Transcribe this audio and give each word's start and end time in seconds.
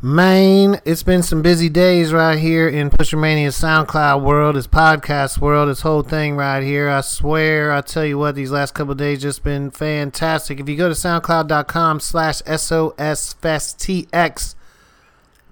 Maine, 0.00 0.80
it's 0.84 1.02
been 1.02 1.24
some 1.24 1.42
busy 1.42 1.68
days 1.68 2.12
right 2.12 2.38
here 2.38 2.68
in 2.68 2.88
Pusher 2.88 3.16
Mania 3.16 3.48
SoundCloud 3.48 4.22
world, 4.22 4.54
this 4.54 4.68
podcast 4.68 5.38
world, 5.38 5.68
this 5.68 5.80
whole 5.80 6.04
thing 6.04 6.36
right 6.36 6.62
here. 6.62 6.88
I 6.88 7.00
swear, 7.00 7.72
I 7.72 7.80
tell 7.80 8.04
you 8.04 8.16
what, 8.16 8.36
these 8.36 8.52
last 8.52 8.74
couple 8.74 8.94
days 8.94 9.20
just 9.20 9.42
been 9.42 9.72
fantastic. 9.72 10.60
If 10.60 10.68
you 10.68 10.76
go 10.76 10.88
to 10.88 10.94
soundcloud.com 10.94 11.98
slash 11.98 12.42
SOSFestTX, 12.42 12.94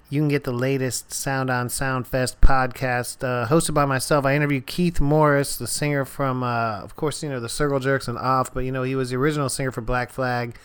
you 0.09 0.21
can 0.21 0.29
get 0.29 0.45
the 0.45 0.53
latest 0.53 1.11
Sound 1.11 1.49
on 1.49 1.67
Soundfest 1.67 2.37
podcast 2.37 3.25
uh, 3.25 3.47
hosted 3.49 3.73
by 3.73 3.83
myself. 3.83 4.23
I 4.23 4.33
interviewed 4.33 4.65
Keith 4.65 5.01
Morris, 5.01 5.57
the 5.57 5.67
singer 5.67 6.05
from, 6.05 6.41
uh, 6.41 6.79
of 6.79 6.95
course, 6.95 7.21
you 7.21 7.27
know, 7.27 7.41
the 7.41 7.49
Circle 7.49 7.81
Jerks 7.81 8.07
and 8.07 8.17
Off, 8.17 8.53
but, 8.53 8.61
you 8.61 8.71
know, 8.71 8.83
he 8.83 8.95
was 8.95 9.09
the 9.09 9.17
original 9.17 9.49
singer 9.49 9.73
for 9.73 9.81
Black 9.81 10.09
Flag 10.09 10.55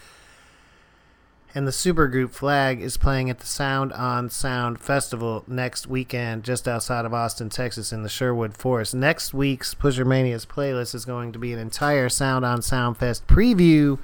and 1.54 1.66
the 1.66 1.72
supergroup 1.72 2.30
Flag 2.30 2.80
is 2.80 2.96
playing 2.96 3.28
at 3.28 3.40
the 3.40 3.46
Sound 3.46 3.92
on 3.92 4.30
Sound 4.30 4.80
Festival 4.80 5.44
next 5.46 5.86
weekend, 5.86 6.44
just 6.44 6.66
outside 6.66 7.04
of 7.04 7.12
Austin, 7.12 7.50
Texas, 7.50 7.92
in 7.92 8.02
the 8.02 8.08
Sherwood 8.08 8.56
Forest. 8.56 8.94
Next 8.94 9.34
week's 9.34 9.74
Pusher 9.74 10.04
Mania's 10.04 10.46
playlist 10.46 10.94
is 10.94 11.04
going 11.04 11.32
to 11.32 11.38
be 11.38 11.52
an 11.52 11.58
entire 11.58 12.08
Sound 12.08 12.44
on 12.44 12.62
Sound 12.62 12.96
Fest 12.96 13.26
preview 13.26 13.98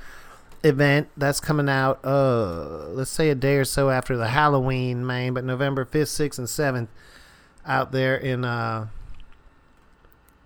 event 0.63 1.09
that's 1.17 1.41
coming 1.41 1.69
out, 1.69 2.05
uh, 2.05 2.89
let's 2.89 3.11
say 3.11 3.31
a 3.31 3.35
day 3.35 3.57
or 3.57 3.65
so 3.65 3.89
after 3.91 4.17
the 4.17 4.29
Halloween, 4.29 5.07
main, 5.07 5.33
but 5.33 5.45
November 5.45 5.85
5th, 5.87 6.29
6th, 6.29 6.39
and 6.39 6.49
7th 6.49 6.89
out 7.65 7.93
there 7.93 8.17
in, 8.17 8.45
uh, 8.45 8.89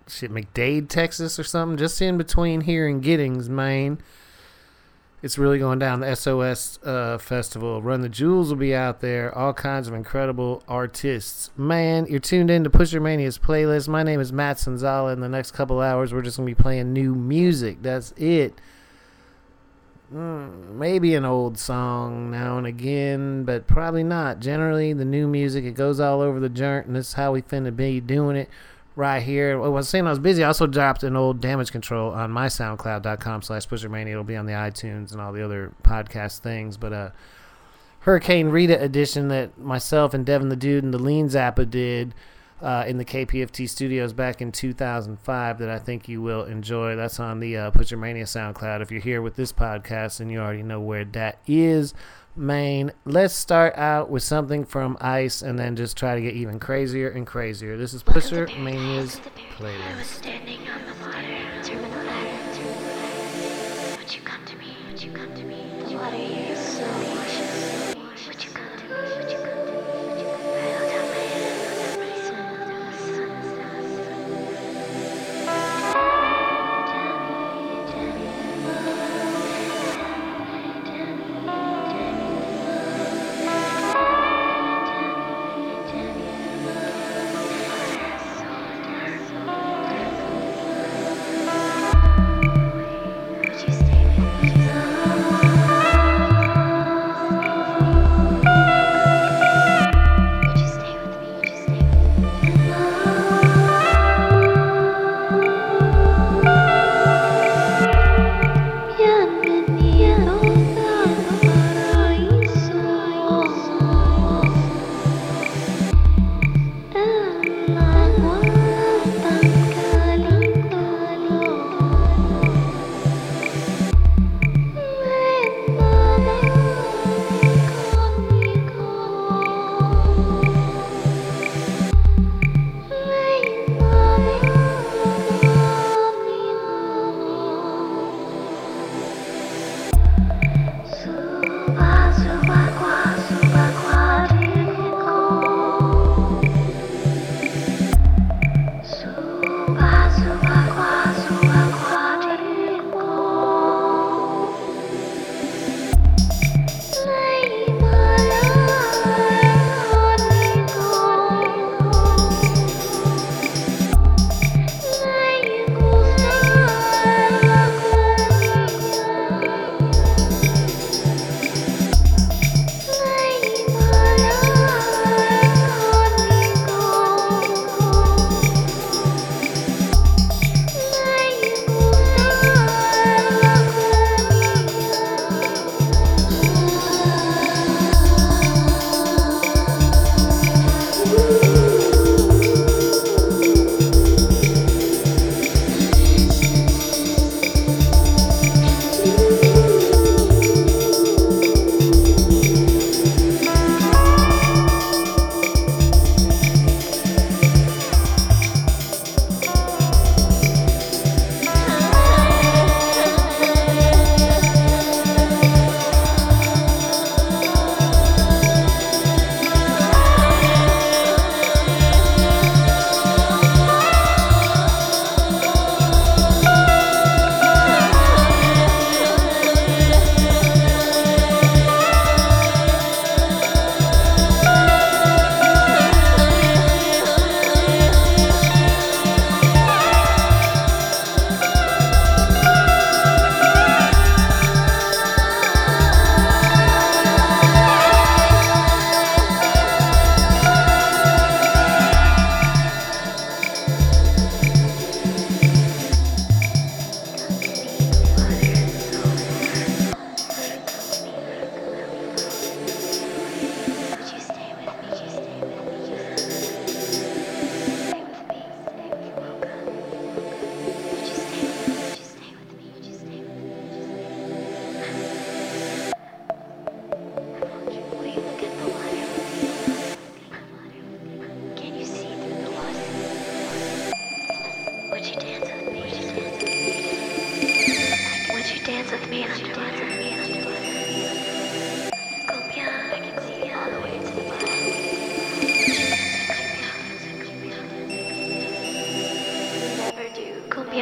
shit, 0.07 0.31
McDade, 0.31 0.87
Texas 0.87 1.37
or 1.37 1.43
something, 1.43 1.77
just 1.77 2.01
in 2.01 2.17
between 2.17 2.61
here 2.61 2.87
and 2.87 3.03
Giddings, 3.03 3.49
Maine 3.49 3.97
it's 5.23 5.37
really 5.37 5.57
going 5.57 5.79
down. 5.79 6.01
The 6.01 6.13
SOS 6.15 6.79
uh, 6.83 7.17
festival, 7.17 7.81
Run 7.81 8.01
the 8.01 8.09
Jewels 8.09 8.49
will 8.49 8.57
be 8.57 8.75
out 8.75 8.99
there. 8.99 9.35
All 9.35 9.53
kinds 9.53 9.87
of 9.87 9.93
incredible 9.93 10.61
artists. 10.67 11.49
Man, 11.55 12.05
you're 12.09 12.19
tuned 12.19 12.51
in 12.51 12.65
to 12.65 12.69
Pusher 12.69 12.99
Mania's 12.99 13.39
playlist. 13.39 13.87
My 13.87 14.03
name 14.03 14.19
is 14.19 14.33
Matt 14.33 14.57
Sonzala. 14.57 15.13
In 15.13 15.21
the 15.21 15.29
next 15.29 15.51
couple 15.51 15.79
hours, 15.79 16.13
we're 16.13 16.23
just 16.23 16.35
gonna 16.35 16.45
be 16.45 16.53
playing 16.53 16.91
new 16.91 17.15
music. 17.15 17.77
That's 17.81 18.11
it. 18.17 18.59
Mm, 20.13 20.73
maybe 20.73 21.15
an 21.15 21.23
old 21.23 21.57
song 21.57 22.29
now 22.29 22.57
and 22.57 22.67
again, 22.67 23.45
but 23.45 23.65
probably 23.65 24.03
not. 24.03 24.41
Generally, 24.41 24.91
the 24.91 25.05
new 25.05 25.25
music 25.25 25.63
it 25.63 25.71
goes 25.71 26.01
all 26.01 26.19
over 26.19 26.41
the 26.41 26.49
joint, 26.49 26.87
and 26.87 26.97
this 26.97 27.07
is 27.07 27.13
how 27.13 27.31
we 27.31 27.41
finna 27.41 27.73
be 27.73 28.01
doing 28.01 28.35
it 28.35 28.49
right 28.95 29.21
here. 29.21 29.61
I 29.61 29.67
was 29.67 29.89
saying 29.89 30.07
I 30.07 30.11
was 30.11 30.19
busy. 30.19 30.43
I 30.43 30.47
also 30.47 30.67
dropped 30.67 31.03
an 31.03 31.15
old 31.15 31.41
damage 31.41 31.71
control 31.71 32.11
on 32.11 32.31
my 32.31 32.47
SoundCloud.com 32.47 33.41
slash 33.41 33.67
Pushermania. 33.67 34.11
It'll 34.11 34.23
be 34.23 34.35
on 34.35 34.45
the 34.45 34.53
iTunes 34.53 35.11
and 35.11 35.21
all 35.21 35.33
the 35.33 35.43
other 35.43 35.73
podcast 35.83 36.39
things. 36.39 36.77
But 36.77 36.93
uh, 36.93 37.09
Hurricane 37.99 38.49
Rita 38.49 38.81
edition 38.81 39.29
that 39.29 39.57
myself 39.57 40.13
and 40.13 40.25
Devin 40.25 40.49
the 40.49 40.55
Dude 40.55 40.83
and 40.83 40.93
the 40.93 40.99
Lean 40.99 41.27
Zappa 41.27 41.69
did 41.69 42.13
uh, 42.61 42.85
in 42.87 42.97
the 42.97 43.05
KPFT 43.05 43.67
studios 43.69 44.13
back 44.13 44.41
in 44.41 44.51
2005 44.51 45.57
that 45.57 45.69
I 45.69 45.79
think 45.79 46.07
you 46.07 46.21
will 46.21 46.45
enjoy. 46.45 46.95
That's 46.95 47.19
on 47.19 47.39
the 47.39 47.57
uh, 47.57 47.71
SoundCloud. 47.71 48.81
If 48.81 48.91
you're 48.91 49.01
here 49.01 49.21
with 49.21 49.35
this 49.35 49.51
podcast, 49.51 50.19
and 50.21 50.31
you 50.31 50.39
already 50.39 50.63
know 50.63 50.79
where 50.79 51.03
that 51.05 51.39
is. 51.45 51.93
Maine. 52.35 52.91
Let's 53.05 53.33
start 53.33 53.75
out 53.77 54.09
with 54.09 54.23
something 54.23 54.65
from 54.65 54.97
Ice 54.99 55.41
and 55.41 55.57
then 55.57 55.75
just 55.75 55.97
try 55.97 56.15
to 56.15 56.21
get 56.21 56.33
even 56.33 56.59
crazier 56.59 57.09
and 57.09 57.27
crazier. 57.27 57.77
This 57.77 57.93
is 57.93 58.03
Pusher 58.03 58.47
Mania's 58.59 59.19
playlist. 59.57 60.23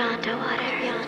Beyond 0.02 0.24
the 0.24 0.36
water. 0.36 0.80
Beyond 0.82 1.01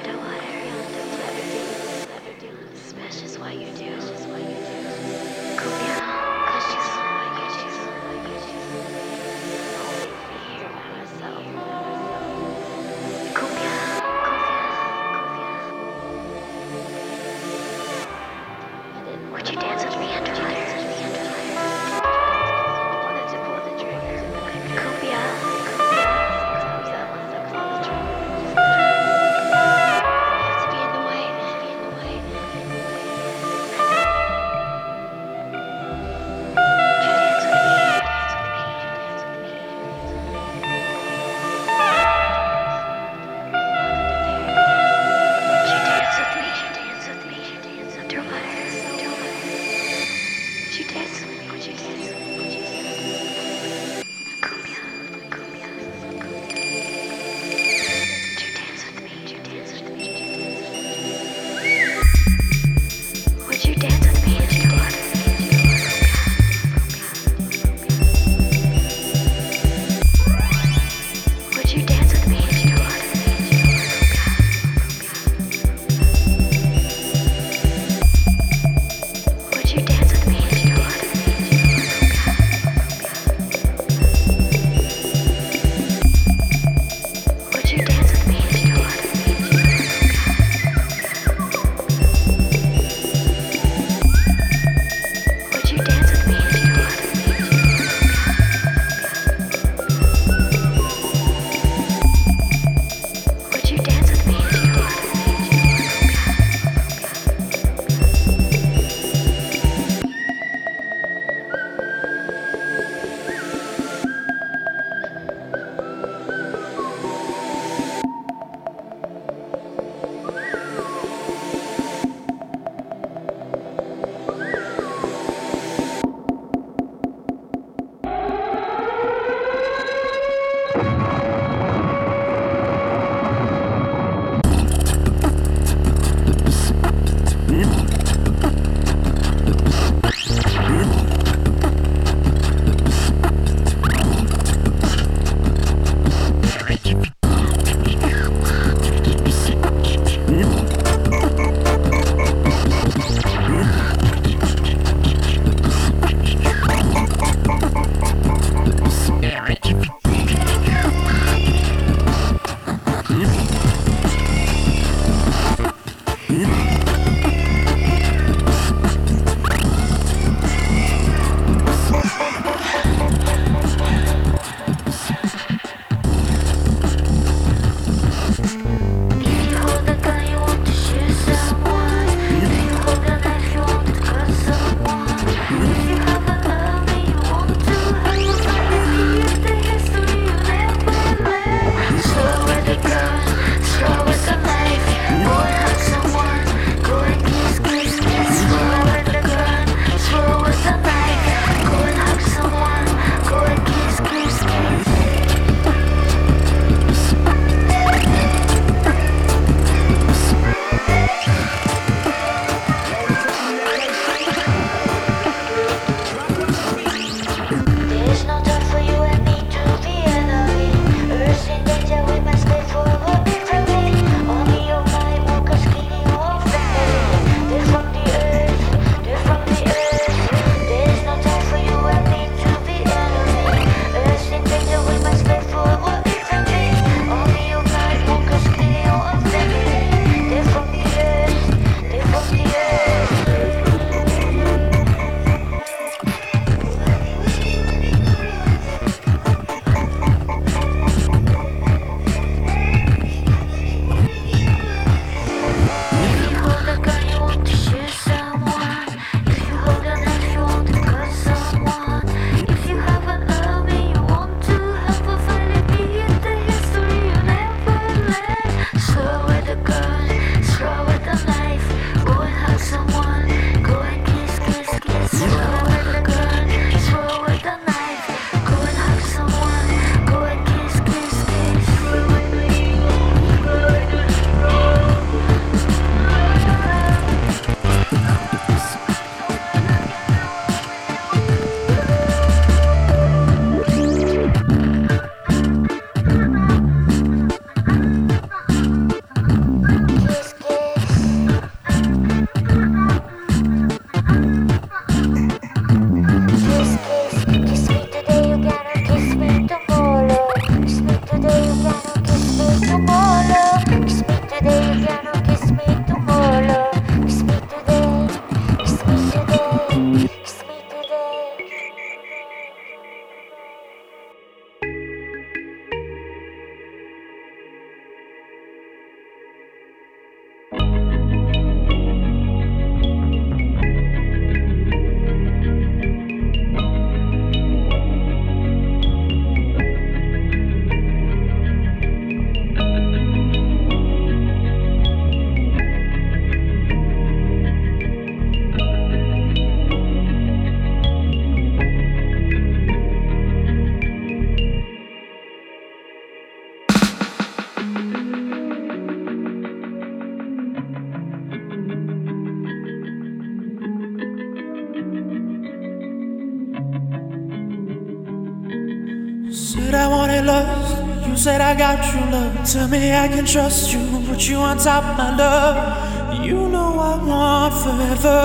Tell 372.45 372.67
me 372.67 372.93
I 372.93 373.07
can 373.07 373.25
trust 373.25 373.71
you, 373.73 373.79
put 374.05 374.27
you 374.27 374.35
on 374.35 374.57
top 374.57 374.97
my 374.97 375.15
love. 375.15 376.23
You 376.25 376.49
know 376.49 376.77
I 376.77 376.97
want 377.03 377.53
forever. 377.53 378.19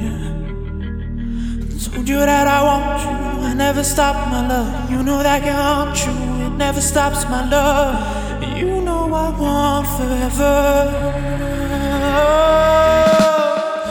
Yeah. 0.00 0.32
Told 1.84 2.08
you 2.08 2.18
that 2.18 2.48
I 2.48 2.62
want 2.64 3.02
you, 3.02 3.46
I 3.48 3.54
never 3.54 3.84
stop 3.84 4.28
my 4.30 4.48
love. 4.48 4.90
You 4.90 5.02
know 5.02 5.22
that 5.22 5.42
can 5.42 5.54
haunt 5.54 6.04
you, 6.06 6.46
it 6.46 6.56
never 6.56 6.80
stops 6.80 7.24
my 7.24 7.48
love. 7.48 8.58
You 8.58 8.80
know 8.80 9.12
I 9.12 9.28
want 9.38 9.86
forever. 9.96 10.56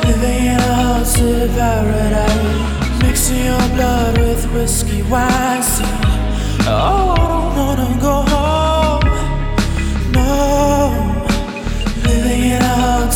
Living 0.08 0.46
in 0.46 0.60
a 0.60 0.74
haunted 0.82 1.52
paradise. 1.52 3.02
Mixing 3.04 3.46
your 3.46 3.68
blood 3.76 4.18
with 4.18 4.46
whiskey 4.52 5.04
wine. 5.04 5.64
Oh, 6.72 7.16
I 7.16 7.28
don't 7.28 7.56
wanna 7.56 8.02
go 8.02 8.22
home. 8.24 8.49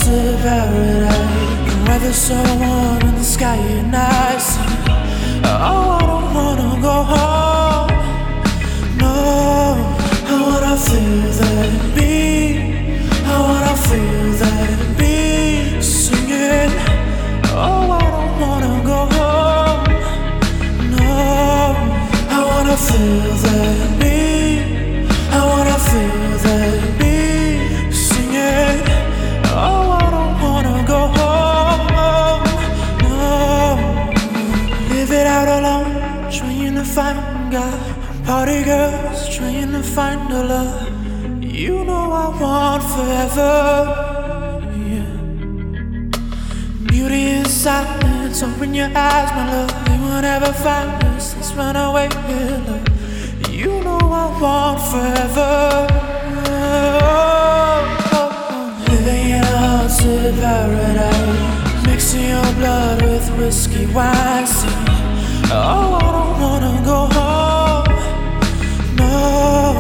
A 0.07 0.38
paradise. 0.41 1.63
The 1.67 1.75
weather's 1.88 2.15
so 2.15 2.36
warm 2.36 3.01
and 3.07 3.17
the 3.17 3.24
sky 3.24 3.57
is 3.57 3.83
nice. 3.86 4.57
Oh, 5.45 5.98
I 5.98 6.05
don't 6.10 6.33
wanna 6.33 6.81
go 6.81 6.98
home. 7.13 7.91
No, 8.98 9.13
I 10.27 10.36
wanna 10.41 10.75
feel 10.77 11.31
that 11.39 11.95
beat. 11.95 12.52
Find 39.93 40.31
a 40.31 40.43
love. 40.43 40.89
You 41.43 41.85
know 41.85 42.12
I 42.12 42.27
want 42.41 42.83
forever. 42.83 43.53
Beauty 46.88 47.23
in 47.38 47.45
silence, 47.45 48.41
open 48.41 48.73
your 48.73 48.89
eyes, 48.95 49.29
my 49.38 49.45
love. 49.51 49.85
They 49.85 49.97
will 50.00 50.21
never 50.21 50.51
find 50.51 51.03
us. 51.15 51.35
Let's 51.35 51.53
run 51.53 51.75
away, 51.75 52.07
with 52.07 52.67
love. 52.67 52.88
You 53.51 53.83
know 53.83 54.00
I 54.00 54.25
want 54.41 54.79
forever. 54.91 55.88
Oh, 58.15 58.25
living 58.89 59.29
in 59.38 59.43
a 59.43 59.57
haunted 59.65 60.35
paradise, 60.41 61.85
mixing 61.85 62.29
your 62.29 62.53
blood 62.55 63.01
with 63.03 63.29
whiskey 63.38 63.85
wine. 63.88 64.47
Oh, 65.51 66.00
I 66.01 66.03
don't 66.17 66.35
wanna 66.41 66.73
go 66.83 67.00
home. 67.17 67.93
No, 68.95 69.73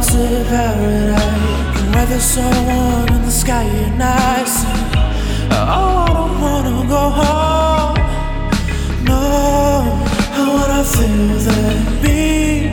a 0.00 0.12
haunted 0.12 0.46
paradise. 0.46 1.80
The 1.80 1.90
weather's 1.94 2.24
so 2.24 2.42
warm 2.42 3.08
and 3.08 3.24
the 3.24 3.30
sky 3.30 3.64
is 3.64 3.90
nice. 3.98 4.64
Oh, 5.52 6.04
I 6.06 6.12
don't 6.12 6.40
wanna 6.40 6.88
go 6.88 7.10
home. 7.20 7.96
No, 9.04 9.20
I 10.32 10.42
wanna 10.54 10.84
feel 10.84 11.38
that 11.46 12.02
beat. 12.02 12.70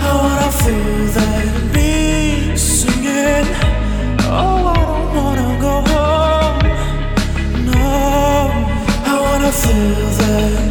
I 0.00 0.10
wanna 0.22 0.50
feel 0.62 1.06
that 1.16 1.46
beat. 1.72 2.58
Singing. 2.58 3.48
Oh, 4.24 4.66
I 4.66 4.80
don't 4.90 5.14
wanna 5.16 5.50
go 5.60 5.74
home. 5.90 6.58
No, 7.66 7.82
I 9.04 9.14
wanna 9.20 9.52
feel 9.52 10.06
that 10.18 10.67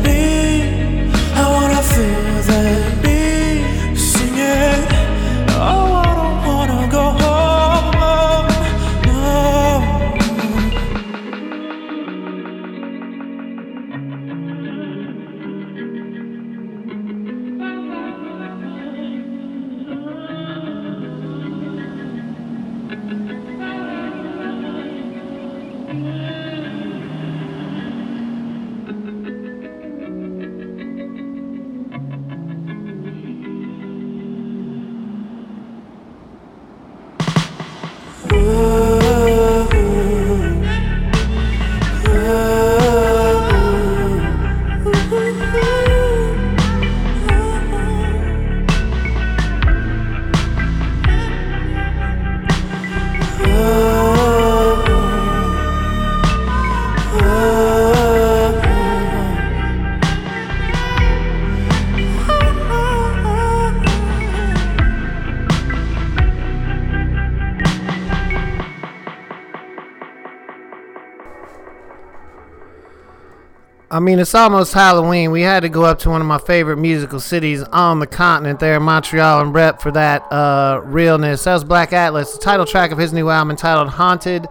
I 73.97 73.99
mean, 73.99 74.19
it's 74.19 74.35
almost 74.35 74.73
Halloween. 74.73 75.31
We 75.31 75.41
had 75.41 75.61
to 75.61 75.69
go 75.69 75.83
up 75.83 75.97
to 75.99 76.11
one 76.11 76.21
of 76.21 76.27
my 76.27 76.37
favorite 76.37 76.77
musical 76.77 77.19
cities 77.19 77.63
on 77.63 77.97
the 77.97 78.05
continent 78.05 78.59
there, 78.59 78.79
Montreal, 78.79 79.41
and 79.41 79.51
rep 79.55 79.81
for 79.81 79.89
that 79.89 80.21
uh, 80.31 80.81
realness. 80.83 81.45
That 81.45 81.55
was 81.55 81.63
Black 81.63 81.93
Atlas, 81.93 82.33
the 82.33 82.37
title 82.37 82.67
track 82.67 82.91
of 82.91 82.99
his 82.99 83.11
new 83.11 83.27
album 83.29 83.49
entitled 83.49 83.89
Haunted 83.89 84.45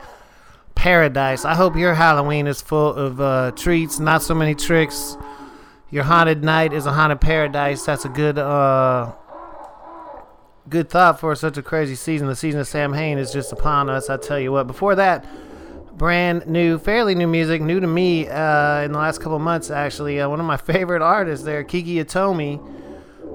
Paradise. 0.74 1.44
I 1.44 1.54
hope 1.54 1.76
your 1.76 1.94
Halloween 1.94 2.48
is 2.48 2.60
full 2.60 2.92
of 2.94 3.20
uh, 3.20 3.52
treats, 3.52 4.00
not 4.00 4.20
so 4.20 4.34
many 4.34 4.56
tricks. 4.56 5.16
Your 5.90 6.02
haunted 6.02 6.42
night 6.42 6.72
is 6.72 6.86
a 6.86 6.92
haunted 6.92 7.20
paradise. 7.20 7.84
That's 7.84 8.04
a 8.04 8.08
good 8.08 8.38
uh, 8.38 9.12
good 10.68 10.90
thought 10.90 11.20
for 11.20 11.36
such 11.36 11.56
a 11.56 11.62
crazy 11.62 11.94
season. 11.94 12.26
The 12.26 12.34
season 12.34 12.58
of 12.58 12.66
Samhain 12.66 13.16
is 13.16 13.32
just 13.32 13.52
upon 13.52 13.90
us. 13.90 14.10
I 14.10 14.16
tell 14.16 14.40
you 14.40 14.50
what. 14.50 14.66
Before 14.66 14.96
that, 14.96 15.24
brand 15.96 16.46
new, 16.46 16.78
fairly 16.78 17.14
new 17.14 17.26
music, 17.26 17.62
new 17.62 17.80
to 17.80 17.86
me 17.86 18.28
uh, 18.28 18.82
in 18.82 18.92
the 18.92 18.98
last 18.98 19.18
couple 19.20 19.38
months. 19.38 19.70
Actually, 19.70 20.20
uh, 20.20 20.28
one 20.28 20.40
of 20.40 20.46
my 20.46 20.56
favorite 20.72 21.02
artists 21.02 21.44
there, 21.44 21.64
Kiki 21.64 21.96
Hitomi. 21.96 22.74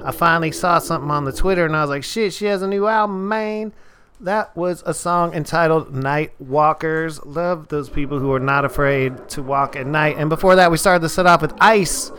I 0.04 0.12
finally 0.12 0.52
saw 0.52 0.80
something 0.80 1.12
on 1.12 1.26
the 1.26 1.32
Twitter, 1.32 1.66
and 1.66 1.76
I 1.76 1.82
was 1.82 1.90
like, 1.90 2.04
"Shit, 2.04 2.34
she 2.34 2.46
has 2.46 2.62
a 2.62 2.68
new 2.68 2.88
album, 2.88 3.28
man." 3.28 3.74
That 4.20 4.56
was 4.56 4.84
a 4.86 4.94
song 4.94 5.34
entitled 5.34 5.96
Night 5.96 6.34
Walkers. 6.40 7.24
Love 7.26 7.70
those 7.70 7.90
people 7.90 8.20
who 8.20 8.32
are 8.34 8.40
not 8.40 8.66
afraid 8.66 9.30
to 9.30 9.42
walk 9.42 9.76
at 9.76 9.88
night. 9.88 10.18
And 10.18 10.30
before 10.30 10.56
that, 10.58 10.70
we 10.70 10.78
started 10.78 11.02
the 11.02 11.10
set 11.10 11.26
off 11.26 11.42
with 11.42 11.54
Ice 11.60 12.12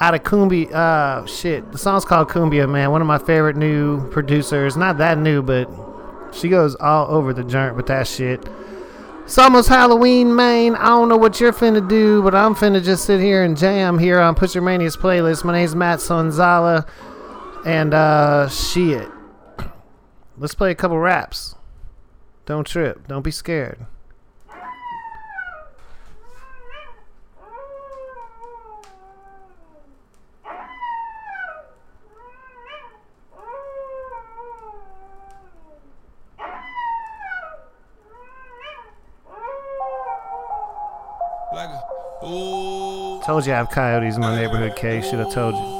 out 0.00 0.14
of 0.14 0.22
Cumbia. 0.22 0.72
Uh, 0.72 1.26
shit. 1.26 1.70
The 1.70 1.76
song's 1.76 2.06
called 2.06 2.30
Cumbia, 2.30 2.66
man. 2.66 2.90
One 2.92 3.02
of 3.02 3.06
my 3.06 3.18
favorite 3.18 3.56
new 3.56 4.08
producers. 4.10 4.74
Not 4.74 4.96
that 4.98 5.18
new, 5.18 5.42
but 5.42 5.68
she 6.32 6.48
goes 6.48 6.74
all 6.76 7.08
over 7.08 7.34
the 7.34 7.44
joint 7.44 7.76
with 7.76 7.88
that 7.88 8.06
shit. 8.06 8.48
It's 9.28 9.36
almost 9.36 9.68
Halloween, 9.68 10.34
man. 10.34 10.74
I 10.74 10.86
don't 10.86 11.10
know 11.10 11.18
what 11.18 11.38
you're 11.38 11.52
finna 11.52 11.86
do, 11.86 12.22
but 12.22 12.34
I'm 12.34 12.54
finna 12.54 12.82
just 12.82 13.04
sit 13.04 13.20
here 13.20 13.44
and 13.44 13.58
jam 13.58 13.98
here 13.98 14.18
on 14.18 14.34
Pusher 14.34 14.62
Mania's 14.62 14.96
playlist. 14.96 15.44
My 15.44 15.52
name's 15.52 15.74
Matt 15.74 15.98
Sonzala. 15.98 16.88
And, 17.66 17.92
uh, 17.92 18.48
shit. 18.48 19.06
Let's 20.38 20.54
play 20.54 20.70
a 20.70 20.74
couple 20.74 20.98
raps. 20.98 21.56
Don't 22.46 22.66
trip. 22.66 23.06
Don't 23.06 23.20
be 23.20 23.30
scared. 23.30 23.84
Told 43.28 43.44
you 43.44 43.52
I 43.52 43.56
have 43.56 43.68
coyotes 43.68 44.14
in 44.14 44.22
my 44.22 44.34
neighborhood, 44.34 44.74
K. 44.74 45.02
Should 45.02 45.18
have 45.18 45.34
told 45.34 45.54
you. 45.54 45.77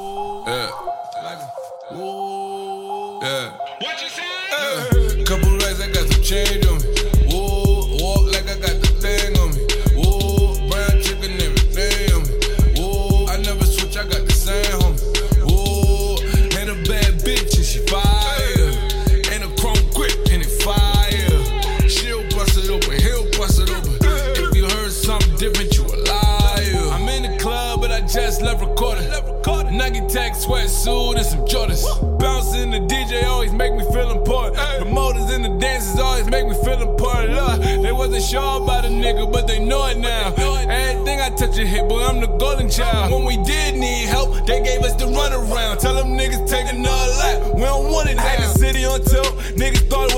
Nike 29.79 30.01
Tech 30.09 30.33
sweatsuit 30.33 31.15
and 31.15 31.25
some 31.25 31.45
Jordans. 31.45 31.87
Bouncing 32.19 32.69
the 32.71 32.79
DJ 32.79 33.23
always 33.23 33.53
make 33.53 33.73
me 33.73 33.85
feel 33.93 34.11
important. 34.11 34.57
The 34.79 34.83
motors 34.83 35.29
and 35.31 35.45
the 35.45 35.57
dances 35.57 35.97
always 35.97 36.27
make 36.27 36.45
me 36.45 36.53
feel 36.65 36.81
important. 36.81 37.31
Look, 37.31 37.61
they 37.61 37.93
wasn't 37.93 38.25
sure 38.25 38.61
about 38.61 38.83
a 38.83 38.89
nigga, 38.89 39.31
but 39.31 39.47
they 39.47 39.63
know 39.63 39.87
it 39.87 39.97
now. 39.97 40.33
Everything 40.67 41.21
I 41.21 41.29
touch 41.29 41.57
a 41.57 41.65
hit, 41.65 41.87
boy, 41.87 42.03
I'm 42.03 42.19
the 42.19 42.27
golden 42.27 42.69
child. 42.69 43.13
When 43.13 43.23
we 43.23 43.41
did 43.45 43.75
need 43.75 44.07
help, 44.07 44.45
they 44.45 44.61
gave 44.61 44.81
us 44.81 44.95
the 44.95 45.05
runaround. 45.05 45.79
Tell 45.79 45.95
them 45.95 46.09
niggas 46.09 46.49
take 46.49 46.67
another 46.67 47.11
lap. 47.15 47.55
We 47.55 47.61
don't 47.61 47.89
want 47.89 48.09
it 48.09 48.15
now. 48.15 48.23
Had 48.23 48.41
the 48.41 48.59
city 48.59 48.83
on 48.83 48.99
tilt, 49.01 49.31
niggas 49.55 49.87
thought 49.89 50.08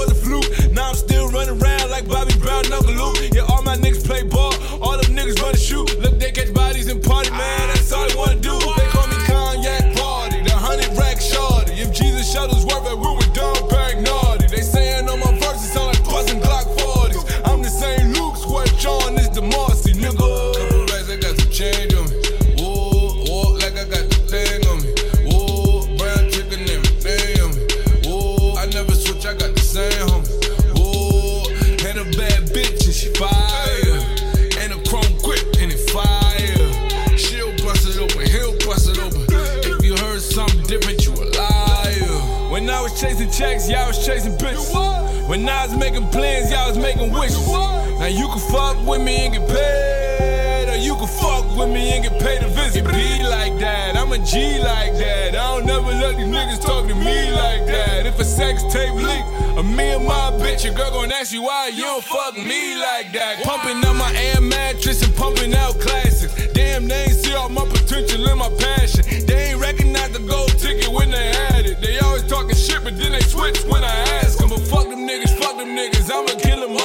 Now 48.01 48.07
you 48.07 48.27
can 48.27 48.39
fuck 48.39 48.83
with 48.85 49.01
me 49.01 49.25
and 49.25 49.33
get 49.33 49.47
paid, 49.47 50.69
or 50.69 50.77
you 50.77 50.95
can 50.95 51.07
fuck 51.07 51.45
with 51.55 51.69
me 51.69 51.93
and 51.93 52.03
get 52.03 52.19
paid 52.19 52.41
to 52.41 52.47
visit. 52.47 52.83
It 52.83 52.91
be 52.91 53.21
like 53.21 53.59
that, 53.59 53.95
I'm 53.95 54.11
a 54.11 54.17
G 54.17 54.57
like 54.57 54.97
that. 54.97 55.35
I 55.35 55.53
don't 55.53 55.67
never 55.67 55.85
let 55.85 56.17
these 56.17 56.25
niggas 56.25 56.61
talk 56.65 56.87
to 56.87 56.95
me 56.95 57.31
like 57.31 57.67
that. 57.67 58.07
If 58.07 58.19
a 58.19 58.25
sex 58.25 58.63
tape 58.73 58.93
leak, 58.93 59.25
or 59.55 59.61
me 59.61 59.93
and 59.93 60.05
my 60.05 60.31
bitch, 60.41 60.63
your 60.65 60.73
girl 60.73 60.89
gon' 60.89 61.11
ask 61.11 61.31
you 61.31 61.43
why 61.43 61.67
you 61.67 61.83
don't 61.83 62.03
fuck 62.03 62.35
me 62.37 62.75
like 62.75 63.13
that. 63.13 63.43
Pumping 63.43 63.85
out 63.85 63.95
my 63.95 64.11
air 64.15 64.41
mattress 64.41 65.03
and 65.03 65.15
pumping 65.15 65.53
out 65.53 65.79
classics. 65.79 66.33
Damn, 66.53 66.87
they 66.87 67.03
ain't 67.03 67.13
see 67.13 67.35
all 67.35 67.49
my 67.49 67.65
potential 67.65 68.27
and 68.27 68.39
my 68.39 68.49
passion. 68.57 69.05
They 69.27 69.51
ain't 69.51 69.59
recognize 69.59 70.09
the 70.09 70.25
gold 70.25 70.57
ticket 70.57 70.91
when 70.91 71.11
they 71.11 71.33
had 71.33 71.67
it. 71.67 71.81
They 71.81 71.99
always 71.99 72.23
talking 72.23 72.55
shit, 72.55 72.83
but 72.83 72.97
then 72.97 73.11
they 73.11 73.21
switch 73.21 73.63
when 73.65 73.83
I 73.83 73.93
ask 74.21 74.39
them. 74.39 74.49
But 74.49 74.61
fuck 74.61 74.89
them 74.89 75.05
niggas, 75.07 75.37
fuck 75.37 75.57
them 75.57 75.69
niggas, 75.77 76.09
I'ma 76.09 76.39
kill 76.39 76.61
them 76.61 76.81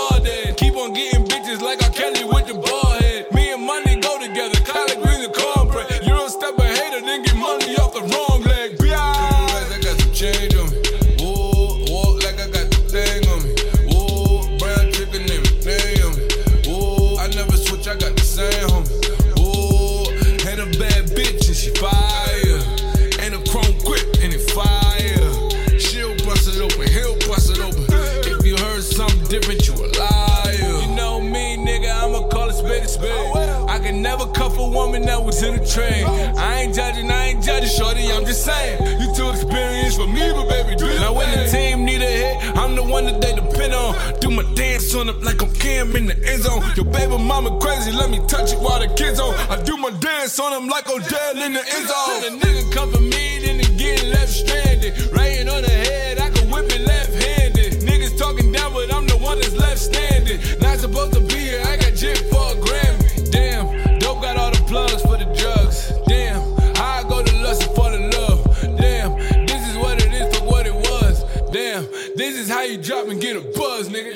one 42.88 43.06
that 43.06 43.20
they 43.20 43.34
depend 43.34 43.74
on. 43.74 43.94
Do 44.20 44.30
my 44.30 44.42
dance 44.54 44.94
on 44.94 45.08
it 45.08 45.22
like 45.22 45.42
I'm 45.42 45.52
Cam 45.54 45.94
in 45.96 46.06
the 46.06 46.16
end 46.26 46.42
zone. 46.42 46.62
Your 46.76 46.86
baby 46.86 47.18
mama 47.18 47.58
crazy, 47.60 47.92
let 47.92 48.10
me 48.10 48.20
touch 48.26 48.52
it 48.52 48.58
while 48.58 48.80
the 48.80 48.88
kids 48.94 49.20
on. 49.20 49.34
I 49.50 49.62
do 49.62 49.76
my 49.76 49.90
dance 50.00 50.38
on 50.38 50.52
them 50.52 50.68
like 50.68 50.88
Odell 50.88 51.42
in 51.42 51.52
the 51.52 51.60
end 51.60 51.88
zone. 51.88 52.20
The 52.22 52.46
nigga 52.46 52.72
come 52.72 52.92
for 52.92 53.00
me, 53.00 53.35
drop 72.86 73.08
and 73.08 73.20
get 73.20 73.36
a 73.36 73.40
buzz, 73.40 73.88
nigga. 73.88 74.15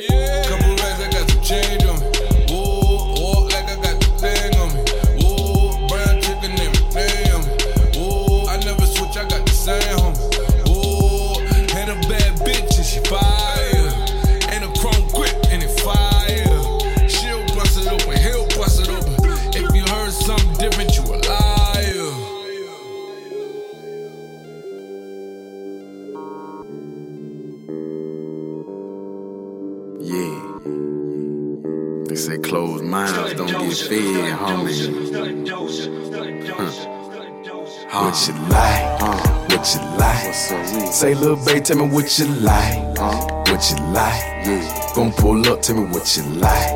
Say, 40.71 41.15
little 41.15 41.35
babe, 41.45 41.65
tell 41.65 41.79
me 41.79 41.89
what 41.89 42.17
you 42.17 42.27
like. 42.27 42.79
What 42.99 43.71
you 43.71 43.77
like? 43.93 44.95
Gon' 44.95 45.11
pull 45.13 45.49
up, 45.49 45.63
tell 45.63 45.75
me 45.75 45.83
what 45.91 46.17
you 46.17 46.23
like. 46.39 46.73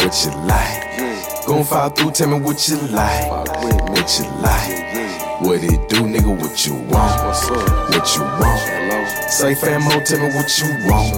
What 0.00 0.24
you 0.24 0.30
like? 0.48 1.46
Gon' 1.46 1.62
follow 1.64 1.90
through, 1.90 2.12
tell 2.12 2.28
me 2.28 2.40
what 2.40 2.66
you 2.68 2.76
like. 2.88 3.30
What 3.30 4.18
you 4.18 4.24
like? 4.40 5.42
What 5.42 5.62
it 5.62 5.88
do, 5.90 6.08
nigga? 6.08 6.40
What 6.40 6.66
you 6.66 6.72
want? 6.88 7.20
What 7.20 8.16
you 8.16 8.22
want? 8.22 9.30
Say, 9.30 9.54
famo, 9.54 10.02
tell 10.06 10.20
me 10.20 10.34
what 10.34 10.58
you 10.58 10.68
want. 10.88 11.12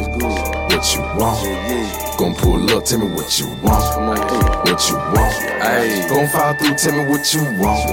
What 0.73 0.95
you 0.95 1.03
want? 1.17 2.19
Gon' 2.19 2.35
pull 2.35 2.71
up, 2.77 2.85
tell 2.87 2.99
me 2.99 3.07
what 3.15 3.39
you 3.39 3.47
want. 3.63 3.85
What 4.67 4.89
you 4.89 4.97
want? 4.97 5.35
Ayy, 5.63 6.09
gon' 6.09 6.29
follow 6.29 6.55
through, 6.59 6.75
tell 6.75 6.93
me 6.93 7.09
what 7.09 7.33
you 7.33 7.43
want. 7.61 7.89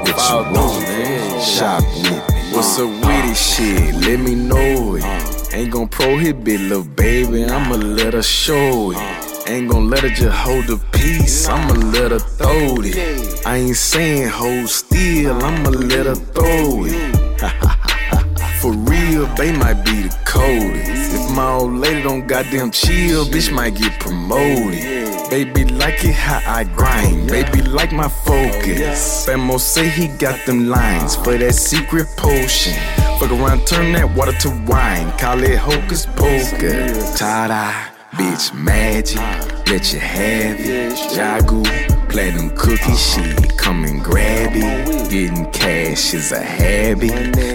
What 0.00 0.18
you 0.28 0.58
want? 0.58 1.42
Shop 1.42 1.82
with 1.82 2.28
me. 2.28 2.33
What's 2.54 2.78
up 2.78 2.88
with 2.88 3.24
this 3.26 3.56
shit? 3.56 3.94
Let 3.96 4.20
me 4.20 4.36
know 4.36 4.94
it. 4.94 5.04
Ain't 5.52 5.72
gon' 5.72 5.88
prohibit, 5.88 6.60
little 6.60 6.84
baby. 6.84 7.44
I'ma 7.44 7.74
let 7.74 8.14
her 8.14 8.22
show 8.22 8.92
it. 8.92 9.48
Ain't 9.48 9.68
gon' 9.68 9.90
let 9.90 10.04
her 10.04 10.08
just 10.08 10.36
hold 10.36 10.68
the 10.68 10.76
piece. 10.92 11.48
I'ma 11.48 11.74
let 11.90 12.12
her 12.12 12.20
throw 12.20 12.76
it. 12.78 13.44
I 13.44 13.56
ain't 13.56 13.76
saying 13.76 14.28
hold 14.28 14.68
still. 14.68 15.42
I'ma 15.42 15.70
let 15.70 16.06
her 16.06 16.14
throw 16.14 16.84
it. 16.84 16.94
For 18.60 18.70
real, 18.70 19.26
they 19.34 19.50
might 19.50 19.84
be 19.84 20.02
the 20.02 20.16
coldest. 20.24 21.12
If 21.12 21.30
my 21.36 21.54
old 21.54 21.72
lady 21.72 22.02
don't 22.02 22.28
goddamn 22.28 22.70
chill, 22.70 23.24
bitch 23.24 23.52
might 23.52 23.74
get 23.74 23.98
promoted. 23.98 24.93
Baby 25.34 25.64
like 25.64 26.04
it 26.04 26.14
how 26.14 26.40
I 26.46 26.62
grind, 26.62 27.26
baby 27.28 27.60
like 27.60 27.90
my 27.90 28.06
focus. 28.06 29.26
Famo 29.26 29.58
say 29.58 29.88
he 29.88 30.06
got 30.06 30.38
them 30.46 30.68
lines 30.68 31.16
for 31.16 31.36
that 31.36 31.56
secret 31.56 32.06
potion. 32.16 32.74
Fuck 33.18 33.32
around, 33.32 33.66
turn 33.66 33.92
that 33.94 34.14
water 34.14 34.30
to 34.30 34.50
wine, 34.64 35.10
call 35.18 35.42
it 35.42 35.58
hocus 35.58 36.06
pocus. 36.06 37.18
Ta-da, 37.18 37.72
bitch 38.16 38.54
magic, 38.54 39.18
let 39.66 39.92
you 39.92 39.98
have 39.98 40.60
it. 40.60 40.92
Jagu, 41.16 41.93
platinum 42.14 42.48
cookie 42.50 42.94
shit, 42.94 43.58
come 43.58 43.84
and 43.84 44.00
grab 44.00 44.52
it. 44.54 45.10
Getting 45.10 45.50
cash 45.50 46.14
is 46.14 46.30
a 46.30 46.40
habit. 46.40 47.10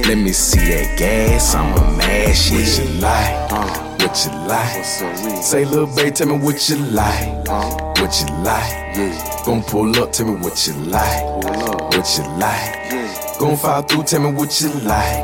Let 0.06 0.18
me 0.18 0.34
see 0.34 0.60
that 0.60 1.00
gas, 1.00 1.56
I'ma 1.56 1.96
mash 1.96 2.52
it. 2.52 2.60
What 2.60 2.94
you 2.94 3.00
like? 3.00 3.52
What 4.02 4.26
you 4.26 4.32
like? 4.50 4.84
Say, 5.42 5.64
little 5.64 5.88
babe, 5.96 6.14
tell 6.14 6.28
me 6.28 6.38
what 6.38 6.68
you 6.68 6.76
like. 6.76 7.48
What 7.48 8.20
you 8.20 8.28
like? 8.44 9.46
Gon' 9.46 9.64
pull 9.64 9.96
up, 9.96 10.12
tell 10.12 10.28
me 10.28 10.36
what 10.36 10.68
you 10.68 10.74
like. 10.74 11.24
What 11.96 12.18
you 12.18 12.26
like. 12.38 13.40
Gon' 13.40 13.56
fall 13.56 13.82
through, 13.84 14.04
tell 14.04 14.20
me 14.20 14.34
what 14.34 14.60
you 14.60 14.72
like. 14.82 15.24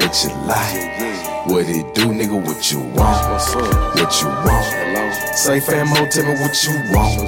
What 0.00 0.24
you 0.24 0.30
like. 0.48 1.11
What 1.44 1.68
it 1.68 1.92
do, 1.92 2.06
nigga, 2.06 2.40
what 2.40 2.70
you 2.70 2.78
want? 2.78 2.94
What 2.94 4.22
you 4.22 4.28
want? 4.28 5.14
Say 5.36 5.58
famo, 5.58 5.96
oh, 5.98 6.06
tell 6.08 6.24
me 6.24 6.34
what 6.40 6.54
you 6.62 6.72
want. 6.92 7.18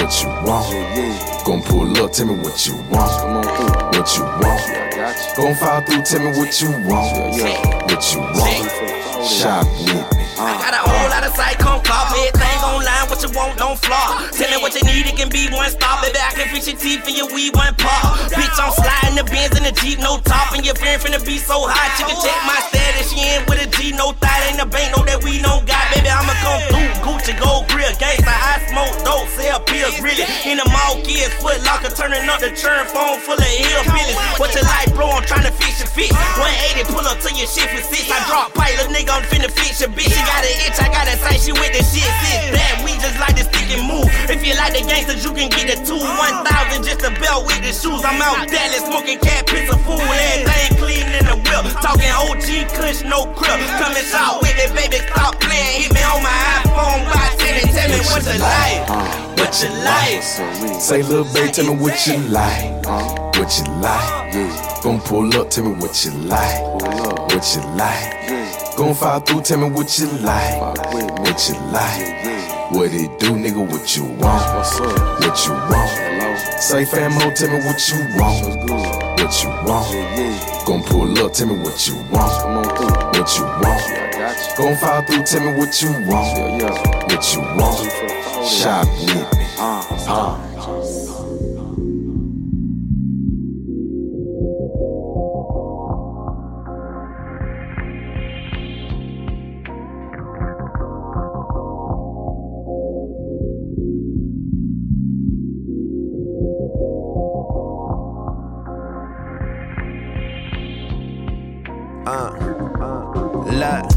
What 0.00 0.22
you 0.22 0.28
want? 0.44 1.44
Gon' 1.44 1.62
pull 1.62 1.96
up, 2.02 2.10
tell 2.10 2.26
me 2.26 2.34
what 2.42 2.66
you 2.66 2.74
want. 2.90 3.94
What 3.94 4.16
you 4.16 4.24
want? 4.24 5.36
Gon' 5.36 5.54
fall 5.54 5.80
through, 5.82 6.02
tell 6.02 6.20
me 6.20 6.36
what 6.36 6.60
you 6.60 6.70
want. 6.88 7.40
What 7.86 8.12
you 8.12 8.20
want? 8.20 9.24
Shop 9.24 9.64
with 9.78 10.10
me. 10.10 10.15
I 10.36 10.52
got 10.60 10.76
a 10.76 10.84
whole 10.84 11.08
lot 11.08 11.24
of 11.24 11.32
sight, 11.32 11.56
come 11.56 11.80
me. 11.80 12.28
Everything 12.28 12.60
online, 12.60 13.08
what 13.08 13.24
you 13.24 13.32
want, 13.32 13.56
don't 13.56 13.80
flaw. 13.80 14.20
Tell 14.36 14.48
me 14.52 14.60
what 14.60 14.76
you 14.76 14.84
need, 14.84 15.08
it 15.08 15.16
can 15.16 15.32
be 15.32 15.48
one 15.48 15.72
stop. 15.72 16.04
Baby, 16.04 16.20
I 16.20 16.36
can 16.36 16.52
fix 16.52 16.68
your 16.68 16.76
teeth 16.76 17.08
and 17.08 17.16
your 17.16 17.32
weed 17.32 17.56
one 17.56 17.72
pop. 17.80 18.20
Bitch, 18.28 18.52
I'm 18.60 18.68
sliding 18.76 19.16
the 19.16 19.24
Benz 19.24 19.56
in 19.56 19.64
the 19.64 19.72
Jeep, 19.72 19.96
no 19.96 20.20
top. 20.28 20.52
And 20.52 20.60
your 20.60 20.76
friend 20.76 21.00
finna 21.00 21.24
be 21.24 21.40
so 21.40 21.64
hot. 21.64 21.88
You 21.96 22.04
can 22.04 22.20
check 22.20 22.36
my 22.44 22.60
status, 22.68 23.08
she 23.08 23.24
in 23.32 23.48
with 23.48 23.64
a 23.64 23.68
G, 23.80 23.96
no 23.96 24.12
thought. 24.12 24.36
Ain't 24.44 24.60
a 24.60 24.68
bank, 24.68 24.92
no 24.92 25.00
that 25.08 25.24
we 25.24 25.40
no 25.40 25.64
got. 25.64 25.88
Baby, 25.96 26.12
I'ma 26.12 26.36
come 26.44 26.60
through. 26.68 26.92
Gucci, 27.00 27.32
gold 27.40 27.64
grill, 27.72 27.88
gangsta. 27.96 28.28
I 28.28 28.60
smoke 28.68 28.92
dope, 29.08 29.32
sell 29.32 29.64
pills, 29.64 29.96
really. 30.04 30.28
In 30.44 30.60
the 30.60 30.68
mall, 30.68 31.00
kids, 31.00 31.32
foot 31.40 31.64
locker, 31.64 31.88
turning 31.96 32.28
up 32.28 32.44
the 32.44 32.52
churn 32.52 32.84
phone 32.92 33.24
full 33.24 33.40
of 33.40 33.48
hillbillies. 33.48 34.20
What 34.36 34.52
you 34.52 34.60
like, 34.68 34.92
bro? 34.92 35.16
I'm 35.16 35.24
trying 35.24 35.48
to 35.48 35.54
fix 35.56 35.80
your 35.80 35.88
fit. 35.88 36.12
180, 36.12 36.92
pull 36.92 37.08
up 37.08 37.24
to 37.24 37.32
your 37.32 37.48
shit 37.48 37.72
for 37.72 37.80
six. 37.88 38.04
I 38.12 38.20
drop 38.28 38.52
pilot, 38.52 38.92
nigga, 38.92 39.16
I'm 39.16 39.24
finna 39.24 39.48
fix 39.48 39.80
your 39.80 39.88
bitch. 39.96 40.25
Got 40.26 40.44
an 40.44 40.56
itch, 40.66 40.78
I 40.82 40.88
gotta 40.90 41.16
say 41.16 41.38
she 41.38 41.52
with 41.52 41.72
the 41.72 41.82
shit. 41.86 42.06
Sit 42.26 42.52
back, 42.52 42.82
we 42.84 42.92
just 42.98 43.18
like 43.18 43.36
to 43.38 43.44
stick 43.46 43.70
and 43.70 43.86
move. 43.86 44.10
If 44.28 44.42
you 44.42 44.54
like 44.58 44.74
the 44.74 44.82
gangsters, 44.82 45.24
you 45.24 45.32
can 45.32 45.48
get 45.50 45.70
the 45.70 45.78
two. 45.86 45.98
1,000 45.98 46.82
just 46.82 47.02
a 47.06 47.10
belt 47.22 47.46
with 47.46 47.62
the 47.62 47.72
shoes. 47.72 48.02
I'm 48.02 48.20
out 48.22 48.46
Dallas 48.50 48.84
smoking 48.84 49.18
cat, 49.22 49.46
piss 49.46 49.70
a 49.70 49.78
fool. 49.86 50.02
Everything 50.02 50.76
clean 50.78 51.06
in 51.14 51.24
the 51.26 51.36
whip. 51.38 51.64
Talking 51.80 52.10
OG 52.10 52.74
Kush, 52.74 53.02
no 53.06 53.26
crib. 53.38 53.60
Come 53.78 53.94
and 53.94 54.06
shot 54.06 54.42
with 54.42 54.58
it, 54.58 54.74
baby. 54.74 54.98
Stop 55.06 55.38
playing. 55.40 55.86
Hit 55.86 55.94
me 55.94 56.02
on 56.02 56.22
my 56.22 56.34
iPhone 56.62 57.06
by 57.06 57.26
10 57.38 57.62
and 57.62 57.70
tell 57.70 57.88
me 57.90 58.00
what 58.10 58.22
you 58.26 58.38
like. 58.42 58.82
What 59.38 59.54
you 59.62 59.70
like. 59.86 60.22
Say, 60.80 61.02
little 61.02 61.24
baby, 61.32 61.52
tell 61.52 61.66
me 61.66 61.80
what 61.80 62.06
you 62.06 62.18
like. 62.28 62.84
What 63.36 63.50
you 63.58 63.66
like. 63.80 64.82
Gon' 64.82 65.00
pull 65.00 65.34
up, 65.38 65.50
tell 65.50 65.64
me 65.64 65.74
what 65.80 66.04
you 66.04 66.10
like. 66.12 66.62
What 67.30 67.44
you 67.54 67.62
like. 67.76 68.35
Gon' 68.76 68.94
fall 68.94 69.20
through, 69.20 69.40
tell 69.40 69.58
me 69.58 69.70
what 69.70 69.98
you 69.98 70.06
like. 70.20 70.60
What 70.60 71.48
you 71.48 71.54
like. 71.72 72.70
What 72.70 72.92
it 72.92 73.18
do, 73.18 73.30
nigga, 73.30 73.66
what 73.66 73.96
you 73.96 74.04
want. 74.04 74.44
What 75.20 75.46
you 75.46 75.52
want. 75.52 76.60
Say, 76.60 76.84
famo, 76.84 77.34
tell 77.34 77.48
me 77.48 77.64
what 77.64 77.88
you 77.88 77.96
want. 78.18 78.44
What 79.18 79.42
you 79.42 79.48
want. 79.64 80.66
Gon' 80.66 80.82
pull 80.82 81.18
up, 81.24 81.32
tell 81.32 81.46
me 81.46 81.58
what 81.62 81.88
you 81.88 81.94
want. 82.12 83.16
What 83.16 83.38
you 83.38 83.44
want. 83.44 84.56
Gon' 84.58 84.76
fall 84.76 85.02
through, 85.06 85.24
tell 85.24 85.40
me 85.40 85.58
what 85.58 85.80
you 85.80 85.90
want. 86.06 86.62
What 87.10 87.34
you 87.34 87.40
want. 87.56 88.46
Shop 88.46 88.86
with 89.00 89.14
me. 89.14 89.46
Uh. 89.58 90.55
Uh, 112.06 112.30
uh, 112.80 113.52
Love, 113.58 113.95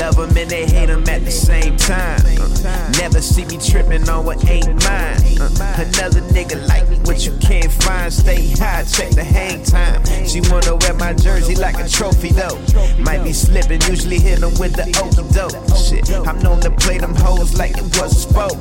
love 0.00 0.16
them 0.16 0.36
and 0.36 0.50
they 0.50 0.66
hate 0.66 0.86
them 0.86 1.04
at 1.08 1.24
the 1.24 1.30
same 1.30 1.76
time. 1.76 2.20
Uh, 2.40 2.92
never 2.98 3.20
see 3.20 3.44
me 3.44 3.58
tripping 3.58 4.08
on 4.08 4.24
what 4.24 4.44
ain't 4.48 4.66
mine. 4.84 5.20
Uh, 5.38 5.50
another 5.76 6.20
nigga 6.32 6.66
like 6.68 6.88
me, 6.88 6.98
what 7.04 7.24
you 7.26 7.36
can't 7.38 7.70
find. 7.70 8.12
Stay 8.12 8.48
high, 8.56 8.84
check 8.84 9.10
the 9.10 9.24
hang 9.24 9.62
time. 9.62 10.02
She 10.26 10.40
wanna 10.50 10.76
wear 10.76 10.94
my 10.94 11.12
jersey 11.12 11.54
like 11.54 11.78
a 11.78 11.88
trophy 11.88 12.30
though. 12.30 12.58
Might 12.98 13.22
be 13.22 13.32
slipping, 13.32 13.80
usually 13.82 14.18
hit 14.18 14.40
them 14.40 14.54
with 14.58 14.74
the 14.74 14.88
okey 15.02 15.24
doke. 15.34 15.54
Shit, 15.76 16.10
I'm 16.26 16.38
known 16.40 16.60
to 16.60 16.70
play 16.70 16.98
them 16.98 17.14
hoes 17.14 17.56
like 17.58 17.76
it 17.76 17.84
was 18.00 18.16
a 18.16 18.20
sport. 18.20 18.56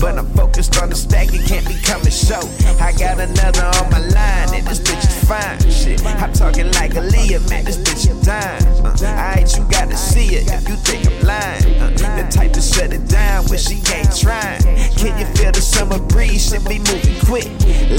But 0.00 0.18
I'm 0.18 0.28
focused 0.34 0.76
on 0.82 0.90
the 0.90 0.96
stack, 0.96 1.32
it 1.32 1.46
can't 1.48 1.66
become 1.66 2.02
a 2.02 2.10
show. 2.10 2.44
I 2.80 2.92
got 2.92 3.18
another 3.18 3.64
on 3.80 3.90
my 3.90 4.00
line, 4.00 4.54
and 4.54 4.66
this 4.66 4.80
bitch 4.80 5.04
is 5.08 5.24
fine. 5.24 5.58
Shit, 5.70 6.04
I'm 6.04 6.32
talking 6.32 6.70
like 6.72 6.94
a 6.94 7.00
Aaliyah, 7.00 7.48
man, 7.48 7.64
this 7.64 7.78
bitch 7.78 8.10
is 8.10 8.26
dime. 8.26 8.84
Uh, 8.84 8.90
Alright, 9.02 9.56
you 9.56 9.64
gotta 9.70 9.96
see 9.96 10.36
it 10.36 10.46
you 10.68 10.76
think 10.76 11.06
I'm 11.06 11.26
lying. 11.26 11.64
Uh, 11.80 11.90
the 11.90 12.26
type 12.30 12.52
to 12.52 12.60
shut 12.60 12.92
it 12.92 13.08
down 13.08 13.44
when 13.46 13.58
she 13.58 13.76
ain't 13.92 14.16
trying. 14.16 14.62
Can 14.96 15.18
you 15.18 15.26
feel 15.36 15.52
the 15.52 15.60
summer 15.60 15.98
breeze? 15.98 16.48
Should 16.48 16.64
be 16.68 16.78
moving 16.78 17.18
quick. 17.24 17.48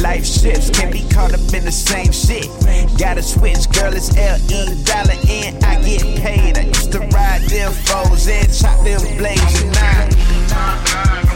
Life 0.02 0.26
shifts, 0.26 0.70
can't 0.70 0.92
be 0.92 1.08
caught 1.10 1.34
up 1.34 1.54
in 1.54 1.66
the 1.66 1.72
same 1.72 2.12
shit. 2.12 2.48
Gotta 2.98 3.22
switch, 3.22 3.70
girl, 3.72 3.94
it's 3.94 4.16
L-E, 4.16 4.84
dollar 4.84 5.20
in, 5.30 5.64
I 5.64 5.82
get 5.84 6.02
paid. 6.20 6.58
I 6.58 6.64
used 6.64 6.92
to 6.94 7.00
ride 7.00 7.42
them 7.44 7.72
foes 7.72 8.28
and 8.28 8.52
chop 8.54 8.84
them 8.84 9.02
blades 9.18 9.64
at 9.64 9.74
night. 9.76 11.27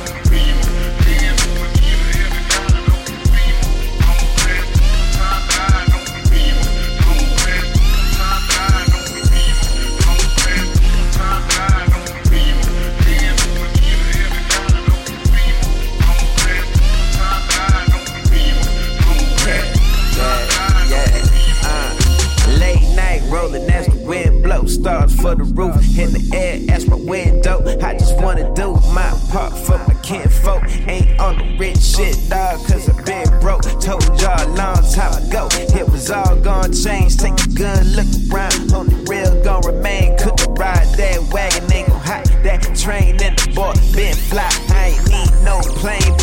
Rolling 23.32 23.70
as 23.72 23.88
the 23.88 23.98
wind 24.06 24.44
blows. 24.44 24.74
Stars 24.74 25.16
for 25.16 25.34
the 25.36 25.44
roof 25.44 25.76
in 25.98 26.12
the 26.12 26.36
air 26.36 26.60
as 26.70 26.86
my 26.88 26.96
window. 26.98 27.60
I 27.82 27.94
just 27.98 28.18
wanna 28.22 28.54
do 28.54 28.74
my 28.94 29.10
part 29.32 29.54
for 29.58 29.78
my 29.88 29.96
kinfolk. 30.04 30.64
Ain't 30.88 31.20
on 31.20 31.38
the 31.38 31.58
rich 31.58 31.80
shit, 31.80 32.18
dog, 32.30 32.60
cause 32.68 32.90
I 32.90 32.94
been 33.04 33.40
broke. 33.40 33.64
Told 33.80 34.04
y'all 34.22 34.46
a 34.46 34.52
long 34.54 34.84
time 34.92 35.14
ago, 35.24 35.48
it 35.52 35.90
was 35.90 36.12
all 36.12 36.36
gonna 36.36 36.74
change. 36.74 37.18
Take 37.18 37.40
a 37.40 37.50
good 37.50 37.86
look 37.96 38.12
around, 38.30 38.74
on 38.74 38.88
the 38.88 39.00
real 39.10 39.44
gon' 39.44 39.62
remain. 39.66 40.18
Couldn't 40.18 40.54
ride 40.56 40.88
that 40.98 41.22
wagon, 41.32 41.72
ain't 41.72 41.88
gon' 41.88 42.00
hot 42.00 42.26
that 42.44 42.62
train. 42.76 43.22
And 43.22 43.38
the 43.40 43.52
boy 43.56 43.74
been 43.96 44.16
fly, 44.16 44.50
I 44.70 44.96
ain't 44.96 45.10
need 45.10 45.32
no 45.44 45.62
plane. 45.80 46.21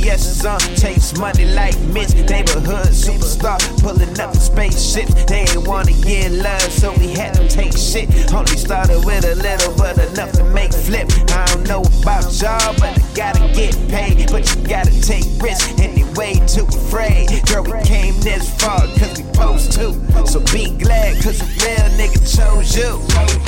Put 0.00 0.08
the 0.08 0.16
BBS's 0.16 0.46
on, 0.46 0.60
chase 0.76 1.16
money 1.18 1.44
like 1.44 1.78
Mitch. 1.92 2.14
Neighborhood 2.28 2.88
superstar, 2.88 3.58
pulling 3.82 4.18
up 4.20 4.32
the 4.32 4.38
spaceships. 4.40 5.24
They 5.24 5.40
ain't 5.40 5.66
wanna 5.66 5.92
get 5.92 6.32
love, 6.32 6.62
so 6.62 6.92
we 6.98 7.08
had 7.08 7.34
to 7.34 7.48
take 7.48 7.76
shit. 7.76 8.08
Only 8.32 8.56
started 8.56 9.04
with 9.04 9.24
a 9.24 9.34
little, 9.34 9.74
but 9.76 9.98
enough 9.98 10.32
to 10.32 10.44
make 10.44 10.72
flip. 10.72 11.08
I 11.30 11.44
don't 11.46 11.68
know 11.68 11.82
about 12.02 12.32
y'all, 12.40 12.74
but 12.78 12.96
I 12.96 13.02
gotta 13.14 13.52
get 13.52 13.76
paid. 13.88 14.30
But 14.30 14.48
you 14.54 14.66
gotta 14.66 14.94
take 15.02 15.24
risks, 15.42 15.68
and 15.80 15.96
they 15.96 16.04
way 16.14 16.34
too 16.46 16.66
afraid. 16.66 17.28
Girl, 17.46 17.64
we 17.64 17.82
came 17.84 18.18
this 18.20 18.48
far, 18.60 18.80
cause 18.98 19.18
we 19.18 19.24
supposed 19.24 19.72
to. 19.72 19.92
So 20.26 20.40
be 20.52 20.76
glad, 20.78 21.22
cause 21.22 21.40
a 21.40 21.46
real 21.60 21.88
nigga 21.98 22.20
chose 22.24 22.76
you. 22.76 23.00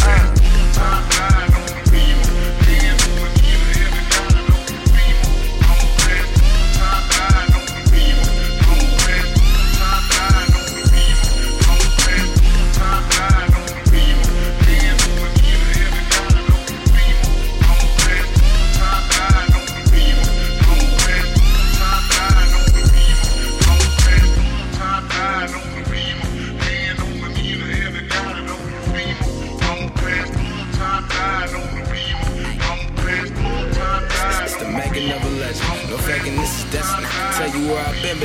Uh. 0.04 1.61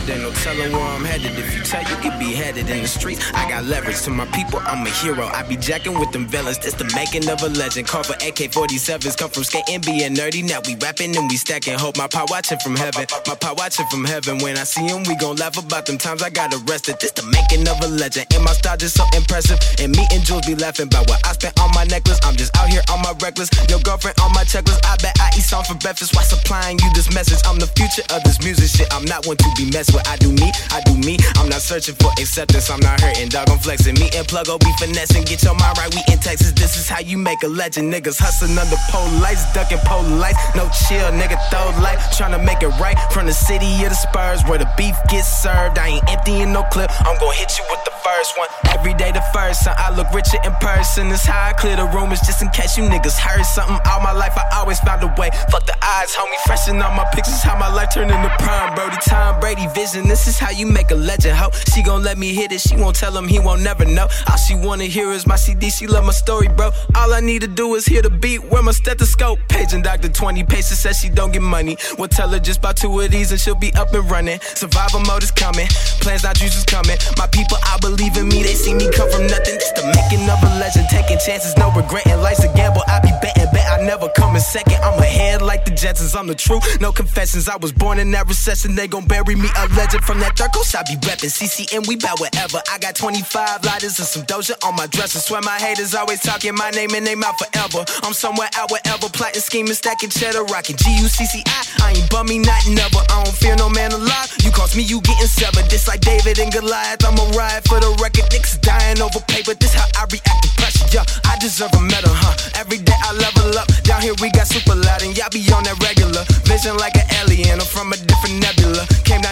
Where 0.08 0.96
I'm 0.96 1.04
headed. 1.04 1.38
If 1.38 1.56
you 1.56 1.63
tell, 1.63 1.84
you 1.84 1.96
could 1.98 2.17
be 2.20 2.32
headed 2.32 2.70
in 2.70 2.82
the 2.82 2.88
streets. 2.88 3.20
I 3.34 3.50
got 3.50 3.65
leverage 3.65 4.02
to 4.04 4.10
my 4.10 4.26
people, 4.28 4.60
I'm 4.63 4.86
a 4.86 4.89
hero. 4.89 5.26
I 5.28 5.43
be 5.43 5.58
jacking 5.58 6.00
with 6.00 6.12
them 6.12 6.28
villains. 6.28 6.58
This 6.60 6.74
the 6.74 6.86
making 6.96 7.28
of 7.30 7.41
a 7.43 7.50
legend. 7.50 7.88
Call 7.88 8.04
for 8.04 8.13
AK 8.13 8.52
47s, 8.56 9.17
come 9.17 9.30
from 9.30 9.43
skating, 9.43 9.82
being 9.82 10.15
nerdy. 10.15 10.48
Now 10.48 10.62
we 10.65 10.76
rapping 10.76 11.15
and 11.17 11.30
we 11.30 11.36
stacking. 11.36 11.78
Hope 11.78 11.98
my 11.98 12.08
pop 12.08 12.30
watching 12.30 12.60
from 12.60 12.76
heaven. 12.76 13.06
My 13.28 13.36
pop 13.36 13.58
watching 13.58 13.86
from 13.88 14.06
heaven. 14.06 14.39
When 14.39 14.58
I 14.58 14.63
see 14.63 14.88
him, 14.88 15.04
we 15.04 15.15
gon' 15.15 15.36
laugh 15.36 15.58
about 15.58 15.86
them 15.86 15.98
times 15.98 16.24
I 16.24 16.30
got 16.30 16.54
arrested. 16.54 17.00
This 17.00 17.12
the 17.12 17.24
making 17.28 17.67
of 17.67 17.82
a 17.84 17.88
legend. 17.88 18.28
And 18.34 18.43
my 18.43 18.54
style 18.54 18.78
just 18.78 18.96
so 18.96 19.04
impressive. 19.15 19.60
And 19.80 19.91
me 19.91 20.08
and 20.12 20.24
Jules 20.24 20.46
be 20.48 20.56
laughing 20.56 20.88
about 20.88 21.10
what 21.10 21.20
I 21.28 21.34
spent 21.34 21.60
on 21.60 21.72
my 21.76 21.84
necklace. 21.84 22.20
I'm 22.24 22.36
just 22.36 22.56
out 22.58 22.70
here 22.70 22.84
on 22.91 23.02
my 23.02 23.13
reckless. 23.20 23.50
Your 23.67 23.80
girlfriend 23.80 24.20
on 24.22 24.32
my 24.32 24.43
checklist. 24.48 24.80
I 24.88 24.96
bet 25.04 25.20
I 25.20 25.36
eat 25.36 25.43
some 25.43 25.63
for 25.63 25.76
breakfast. 25.76 26.15
Why 26.15 26.24
supplying 26.24 26.80
you 26.80 26.89
this 26.96 27.13
message? 27.13 27.39
I'm 27.43 27.60
the 27.60 27.67
future 27.76 28.08
of 28.15 28.24
this 28.24 28.39
music 28.39 28.72
shit. 28.72 28.88
I'm 28.93 29.04
not 29.04 29.28
one 29.28 29.36
to 29.38 29.50
be 29.58 29.70
messed 29.70 29.93
with. 29.93 29.97
I 30.06 30.16
do 30.18 30.32
me, 30.32 30.52
I 30.72 30.82
do 30.86 30.96
me. 30.96 31.18
I'm 31.38 31.50
not 31.50 31.62
searching 31.62 31.96
for 31.96 32.12
acceptance. 32.20 32.70
I'm 32.70 32.80
not 32.80 33.02
hurting, 33.02 33.30
dog. 33.30 33.50
I'm 33.50 33.60
flexing. 33.60 33.96
Me 33.96 34.10
and 34.14 34.28
Pluggo 34.28 34.60
be 34.60 34.72
finessing. 34.78 35.24
Get 35.26 35.44
your 35.44 35.56
mind 35.56 35.78
right. 35.78 35.90
We 35.94 36.02
in 36.12 36.20
Texas. 36.20 36.52
This 36.54 36.78
is 36.78 36.88
how 36.88 37.00
you 37.00 37.18
make 37.18 37.42
a 37.44 37.48
legend. 37.48 37.92
Niggas 37.94 38.20
hustling 38.20 38.58
under 38.58 38.78
pole 38.92 39.10
lights, 39.20 39.42
ducking 39.54 39.82
pole 39.86 40.04
lights. 40.22 40.38
No 40.56 40.70
chill, 40.86 41.10
nigga. 41.18 41.40
Throw 41.50 41.74
light. 41.82 41.98
Trying 42.14 42.38
to 42.38 42.42
make 42.44 42.62
it 42.62 42.72
right 42.78 42.98
from 43.12 43.26
the 43.26 43.34
city 43.34 43.68
of 43.84 43.90
the 43.90 44.00
Spurs 44.00 44.44
where 44.46 44.60
the 44.60 44.70
beef 44.78 44.96
gets 45.10 45.28
served. 45.28 45.78
I 45.78 45.98
ain't 45.98 46.06
emptying 46.10 46.54
no 46.54 46.64
clip. 46.70 46.92
I'm 47.08 47.18
gonna 47.18 47.34
hit 47.34 47.58
you 47.58 47.66
with 47.72 47.84
the 47.86 47.96
first 48.06 48.38
one. 48.38 48.48
Every 48.70 48.94
day 48.94 49.12
the 49.12 49.24
first, 49.34 49.64
son. 49.64 49.74
I 49.78 49.90
look 49.96 50.12
richer 50.14 50.38
in 50.44 50.54
person. 50.62 51.10
It's 51.10 51.26
how 51.26 51.50
I 51.50 51.54
clear 51.54 51.76
the 51.76 51.88
rumors 51.90 52.22
just 52.22 52.42
in 52.42 52.50
case 52.50 52.78
you 52.78 52.84
niggas 52.84 53.18
heard 53.18 53.46
something. 53.46 53.80
All 53.90 54.02
my 54.02 54.14
life 54.14 54.38
I 54.38 54.46
always 54.60 54.80
found 54.80 55.04
a 55.04 55.12
way. 55.18 55.30
Fuck 55.50 55.66
the 55.66 55.78
eyes, 55.84 56.14
homie. 56.14 56.38
Freshen 56.46 56.82
on 56.82 56.96
my 56.96 57.06
pictures. 57.14 57.42
How 57.42 57.58
my 57.58 57.74
life 57.74 57.94
turned 57.94 58.12
into 58.12 58.30
prime. 58.40 58.76
Brody, 58.76 58.98
Tom 59.08 59.40
Brady 59.40 59.66
vision. 59.74 59.87
This 59.93 60.28
is 60.28 60.38
how 60.38 60.52
you 60.52 60.65
make 60.65 60.91
a 60.91 60.95
legend, 60.95 61.38
ho. 61.38 61.50
She 61.73 61.82
gon' 61.82 62.04
let 62.04 62.17
me 62.17 62.34
hit 62.34 62.52
it. 62.52 62.60
She 62.60 62.76
won't 62.76 62.95
tell 62.95 63.15
him 63.17 63.26
he 63.26 63.39
won't 63.39 63.62
never 63.62 63.86
know. 63.86 64.08
All 64.30 64.38
she 64.38 64.54
wanna 64.54 64.84
hear 64.84 65.12
is 65.12 65.26
my 65.26 65.38
CD. 65.38 65.69
She 65.69 65.88
love 65.88 66.04
my 66.04 66.12
story, 66.12 66.50
bro. 66.50 66.71
All 66.95 67.13
I 67.13 67.21
need 67.21 67.41
to 67.41 67.47
do 67.47 67.73
is 67.76 67.86
hear 67.86 68.02
the 68.02 68.10
beat. 68.10 68.43
Wear 68.52 68.62
my 68.62 68.71
stethoscope. 68.71 69.39
Paging 69.47 69.84
Dr. 69.84 70.10
20 70.10 70.43
paces 70.43 70.80
says 70.80 70.97
she 70.97 71.10
don't 71.10 71.32
get 71.32 71.41
money. 71.41 71.78
We'll 71.97 72.10
tell 72.10 72.28
her 72.30 72.39
just 72.39 72.62
buy 72.62 72.73
two 72.73 73.00
of 73.00 73.12
these 73.12 73.32
and 73.32 73.39
she'll 73.39 73.56
be 73.56 73.73
up 73.76 73.93
and 73.93 74.10
running. 74.12 74.39
Survival 74.41 75.00
mode 75.02 75.23
is 75.23 75.32
coming. 75.32 75.67
Plans 76.02 76.23
not 76.23 76.36
juice 76.36 76.58
is 76.58 76.65
coming. 76.65 76.97
My 77.17 77.28
people, 77.28 77.58
I 77.63 77.78
believe 77.80 78.17
in 78.17 78.28
me. 78.28 78.43
They 78.43 78.56
see 78.56 78.73
me 78.73 78.91
come 78.91 79.10
from 79.10 79.28
nothing. 79.28 79.56
It's 79.56 79.71
the 79.71 79.88
making 79.95 80.28
of 80.30 80.43
a 80.43 80.60
legend. 80.60 80.88
Taking 80.89 81.17
chances, 81.19 81.56
no 81.56 81.71
regretting. 81.71 82.19
Life's 82.19 82.43
a 82.43 82.52
gamble. 82.54 82.84
I 82.88 83.00
be 83.00 83.12
betting, 83.21 83.47
bet 83.54 83.65
I 83.71 83.86
never 83.86 84.10
come 84.17 84.36
in 84.36 84.41
second. 84.41 84.84
I'm 84.84 85.00
ahead 85.00 85.41
like 85.41 85.63
the 85.63 85.71
Jetsons. 85.71 86.17
I'm 86.17 86.28
the 86.28 86.36
truth. 86.36 86.82
No 86.82 86.91
confessions. 86.91 87.47
I 87.47 87.56
was 87.56 87.71
born 87.71 88.00
in 88.00 88.12
that 88.12 88.28
recession. 88.28 88.76
They 88.76 88.88
gon' 88.88 89.06
bury 89.06 89.36
me 89.36 89.47
a 89.58 89.77
legend 89.78 90.04
from 90.04 90.20
that 90.20 90.36
third 90.36 90.52
coast. 90.52 90.76
I 90.76 90.82
be 90.84 90.98
reppin'. 91.06 91.30
CCM, 91.30 91.86
we 91.88 91.96
bout 91.96 92.20
whatever. 92.20 92.60
I 92.74 92.82
got 92.82 92.96
25 92.98 93.63
lighters 93.63 94.02
and 94.02 94.10
some 94.10 94.26
doja 94.26 94.58
on 94.66 94.76
my 94.76 94.88
dresser. 94.88 95.20
Swear 95.20 95.42
my 95.46 95.62
haters 95.62 95.94
always 95.94 96.20
talking 96.20 96.56
my 96.56 96.72
name 96.72 96.90
and 96.98 97.06
name 97.06 97.24
out 97.24 97.38
forever. 97.38 97.86
I'm 98.02 98.13
somewhere 98.13 98.50
out 98.58 98.74
wherever. 98.74 99.08
Plotting, 99.08 99.40
scheming, 99.40 99.78
stacking 99.78 100.10
cheddar, 100.10 100.44
rocking 100.50 100.76
G-U-C-C-I. 100.76 101.62
I 101.86 101.94
ain't 101.94 102.10
bummy, 102.10 102.40
not 102.40 102.66
never. 102.68 103.06
I 103.13 103.24
don't 103.24 103.38
fear 103.38 103.56
no 103.56 103.70
man 103.70 103.94
alive. 103.94 104.34
You 104.42 104.50
cost 104.52 104.76
me, 104.76 104.84
you 104.84 105.00
getting 105.02 105.30
severed. 105.30 105.70
This 105.70 105.88
like 105.88 106.02
David 106.02 106.40
and 106.40 106.52
Goliath. 106.52 107.06
I'ma 107.06 107.30
ride 107.38 107.63
for 107.70 107.80
the 107.80 107.94
record. 108.02 108.26
Niggas 108.34 108.60
dying 108.60 109.00
over 109.00 109.22
paper. 109.30 109.54
This 109.54 109.78
how 109.78 109.86
I 110.02 110.10
react 110.10 110.42
to 110.42 110.50
pressure. 110.58 110.90
Yeah, 110.90 111.06
I 111.30 111.38
deserve 111.38 111.72
a 111.78 111.82
medal, 111.82 112.12
huh? 112.18 112.34
Every 112.58 112.82
day 112.82 112.98
I 113.06 113.13
level 113.13 113.54
up. 113.62 113.70
Down 113.86 114.02
here 114.02 114.18
we 114.20 114.32
got 114.32 114.48
super 114.50 114.74
loud 114.74 115.06
and 115.06 115.13
y'all 115.16 115.30
be 115.30 115.46
on 115.54 115.63
that 115.70 115.78
regular. 115.86 116.26
Vision 116.50 116.76
like 116.78 116.98
an 116.98 117.06
alien. 117.22 117.62
I'm 117.62 117.70
from 117.70 117.94
a 117.94 117.98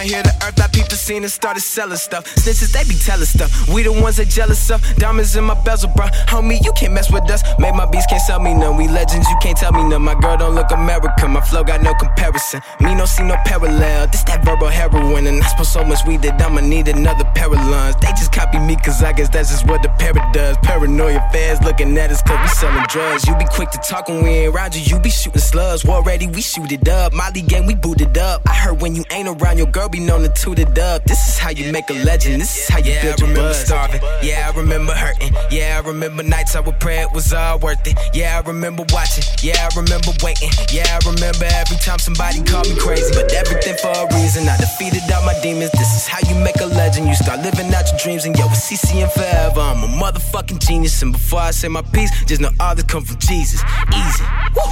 here 0.06 0.22
to 0.22 0.34
earth. 0.46 0.60
I 0.60 0.75
scene 1.06 1.22
and 1.22 1.30
started 1.30 1.60
selling 1.60 1.96
stuff. 1.96 2.24
Snitches, 2.34 2.72
they 2.74 2.82
be 2.82 2.98
telling 2.98 3.26
stuff. 3.26 3.50
We 3.68 3.84
the 3.84 3.92
ones 3.92 4.16
that 4.16 4.28
jealous 4.28 4.70
of. 4.70 4.82
Diamonds 4.96 5.36
in 5.36 5.44
my 5.44 5.54
bezel, 5.62 5.90
bro. 5.94 6.06
Homie, 6.26 6.58
you 6.64 6.72
can't 6.72 6.92
mess 6.92 7.12
with 7.12 7.30
us. 7.30 7.42
Make 7.60 7.74
my 7.74 7.86
beats 7.86 8.06
can't 8.06 8.20
sell 8.20 8.40
me 8.40 8.54
none. 8.54 8.76
We 8.76 8.88
legends, 8.88 9.28
you 9.28 9.36
can't 9.40 9.56
tell 9.56 9.72
me 9.72 9.84
none. 9.84 10.02
My 10.02 10.18
girl 10.18 10.36
don't 10.36 10.54
look 10.56 10.70
American. 10.72 11.30
My 11.30 11.40
flow 11.40 11.62
got 11.62 11.80
no 11.82 11.94
comparison. 11.94 12.60
Me 12.80 12.94
no 12.94 13.04
see 13.04 13.22
no 13.22 13.36
parallel. 13.44 14.08
This 14.08 14.24
that 14.24 14.44
verbal 14.44 14.66
heroin. 14.66 15.26
And 15.28 15.42
I 15.42 15.46
suppose 15.46 15.70
so 15.70 15.84
much 15.84 16.04
weed 16.06 16.22
that 16.22 16.42
I'ma 16.42 16.60
need 16.60 16.88
another 16.88 17.24
pair 17.36 17.46
of 17.46 17.60
lungs. 17.70 17.94
They 18.02 18.10
just 18.18 18.32
copy 18.32 18.58
me 18.58 18.74
cause 18.76 19.02
I 19.02 19.12
guess 19.12 19.28
that's 19.28 19.50
just 19.50 19.66
what 19.68 19.82
the 19.82 19.90
parrot 20.00 20.26
does. 20.32 20.56
Paranoia 20.64 21.22
fans 21.32 21.62
looking 21.62 21.96
at 21.98 22.10
us 22.10 22.20
cause 22.22 22.40
we 22.42 22.48
selling 22.48 22.86
drugs. 22.88 23.26
You 23.28 23.36
be 23.36 23.46
quick 23.54 23.70
to 23.70 23.78
talk 23.78 24.08
when 24.08 24.24
we 24.24 24.30
ain't 24.30 24.54
around 24.54 24.74
you. 24.74 24.82
You 24.82 24.98
be 24.98 25.10
shooting 25.10 25.40
slugs. 25.40 25.84
War 25.84 26.02
ready, 26.02 26.26
we 26.26 26.42
shoot 26.42 26.72
it 26.72 26.88
up. 26.88 27.12
Molly 27.12 27.42
gang, 27.42 27.66
we 27.66 27.76
boot 27.76 28.00
it 28.00 28.18
up. 28.18 28.42
I 28.48 28.54
heard 28.54 28.80
when 28.82 28.96
you 28.96 29.04
ain't 29.12 29.28
around, 29.28 29.58
your 29.58 29.68
girl 29.68 29.88
be 29.88 30.00
known 30.00 30.22
to 30.22 30.30
toot 30.30 30.58
it 30.58 30.76
up. 30.78 30.95
This 31.04 31.28
is 31.28 31.38
how 31.38 31.50
you 31.50 31.70
make 31.72 31.88
a 31.90 31.94
legend. 32.04 32.40
This 32.40 32.56
is 32.56 32.68
how 32.68 32.78
you 32.78 32.92
Yeah, 32.92 33.02
build 33.02 33.14
I 33.14 33.18
your 33.18 33.28
remember 33.28 33.50
buzz. 33.50 33.64
starving. 33.66 34.00
Yeah, 34.22 34.50
I 34.52 34.56
remember 34.56 34.92
hurting. 34.92 35.32
Yeah, 35.50 35.80
I 35.82 35.86
remember 35.86 36.22
nights 36.22 36.56
I 36.56 36.60
would 36.60 36.78
pray 36.80 37.00
it 37.02 37.12
was 37.12 37.32
all 37.32 37.58
worth 37.58 37.86
it. 37.86 37.98
Yeah, 38.14 38.40
I 38.42 38.46
remember 38.48 38.84
watching. 38.92 39.24
Yeah, 39.42 39.58
I 39.60 39.68
remember 39.76 40.12
waiting. 40.22 40.50
Yeah, 40.72 40.86
I 40.88 40.98
remember 41.06 41.44
every 41.52 41.76
time 41.78 41.98
somebody 41.98 42.42
called 42.42 42.68
me 42.68 42.76
crazy. 42.76 43.12
But 43.14 43.32
everything 43.32 43.76
for 43.82 43.90
a 43.92 44.06
reason. 44.16 44.48
I 44.48 44.56
defeated 44.56 45.02
all 45.12 45.24
my 45.26 45.38
demons. 45.42 45.70
This 45.72 45.90
is 45.96 46.06
how 46.06 46.18
you 46.28 46.34
make 46.42 46.60
a 46.60 46.66
legend. 46.66 47.08
You 47.08 47.14
start 47.14 47.40
living 47.40 47.72
out 47.74 47.84
your 47.90 47.98
dreams. 47.98 48.24
And 48.24 48.36
yo, 48.38 48.46
it's 48.46 48.70
CCN 48.70 49.10
forever. 49.12 49.60
I'm 49.60 49.82
a 49.84 49.88
motherfucking 49.88 50.60
genius. 50.66 51.02
And 51.02 51.12
before 51.12 51.40
I 51.40 51.50
say 51.50 51.68
my 51.68 51.82
piece, 51.82 52.10
just 52.24 52.40
know 52.40 52.50
all 52.60 52.74
this 52.74 52.84
come 52.84 53.04
from 53.04 53.18
Jesus. 53.18 53.60
Easy. 53.94 54.24
Woo. 54.56 54.62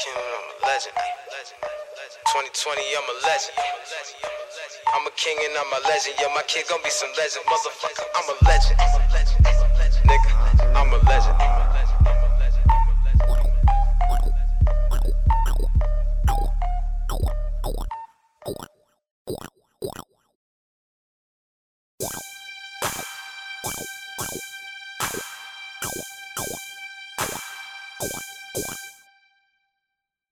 King, 0.00 0.16
I'm 0.16 0.64
a 0.64 0.66
legend. 0.66 0.94
ay. 0.96 1.19
2020, 2.30 2.80
I'm 2.94 3.02
a 3.10 3.26
legend. 3.26 3.58
I'm 4.94 5.04
a 5.04 5.10
king 5.16 5.36
and 5.42 5.50
I'm 5.58 5.66
a 5.66 5.82
legend. 5.88 6.14
Yeah, 6.20 6.30
my 6.32 6.42
kid 6.46 6.62
gon' 6.70 6.78
be 6.84 6.90
some 6.90 7.10
legend. 7.18 7.44
Motherfucker, 7.50 8.06
I'm 8.14 8.30
a 8.30 8.36
legend. 8.46 8.78
Nigga, 10.06 10.30
I'm 10.76 10.92
a 10.92 10.98
legend. 11.10 11.40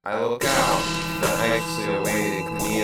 I 0.05 0.23
look 0.23 0.43
out, 0.43 1.38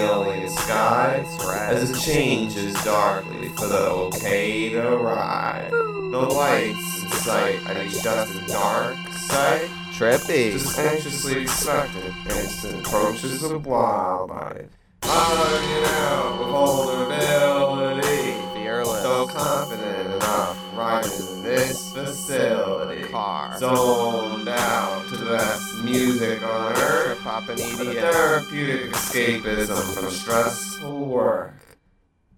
chameleon 0.06 0.48
skies, 0.48 1.38
as 1.44 1.90
it 1.90 2.00
changes 2.00 2.74
darkly 2.84 3.48
for 3.50 3.66
the 3.66 3.78
okay 3.78 4.70
to 4.70 4.96
ride. 4.96 5.70
No 5.72 6.28
lights 6.28 7.02
in 7.02 7.10
sight, 7.10 7.58
and 7.68 7.78
it's 7.78 8.02
just 8.02 8.34
a 8.34 8.46
dark 8.46 8.96
sight. 9.08 9.68
Trippy. 9.92 10.52
Just 10.52 10.78
anxiously 10.78 11.42
expectant, 11.42 12.14
instant 12.26 12.86
approaches 12.86 13.42
of 13.42 13.66
wildlife. 13.66 14.70
Hugging 15.02 15.84
out 15.86 16.38
with 16.38 16.48
vulnerability. 16.48 18.32
Fearless. 18.54 19.02
So 19.02 19.26
confident 19.26 20.14
enough, 20.14 20.63
riding 20.76 21.10
in 21.10 21.42
this 21.42 21.92
facility. 21.92 23.04
Car. 23.04 23.58
Zoned 23.58 24.48
out 24.48 25.06
to 25.08 25.16
the 25.16 25.26
best 25.26 25.84
music 25.84 26.42
on 26.42 26.72
earth. 26.76 27.20
Poppin' 27.20 27.56
EDM. 27.56 27.94
therapeutic 27.94 28.92
escapism 28.92 29.94
from 29.94 30.10
stressful 30.10 31.06
work. 31.06 31.54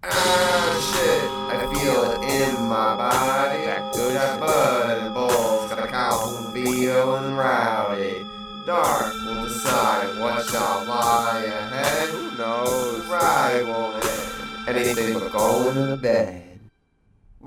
Ah, 0.03 0.93
shit, 0.93 1.23
I 1.51 1.73
feel 1.73 2.03
it 2.11 2.19
in 2.29 2.63
my 2.63 2.95
body. 2.95 3.65
That 3.65 3.93
good 3.93 4.15
That 4.15 4.39
bud 4.39 4.97
and 4.99 5.13
balls 5.13 5.69
got 5.69 5.83
a 5.83 5.87
cow 5.87 6.51
feeling 6.53 7.35
rowdy. 7.35 8.23
Dark 8.65 9.13
will 9.25 9.45
decide 9.45 10.19
what 10.19 10.45
shall 10.45 10.85
lie 10.85 11.43
ahead. 11.45 12.09
Who 12.09 12.37
knows? 12.37 13.05
Right 13.07 13.63
won't 13.65 14.03
end. 14.03 14.67
Anything 14.67 15.13
but 15.13 15.31
going 15.31 15.75
to 15.75 15.97
bed. 15.97 16.46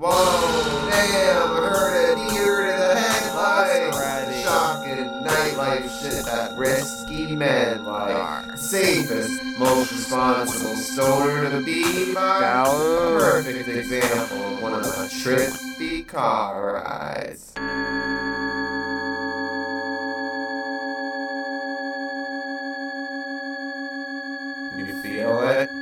Whoa, 0.03 0.89
damn, 0.89 1.51
I 1.51 1.69
heard 1.69 2.17
a 2.17 2.29
deer 2.31 2.71
to 2.71 2.75
the 2.75 2.95
headlights. 2.95 4.41
Shocking 4.41 5.05
nightlife 5.23 6.01
shit 6.01 6.25
that 6.25 6.57
risky 6.57 7.35
men 7.35 7.85
like. 7.85 8.57
Safest, 8.57 9.43
most 9.59 9.91
responsible 9.91 10.73
stoner 10.73 11.51
to 11.51 11.63
be 11.63 12.15
by. 12.15 12.39
Gallows. 12.39 13.21
Perfect 13.21 13.67
example 13.67 14.55
of 14.55 14.61
one 14.63 14.73
of 14.73 14.81
my 14.81 15.05
trippy 15.05 16.07
car 16.07 16.73
rides. 16.73 17.53
You 24.75 24.99
feel 25.03 25.47
it? 25.47 25.80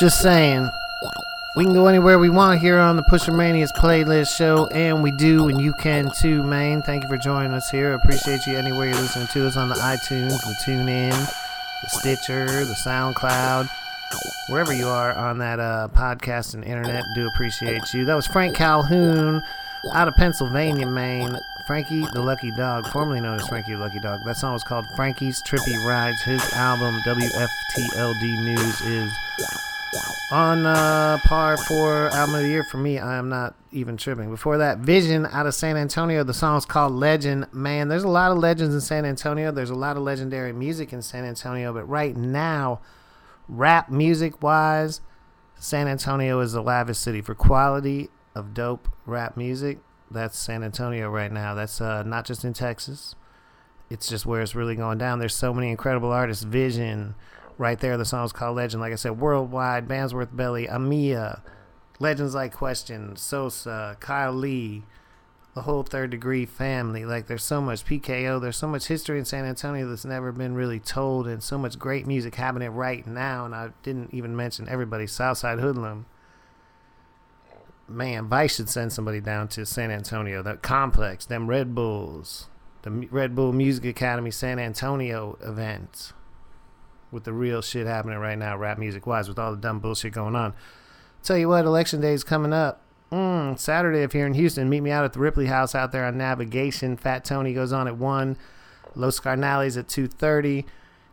Just 0.00 0.22
saying. 0.22 0.66
We 1.56 1.64
can 1.64 1.74
go 1.74 1.86
anywhere 1.86 2.18
we 2.18 2.30
want 2.30 2.58
here 2.58 2.78
on 2.78 2.96
the 2.96 3.02
Pusher 3.02 3.32
Mania's 3.32 3.70
playlist 3.72 4.34
show, 4.34 4.66
and 4.68 5.02
we 5.02 5.10
do, 5.10 5.48
and 5.48 5.60
you 5.60 5.74
can 5.74 6.10
too, 6.22 6.42
man. 6.42 6.80
Thank 6.80 7.02
you 7.02 7.08
for 7.10 7.18
joining 7.18 7.52
us 7.52 7.68
here. 7.68 7.92
Appreciate 7.92 8.46
you 8.46 8.56
anywhere 8.56 8.86
you're 8.86 8.94
listening 8.94 9.28
to 9.34 9.46
us 9.46 9.58
on 9.58 9.68
the 9.68 9.74
iTunes, 9.74 10.30
the 10.30 10.56
TuneIn, 10.64 11.10
the 11.10 11.88
Stitcher, 11.88 12.46
the 12.46 12.76
SoundCloud, 12.82 13.68
wherever 14.48 14.72
you 14.72 14.86
are 14.86 15.12
on 15.12 15.36
that 15.36 15.60
uh, 15.60 15.88
podcast 15.92 16.54
and 16.54 16.64
internet. 16.64 17.04
Do 17.14 17.28
appreciate 17.34 17.92
you. 17.92 18.06
That 18.06 18.14
was 18.14 18.26
Frank 18.26 18.56
Calhoun 18.56 19.42
out 19.92 20.08
of 20.08 20.14
Pennsylvania, 20.14 20.86
Maine. 20.86 21.36
Frankie 21.66 22.04
the 22.14 22.22
Lucky 22.22 22.50
Dog, 22.56 22.84
formerly 22.88 23.20
known 23.20 23.38
as 23.38 23.46
Frankie 23.46 23.74
the 23.74 23.78
Lucky 23.78 24.00
Dog. 24.00 24.18
That 24.24 24.36
song 24.36 24.54
was 24.54 24.64
called 24.64 24.86
Frankie's 24.96 25.40
Trippy 25.46 25.76
Rides. 25.86 26.20
His 26.22 26.42
album, 26.54 27.00
WFTLD 27.06 28.44
News, 28.44 28.80
is 28.80 29.12
on 30.30 30.64
uh, 30.64 31.18
par 31.24 31.56
for 31.56 32.08
album 32.10 32.36
of 32.36 32.42
the 32.42 32.48
year 32.48 32.64
for 32.64 32.78
me. 32.78 32.98
I 32.98 33.16
am 33.16 33.28
not 33.28 33.54
even 33.72 33.96
tripping. 33.96 34.30
Before 34.30 34.58
that, 34.58 34.78
Vision 34.78 35.26
out 35.26 35.46
of 35.46 35.54
San 35.54 35.76
Antonio. 35.76 36.22
The 36.22 36.34
song's 36.34 36.64
called 36.64 36.92
Legend. 36.92 37.46
Man, 37.52 37.88
there's 37.88 38.04
a 38.04 38.08
lot 38.08 38.30
of 38.30 38.38
legends 38.38 38.74
in 38.74 38.80
San 38.80 39.04
Antonio. 39.04 39.50
There's 39.50 39.70
a 39.70 39.74
lot 39.74 39.96
of 39.96 40.02
legendary 40.02 40.52
music 40.52 40.92
in 40.92 41.02
San 41.02 41.24
Antonio, 41.24 41.72
but 41.72 41.84
right 41.88 42.16
now, 42.16 42.80
rap 43.48 43.90
music 43.90 44.42
wise, 44.42 45.00
San 45.58 45.88
Antonio 45.88 46.40
is 46.40 46.52
the 46.52 46.62
lavish 46.62 46.98
city 46.98 47.20
for 47.20 47.34
quality 47.34 48.08
of 48.34 48.54
dope 48.54 48.88
rap 49.06 49.36
music. 49.36 49.78
That's 50.10 50.38
San 50.38 50.62
Antonio 50.62 51.10
right 51.10 51.30
now. 51.30 51.54
That's 51.54 51.80
uh, 51.80 52.02
not 52.04 52.24
just 52.24 52.44
in 52.44 52.52
Texas. 52.52 53.14
It's 53.90 54.08
just 54.08 54.24
where 54.24 54.40
it's 54.40 54.54
really 54.54 54.76
going 54.76 54.98
down. 54.98 55.18
There's 55.18 55.34
so 55.34 55.52
many 55.52 55.70
incredible 55.70 56.12
artists. 56.12 56.44
Vision, 56.44 57.16
right 57.60 57.78
there. 57.78 57.98
The 57.98 58.06
song 58.06 58.20
song's 58.20 58.32
called 58.32 58.56
Legend. 58.56 58.80
Like 58.80 58.92
I 58.92 58.96
said, 58.96 59.20
worldwide. 59.20 59.86
Bandsworth 59.86 60.34
Belly, 60.34 60.66
Amia, 60.66 61.42
legends 62.00 62.34
like 62.34 62.54
Question, 62.54 63.14
Sosa, 63.16 63.98
Kyle 64.00 64.32
Lee, 64.32 64.84
the 65.54 65.62
whole 65.62 65.82
Third 65.82 66.10
Degree 66.10 66.46
family. 66.46 67.04
Like 67.04 67.26
there's 67.26 67.44
so 67.44 67.60
much 67.60 67.84
PKO. 67.84 68.40
There's 68.40 68.56
so 68.56 68.66
much 68.66 68.86
history 68.86 69.18
in 69.18 69.26
San 69.26 69.44
Antonio 69.44 69.86
that's 69.86 70.06
never 70.06 70.32
been 70.32 70.54
really 70.54 70.80
told, 70.80 71.28
and 71.28 71.42
so 71.42 71.58
much 71.58 71.78
great 71.78 72.06
music 72.06 72.34
happening 72.34 72.70
right 72.70 73.06
now. 73.06 73.44
And 73.44 73.54
I 73.54 73.70
didn't 73.82 74.14
even 74.14 74.34
mention 74.34 74.68
everybody. 74.68 75.06
Southside 75.06 75.58
Hoodlum. 75.58 76.06
Man, 77.86 78.28
Vice 78.28 78.56
should 78.56 78.70
send 78.70 78.92
somebody 78.92 79.20
down 79.20 79.48
to 79.48 79.66
San 79.66 79.90
Antonio. 79.90 80.42
That 80.42 80.62
complex, 80.62 81.26
them 81.26 81.48
Red 81.48 81.74
Bulls, 81.74 82.46
the 82.82 82.90
Red 83.10 83.34
Bull 83.34 83.52
Music 83.52 83.84
Academy 83.84 84.30
San 84.30 84.58
Antonio 84.58 85.36
event 85.42 86.12
with 87.10 87.24
the 87.24 87.32
real 87.32 87.62
shit 87.62 87.86
happening 87.86 88.18
right 88.18 88.38
now, 88.38 88.56
rap 88.56 88.78
music 88.78 89.06
wise, 89.06 89.28
with 89.28 89.38
all 89.38 89.50
the 89.50 89.60
dumb 89.60 89.80
bullshit 89.80 90.12
going 90.12 90.36
on. 90.36 90.54
Tell 91.22 91.36
you 91.36 91.48
what, 91.48 91.64
election 91.64 92.00
day 92.00 92.12
is 92.12 92.24
coming 92.24 92.52
up. 92.52 92.82
Mm, 93.12 93.58
Saturday, 93.58 94.02
if 94.02 94.14
you're 94.14 94.26
in 94.26 94.34
Houston, 94.34 94.68
meet 94.68 94.80
me 94.80 94.90
out 94.90 95.04
at 95.04 95.12
the 95.12 95.18
Ripley 95.18 95.46
House 95.46 95.74
out 95.74 95.90
there 95.92 96.04
on 96.04 96.16
Navigation. 96.16 96.96
Fat 96.96 97.24
Tony 97.24 97.52
goes 97.52 97.72
on 97.72 97.88
at 97.88 97.96
one. 97.96 98.36
Los 98.94 99.20
Carnales 99.20 99.76
at 99.76 99.88
two 99.88 100.06
thirty. 100.06 100.64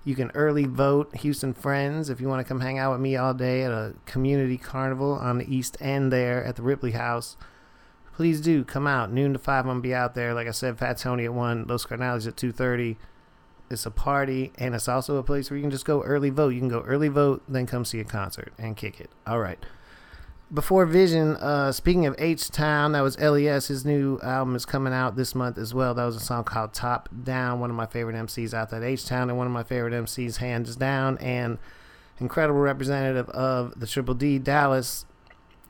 You 0.04 0.16
can 0.16 0.32
early 0.32 0.66
vote, 0.66 1.14
Houston 1.18 1.54
friends, 1.54 2.10
if 2.10 2.22
you 2.22 2.30
want 2.30 2.40
to 2.40 2.48
come 2.48 2.62
hang 2.62 2.78
out 2.78 2.94
with 2.94 3.02
me 3.02 3.18
all 3.18 3.34
day 3.34 3.64
at 3.64 3.72
a 3.72 3.94
community 4.06 4.58
carnival 4.58 5.14
on 5.14 5.40
the 5.40 5.54
East 5.54 5.76
End 5.82 6.14
there 6.14 6.46
at 6.46 6.56
the 6.56 6.62
Ripley 6.62 6.92
House. 6.92 7.36
Please 8.14 8.40
do 8.40 8.64
come 8.64 8.88
out. 8.88 9.12
Noon 9.12 9.34
to 9.34 9.40
five, 9.40 9.66
I'm 9.66 9.72
gonna 9.72 9.82
be 9.82 9.94
out 9.94 10.16
there. 10.16 10.34
Like 10.34 10.48
I 10.48 10.52
said, 10.52 10.78
Fat 10.78 10.98
Tony 10.98 11.26
at 11.26 11.34
one, 11.34 11.66
Los 11.68 11.86
Carnales 11.86 12.26
at 12.26 12.38
two 12.38 12.52
thirty 12.52 12.98
it's 13.70 13.86
a 13.86 13.92
party 13.92 14.52
and 14.58 14.76
it's 14.76 14.88
also 14.88 15.18
a 15.18 15.24
place 15.24 15.50
where 15.50 15.58
you 15.58 15.64
can 15.64 15.72
just 15.72 15.86
go 15.86 16.02
early 16.04 16.30
vote. 16.30 16.50
You 16.50 16.60
can 16.60 16.70
go 16.70 16.82
early 16.82 17.08
vote, 17.08 17.44
then 17.48 17.66
come 17.66 17.86
see 17.86 18.00
a 18.00 18.04
concert 18.04 18.54
and 18.58 18.76
kick 18.76 19.00
it. 19.00 19.10
All 19.26 19.40
right. 19.40 19.60
Before 20.54 20.86
Vision, 20.86 21.36
uh, 21.36 21.74
speaking 21.74 22.06
of 22.06 22.16
H 22.18 22.50
Town, 22.50 22.94
that 22.94 23.02
was 23.02 23.20
LES. 23.20 23.68
His 23.68 23.86
new 23.86 24.18
album 24.24 24.56
is 24.56 24.66
coming 24.66 24.94
out 24.94 25.18
this 25.18 25.36
month 25.36 25.58
as 25.58 25.74
well. 25.74 25.94
That 25.94 26.06
was 26.06 26.16
a 26.16 26.22
song 26.22 26.46
called 26.46 26.74
Top 26.74 27.10
Down, 27.24 27.60
one 27.60 27.70
of 27.70 27.76
my 27.76 27.86
favorite 27.86 28.16
MCs 28.16 28.54
out 28.54 28.70
that 28.70 28.82
H 28.82 29.06
Town, 29.06 29.30
and 29.30 29.38
one 29.38 29.46
of 29.46 29.52
my 29.52 29.64
favorite 29.64 29.94
MCs, 29.94 30.38
Hands 30.38 30.74
Down, 30.78 31.18
and 31.18 31.58
incredible 32.20 32.62
representative 32.62 33.28
of 33.30 33.78
the 33.78 33.86
Triple 33.86 34.14
D 34.14 34.40
Dallas. 34.40 35.06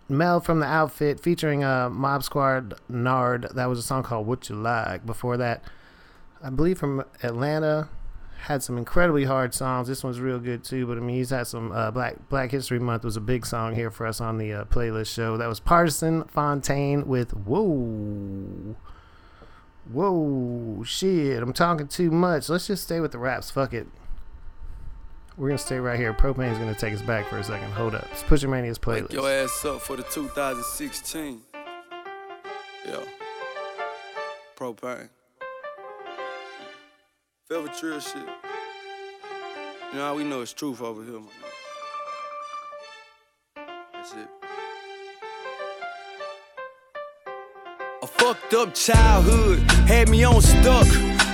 Mel 0.09 0.39
from 0.39 0.59
the 0.59 0.67
outfit 0.67 1.19
featuring 1.19 1.63
uh, 1.63 1.89
Mob 1.89 2.23
Squad 2.23 2.75
Nard. 2.87 3.47
That 3.55 3.65
was 3.65 3.79
a 3.79 3.83
song 3.83 4.03
called 4.03 4.27
What 4.27 4.47
You 4.47 4.55
Like. 4.55 5.07
Before 5.07 5.37
that, 5.37 5.63
I 6.43 6.49
believe 6.49 6.77
from 6.77 7.03
Atlanta. 7.23 7.89
Had 8.41 8.61
some 8.61 8.77
incredibly 8.77 9.25
hard 9.25 9.53
songs. 9.53 9.87
This 9.87 10.03
one's 10.03 10.19
real 10.19 10.39
good 10.39 10.63
too. 10.63 10.85
But 10.85 10.97
I 10.97 11.01
mean, 11.01 11.17
he's 11.17 11.31
had 11.31 11.47
some 11.47 11.71
uh, 11.71 11.91
Black 11.91 12.29
Black 12.29 12.51
History 12.51 12.79
Month 12.79 13.03
was 13.03 13.17
a 13.17 13.21
big 13.21 13.45
song 13.45 13.73
here 13.75 13.89
for 13.89 14.05
us 14.05 14.21
on 14.21 14.37
the 14.37 14.53
uh, 14.53 14.65
playlist 14.65 15.13
show. 15.13 15.37
That 15.37 15.47
was 15.47 15.59
Partisan 15.59 16.23
Fontaine 16.25 17.07
with 17.07 17.31
Whoa, 17.31 18.75
Whoa, 19.91 20.83
shit! 20.83 21.41
I'm 21.41 21.51
talking 21.53 21.87
too 21.87 22.11
much. 22.11 22.47
Let's 22.47 22.67
just 22.67 22.83
stay 22.83 22.99
with 22.99 23.11
the 23.11 23.17
raps. 23.17 23.49
Fuck 23.49 23.73
it. 23.73 23.87
We're 25.35 25.49
gonna 25.49 25.57
stay 25.57 25.79
right 25.79 25.99
here. 25.99 26.13
Propain's 26.13 26.57
gonna 26.57 26.75
take 26.75 26.93
us 26.93 27.01
back 27.01 27.27
for 27.27 27.37
a 27.37 27.43
second. 27.43 27.71
Hold 27.71 27.95
up. 27.95 28.07
It's 28.11 28.23
Pusher 28.23 28.47
Mania's 28.47 28.79
playlist. 28.79 29.09
Wake 29.09 29.13
your 29.13 29.29
ass 29.29 29.65
up 29.65 29.81
for 29.81 29.95
the 29.95 30.03
2016. 30.03 31.41
Yeah. 32.85 33.03
Propain. 34.55 35.09
Velvet 37.49 37.73
Trill 37.77 37.99
shit. 38.01 38.15
You 38.15 39.97
know 39.97 40.05
how 40.05 40.15
we 40.15 40.25
know 40.25 40.41
it's 40.41 40.51
truth 40.51 40.81
over 40.81 41.01
here, 41.01 41.13
man. 41.13 41.29
That's 43.93 44.11
it. 44.11 44.36
A 48.01 48.07
A 48.07 48.09
fucked 48.09 48.53
up 48.53 48.73
childhood 48.73 49.59
had 49.85 50.07
me 50.07 50.23
on 50.23 50.41
stuck. 50.41 50.87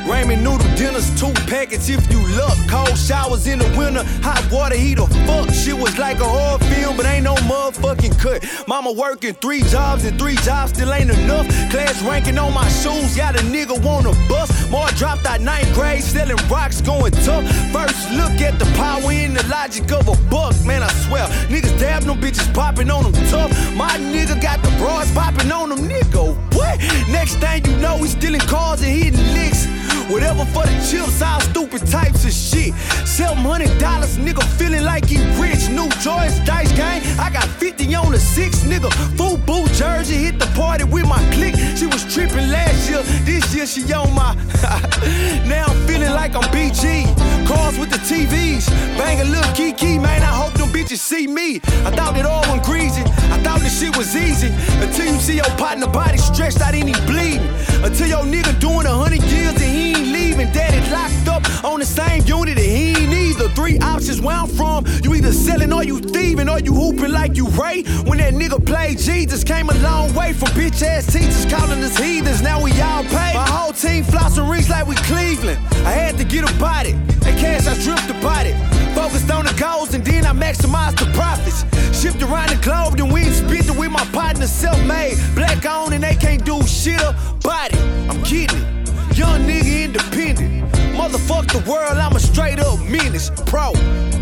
Ramen 0.09 0.41
noodle 0.43 0.67
dinners, 0.75 1.07
two 1.19 1.31
packets 1.47 1.87
if 1.87 2.11
you 2.11 2.19
luck. 2.35 2.57
Cold 2.67 2.97
showers 2.97 3.47
in 3.47 3.59
the 3.59 3.69
winter, 3.77 4.03
hot 4.21 4.43
water 4.51 4.75
heater. 4.75 5.05
Fuck, 5.27 5.53
shit 5.53 5.77
was 5.77 5.97
like 5.99 6.19
a 6.19 6.25
horror 6.25 6.59
film, 6.73 6.97
but 6.97 7.05
ain't 7.05 7.25
no 7.25 7.35
motherfucking 7.35 8.17
cut. 8.19 8.43
Mama 8.67 8.91
working 8.91 9.33
three 9.35 9.61
jobs 9.63 10.03
and 10.03 10.17
three 10.17 10.35
jobs 10.37 10.73
still 10.73 10.91
ain't 10.91 11.11
enough. 11.11 11.47
Class 11.69 12.01
ranking 12.03 12.37
on 12.37 12.53
my 12.53 12.67
shoes, 12.69 13.15
got 13.15 13.39
a 13.39 13.43
nigga 13.43 13.81
wanna 13.83 14.11
bust. 14.27 14.71
More 14.71 14.87
dropped 14.97 15.25
out 15.25 15.41
ninth 15.41 15.71
grade, 15.73 16.03
selling 16.03 16.37
rocks, 16.49 16.81
going 16.81 17.13
tough. 17.27 17.45
First 17.71 18.09
look 18.11 18.41
at 18.41 18.57
the 18.57 18.65
power 18.75 19.11
in 19.11 19.35
the 19.35 19.45
logic 19.47 19.91
of 19.91 20.07
a 20.07 20.15
buck, 20.29 20.55
man. 20.65 20.81
I 20.81 20.91
swear, 21.05 21.27
niggas 21.47 21.79
dab 21.79 22.03
them 22.03 22.19
bitches 22.19 22.51
popping 22.53 22.89
on 22.89 23.03
them 23.03 23.13
tough. 23.29 23.51
My 23.75 23.91
nigga 24.13 24.41
got 24.41 24.63
the 24.63 24.71
broads 24.77 25.11
popping 25.13 25.51
on 25.51 25.69
them, 25.69 25.87
nigga. 25.87 26.35
What? 26.55 26.62
Next 27.09 27.35
thing 27.35 27.65
you 27.65 27.77
know, 27.77 27.97
we 27.97 28.07
stealing 28.07 28.41
cars 28.41 28.81
and 28.81 28.91
hitting 28.91 29.33
licks. 29.33 29.72
Whatever 30.13 30.45
for 30.53 30.61
the 30.61 30.77
chips, 30.85 31.23
all 31.23 31.41
stupid 31.41 31.87
types 31.87 32.23
of 32.23 32.31
shit. 32.31 32.71
Seven 33.03 33.37
hundred 33.37 33.75
dollars, 33.79 34.15
nigga 34.19 34.43
feeling 34.59 34.83
like 34.83 35.05
he 35.07 35.17
rich. 35.41 35.69
New 35.69 35.89
Joyce 36.05 36.37
dice 36.45 36.71
game, 36.73 37.01
I 37.17 37.31
got 37.33 37.45
50 37.57 37.95
on 37.95 38.11
the 38.11 38.19
six, 38.19 38.61
nigga. 38.61 38.93
Full 39.17 39.37
boot 39.37 39.71
jersey, 39.73 40.13
hit 40.13 40.37
the 40.37 40.45
party 40.53 40.83
with 40.83 41.07
my 41.07 41.17
clique. 41.33 41.55
She 41.75 41.87
was 41.87 42.05
tripping 42.13 42.51
last 42.51 42.87
year, 42.91 43.01
this 43.25 43.55
year 43.55 43.65
she 43.65 43.81
on 43.91 44.13
my. 44.13 44.35
now 45.49 45.65
I'm 45.65 45.87
feeling 45.87 46.11
like 46.11 46.35
I'm 46.35 46.45
BG. 46.53 47.09
Cars 47.47 47.79
with 47.79 47.89
the 47.89 47.97
TVs, 48.05 48.69
bang 48.95 49.19
a 49.19 49.23
little 49.23 49.51
kiki, 49.55 49.97
man. 49.97 50.21
I 50.21 50.33
hope 50.41 50.53
them 50.53 50.69
bitches 50.69 50.99
see 50.99 51.25
me. 51.25 51.55
I 51.87 51.89
thought 51.89 52.15
it 52.17 52.27
all 52.27 52.45
went 52.51 52.61
greasy, 52.61 53.01
I 53.33 53.41
thought 53.41 53.61
this 53.61 53.81
shit 53.81 53.97
was 53.97 54.15
easy. 54.15 54.49
Until 54.77 55.07
you 55.11 55.19
see 55.19 55.37
your 55.37 55.53
partner 55.57 55.87
body 55.87 56.19
stretched 56.19 56.61
out 56.61 56.75
and 56.75 56.87
he 56.87 56.95
bleeding. 57.07 57.49
Until 57.83 58.07
your 58.07 58.23
nigga 58.29 58.59
doing 58.59 58.85
a 58.85 58.93
hundred 58.93 59.23
years 59.23 59.59
and 59.59 59.73
he 59.75 60.02
leaving. 60.33 60.53
Daddy 60.53 60.79
locked 60.91 61.27
up 61.27 61.63
on 61.63 61.79
the 61.79 61.85
same 61.85 62.23
unit 62.25 62.57
and 62.57 62.65
he 62.65 62.89
ain't 62.89 63.13
either. 63.13 63.49
Three 63.49 63.77
options 63.79 64.21
where 64.21 64.35
I'm 64.35 64.47
from. 64.47 64.85
You 65.03 65.13
either 65.15 65.31
selling 65.31 65.71
or 65.73 65.83
you 65.83 65.99
thieving 65.99 66.49
or 66.49 66.59
you 66.59 66.73
hooping 66.73 67.11
like 67.11 67.35
you 67.35 67.47
Ray. 67.49 67.83
When 68.05 68.19
that 68.19 68.33
nigga 68.33 68.63
played 68.65 68.99
Jesus, 68.99 69.43
came 69.43 69.69
a 69.69 69.73
long 69.79 70.13
way 70.13 70.33
from 70.33 70.49
bitch 70.49 70.81
ass 70.81 71.05
teachers 71.11 71.45
calling 71.45 71.83
us 71.83 71.97
heathens. 71.97 72.41
Now 72.41 72.61
we 72.61 72.71
all 72.81 73.03
pay. 73.03 73.33
My 73.33 73.47
whole 73.47 73.73
team 73.73 74.03
flossing 74.03 74.49
rings 74.49 74.69
like 74.69 74.87
we 74.87 74.95
Cleveland. 74.95 75.59
I 75.85 75.91
had 75.91 76.17
to 76.17 76.23
get 76.23 76.49
about 76.49 76.85
it. 76.85 76.95
And 76.95 77.37
cash, 77.39 77.67
I 77.67 77.75
dripped 77.83 78.09
about 78.09 78.45
it. 78.45 78.55
Focused 78.95 79.29
on 79.31 79.45
the 79.45 79.53
goals 79.53 79.93
and 79.93 80.05
then 80.05 80.25
I 80.25 80.33
maximized 80.33 80.99
the 80.99 81.11
profits. 81.13 81.65
Shipped 81.99 82.21
around 82.21 82.49
the 82.49 82.59
globe, 82.61 82.97
then 82.97 83.11
we 83.11 83.23
spent 83.25 83.67
it 83.67 83.77
with 83.77 83.91
my 83.91 84.05
partner, 84.11 84.47
self-made. 84.47 85.17
Black 85.35 85.65
on 85.65 85.93
and 85.93 86.03
they 86.03 86.15
can't 86.15 86.43
do 86.43 86.61
shit 86.63 87.01
about 87.01 87.73
it. 87.73 87.79
I'm 88.09 88.21
kidding. 88.23 88.82
Young 89.23 89.41
nigga 89.47 89.85
independent. 89.85 90.71
Motherfuck 90.99 91.45
the 91.51 91.63
world, 91.69 91.97
I'm 91.97 92.15
a 92.15 92.19
straight 92.19 92.59
up 92.59 92.79
menace. 92.81 93.29
Pro. 93.45 93.71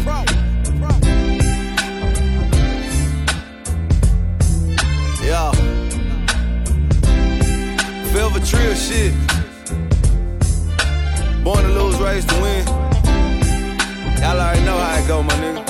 Pro. 0.06 0.24
Pro. 0.80 0.93
Yeah. 5.26 5.52
Velvet 8.14 8.45
Trill 8.45 8.76
shit. 8.76 9.14
Born 11.43 11.64
to 11.64 11.70
lose, 11.70 11.99
raised 11.99 12.30
to 12.30 12.36
win. 12.41 12.64
Y'all 14.22 14.39
already 14.39 14.64
know 14.64 14.78
how 14.78 14.99
it 14.99 15.08
go, 15.08 15.24
my 15.24 15.34
nigga. 15.43 15.64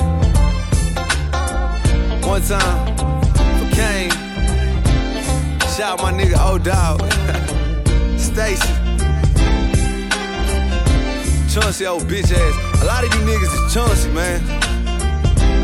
One 2.28 2.42
time 2.42 2.98
for 3.60 3.76
Kane. 3.76 4.12
Shout 5.76 6.02
my 6.02 6.12
nigga 6.12 6.38
old 6.46 6.64
Dog. 6.64 7.00
Stacy. 8.20 8.81
Chauncey 11.52 11.86
old 11.86 12.04
bitch 12.04 12.32
ass. 12.32 12.82
A 12.82 12.86
lot 12.86 13.04
of 13.04 13.14
you 13.14 13.20
niggas 13.26 13.52
is 13.52 13.74
Chauncey, 13.74 14.10
man. 14.12 14.42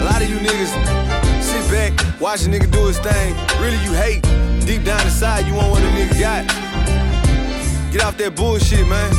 A 0.02 0.04
lot 0.04 0.22
of 0.22 0.30
you 0.30 0.36
niggas 0.36 0.68
sit 1.42 1.72
back, 1.72 2.20
watch 2.20 2.46
a 2.46 2.50
nigga 2.50 2.70
do 2.70 2.88
his 2.88 3.00
thing. 3.00 3.34
Really, 3.62 3.82
you 3.86 3.94
hate. 3.94 4.22
Deep 4.66 4.84
down 4.84 5.00
inside, 5.06 5.48
you 5.48 5.54
want 5.54 5.72
what 5.72 5.82
a 5.82 5.86
nigga 5.86 6.20
got. 6.20 6.46
Get 7.94 8.04
off 8.04 8.18
that 8.18 8.36
bullshit, 8.36 8.86
man. 8.86 9.10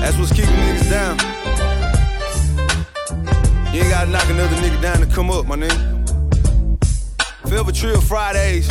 That's 0.00 0.16
what's 0.16 0.32
keeping 0.32 0.54
niggas 0.54 0.88
down. 0.88 1.18
You 3.74 3.82
ain't 3.82 3.90
gotta 3.90 4.10
knock 4.10 4.24
another 4.30 4.56
nigga 4.56 4.80
down 4.80 5.00
to 5.00 5.06
come 5.06 5.30
up, 5.30 5.44
my 5.44 5.56
nigga. 5.56 6.80
Velvet 7.44 7.74
Trill 7.74 8.00
Fridays. 8.00 8.68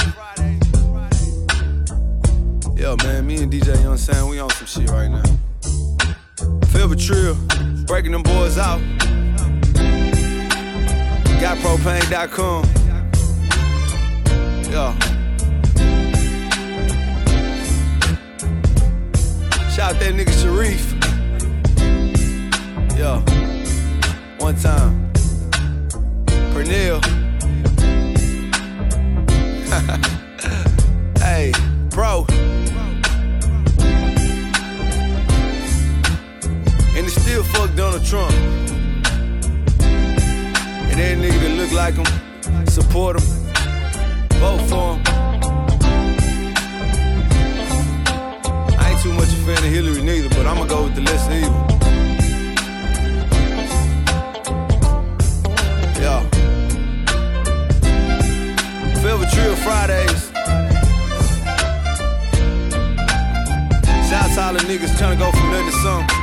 Yo, 2.75 2.95
man, 3.03 3.27
me 3.27 3.43
and 3.43 3.53
DJ, 3.53 3.67
you 3.67 3.73
know 3.73 3.81
what 3.81 3.89
I'm 3.91 3.97
saying? 3.97 4.29
We 4.29 4.39
on 4.39 4.49
some 4.49 4.65
shit 4.65 4.89
right 4.89 5.09
now. 5.09 5.21
Velvet 6.75 6.99
Trill, 6.99 7.35
breaking 7.87 8.11
them 8.11 8.21
boys 8.21 8.57
out. 8.57 8.81
GotPropane.com. 11.39 12.65
Yo. 14.65 14.93
Shout 19.69 19.93
out 19.93 19.99
that 20.01 20.13
nigga 20.13 20.33
Sharif. 20.41 20.93
Yo. 22.97 23.23
One 24.43 24.55
time. 24.57 25.13
Pernell. 26.51 27.01
hey, 31.19 31.53
bro. 31.89 32.25
And 36.97 37.05
it's 37.05 37.21
still 37.21 37.43
fuck 37.43 37.75
Donald 37.75 38.05
Trump. 38.05 38.31
And 40.89 40.97
that 40.97 41.17
nigga 41.17 41.39
that 41.41 41.51
look 41.57 41.71
like 41.73 41.95
him, 41.95 42.05
support 42.67 43.19
him, 43.19 43.25
vote 44.39 44.61
for 44.69 44.95
him. 44.95 45.03
I 48.79 48.91
ain't 48.91 49.01
too 49.01 49.11
much 49.11 49.27
a 49.27 49.35
fan 49.43 49.57
of 49.57 49.71
Hillary 49.75 50.01
neither, 50.03 50.29
but 50.29 50.47
I'ma 50.47 50.63
go 50.67 50.83
with 50.85 50.95
the 50.95 51.01
less 51.01 51.29
evil. 51.29 51.65
Yeah. 55.99 56.23
Velvet 59.01 59.29
Trill 59.33 59.55
Fridays. 59.57 60.31
Shout 64.07 64.23
out 64.23 64.33
to 64.33 64.41
all 64.41 64.53
the 64.53 64.59
niggas 64.59 64.97
trying 64.97 65.17
to 65.17 65.25
go 65.25 65.29
from 65.33 65.51
nothing 65.51 65.65
to 65.65 65.77
something. 65.83 66.14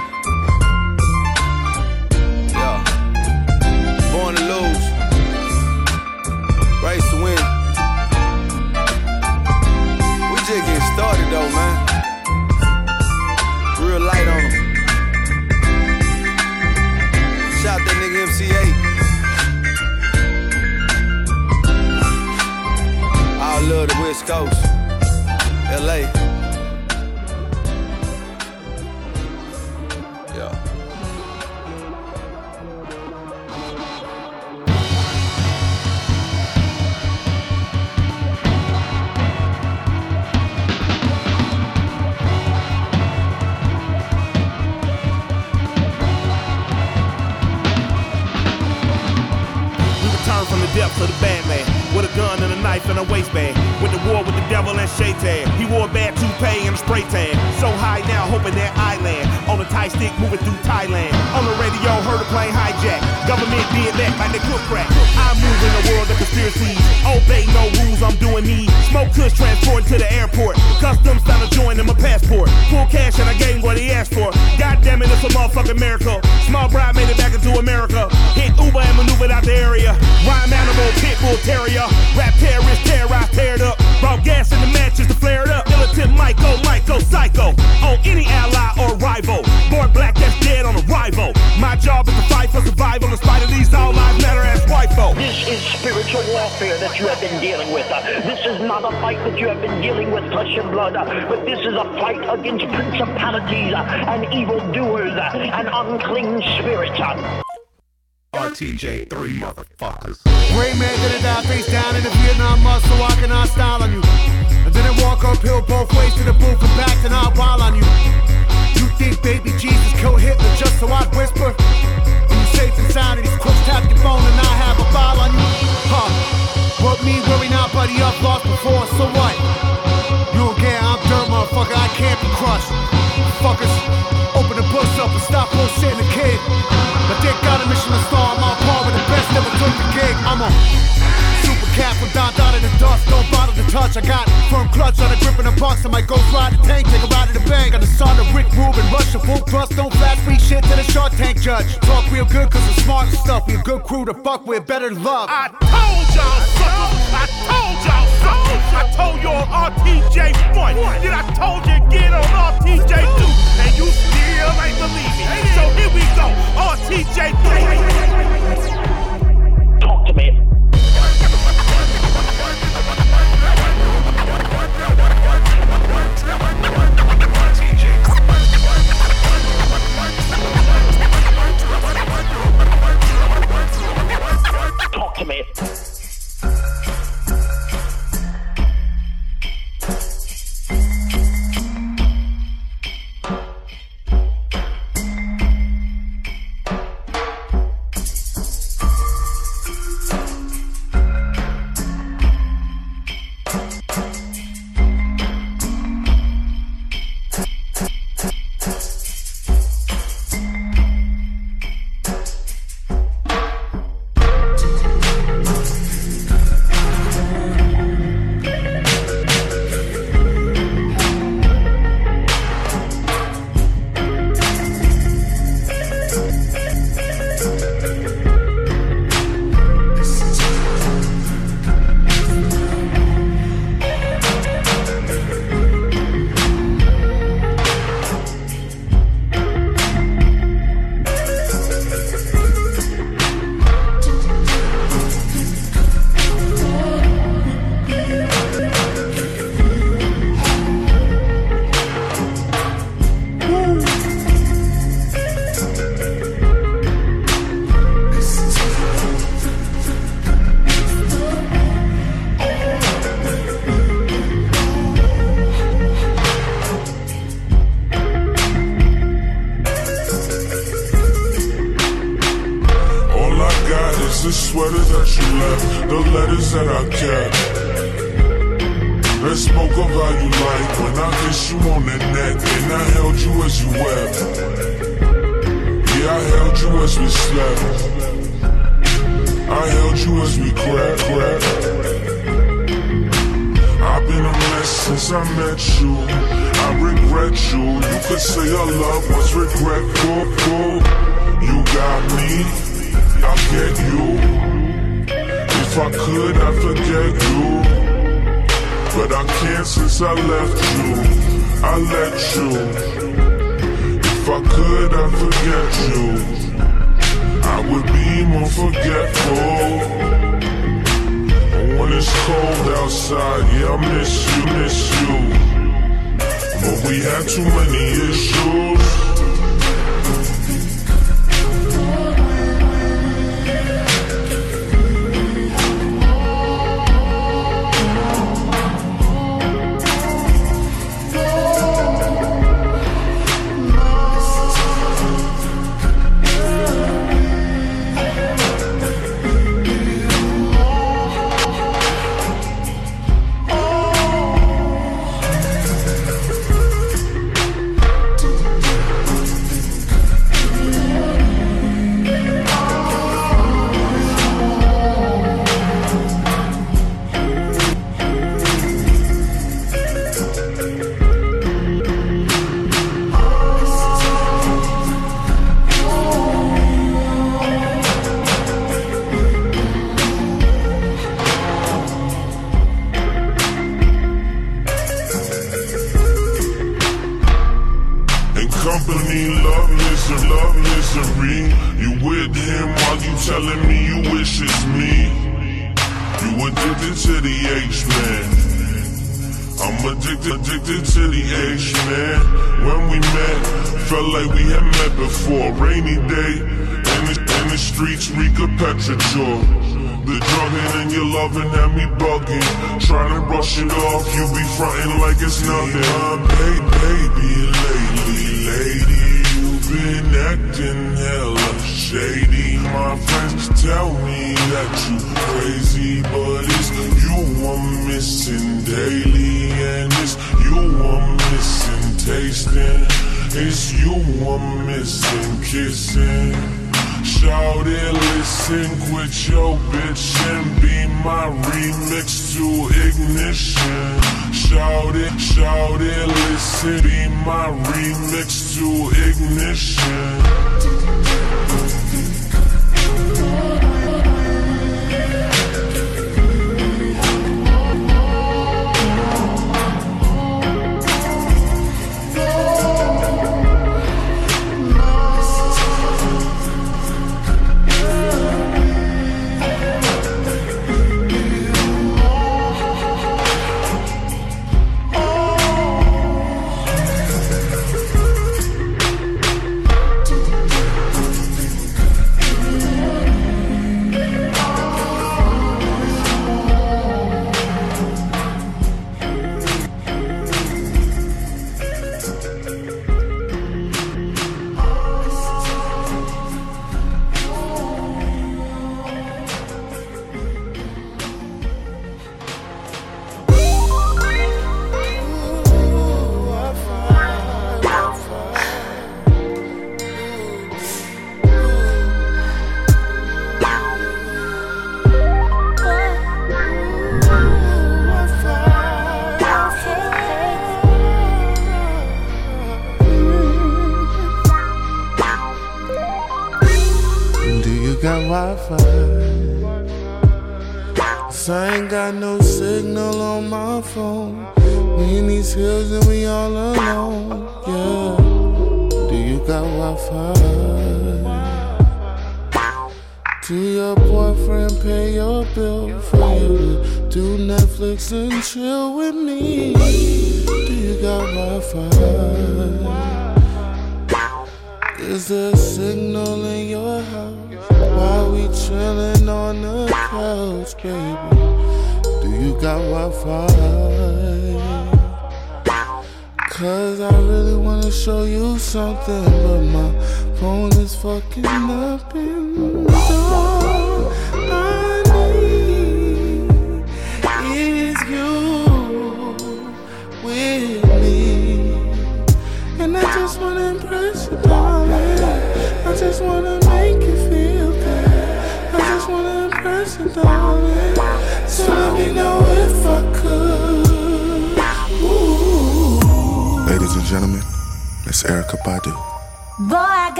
Shark 151.03 151.17
Tank 151.17 151.41
judge. 151.41 151.75
Talk 151.81 152.09
real 152.13 152.25
good 152.25 152.49
cause 152.49 152.63
we're 152.63 152.85
smart 152.85 153.09
stuff. 153.09 153.49
We 153.49 153.57
a 153.57 153.63
good 153.63 153.83
crew 153.83 154.05
to 154.05 154.15
fuck 154.15 154.47
with, 154.47 154.69
better 154.69 154.93
love. 154.93 155.29
I 155.29 155.49
told 155.49 156.07
y'all 156.15 156.41
suckers, 156.55 157.11
I 157.11 157.27
told 157.43 157.77
y'all 157.83 158.07
suckers. 158.23 158.67
I 158.71 158.87
told 158.95 159.19
you 159.21 159.31
on 159.31 159.49
RTJ 159.51 160.55
one, 160.55 161.03
then 161.03 161.13
I 161.13 161.23
told 161.35 161.67
you 161.67 161.81
get 161.91 162.13
on 162.13 162.23
RTJ 162.23 163.03
two, 163.19 163.33
and 163.63 163.77
you 163.77 163.91
still 163.91 164.53
ain't 164.63 164.79
believe 164.79 165.15
me. 165.19 165.43
So 165.59 165.63
here 165.75 165.91
we 165.91 166.03
go, 166.15 166.31
RTJ 166.71 167.19
three. 167.43 168.82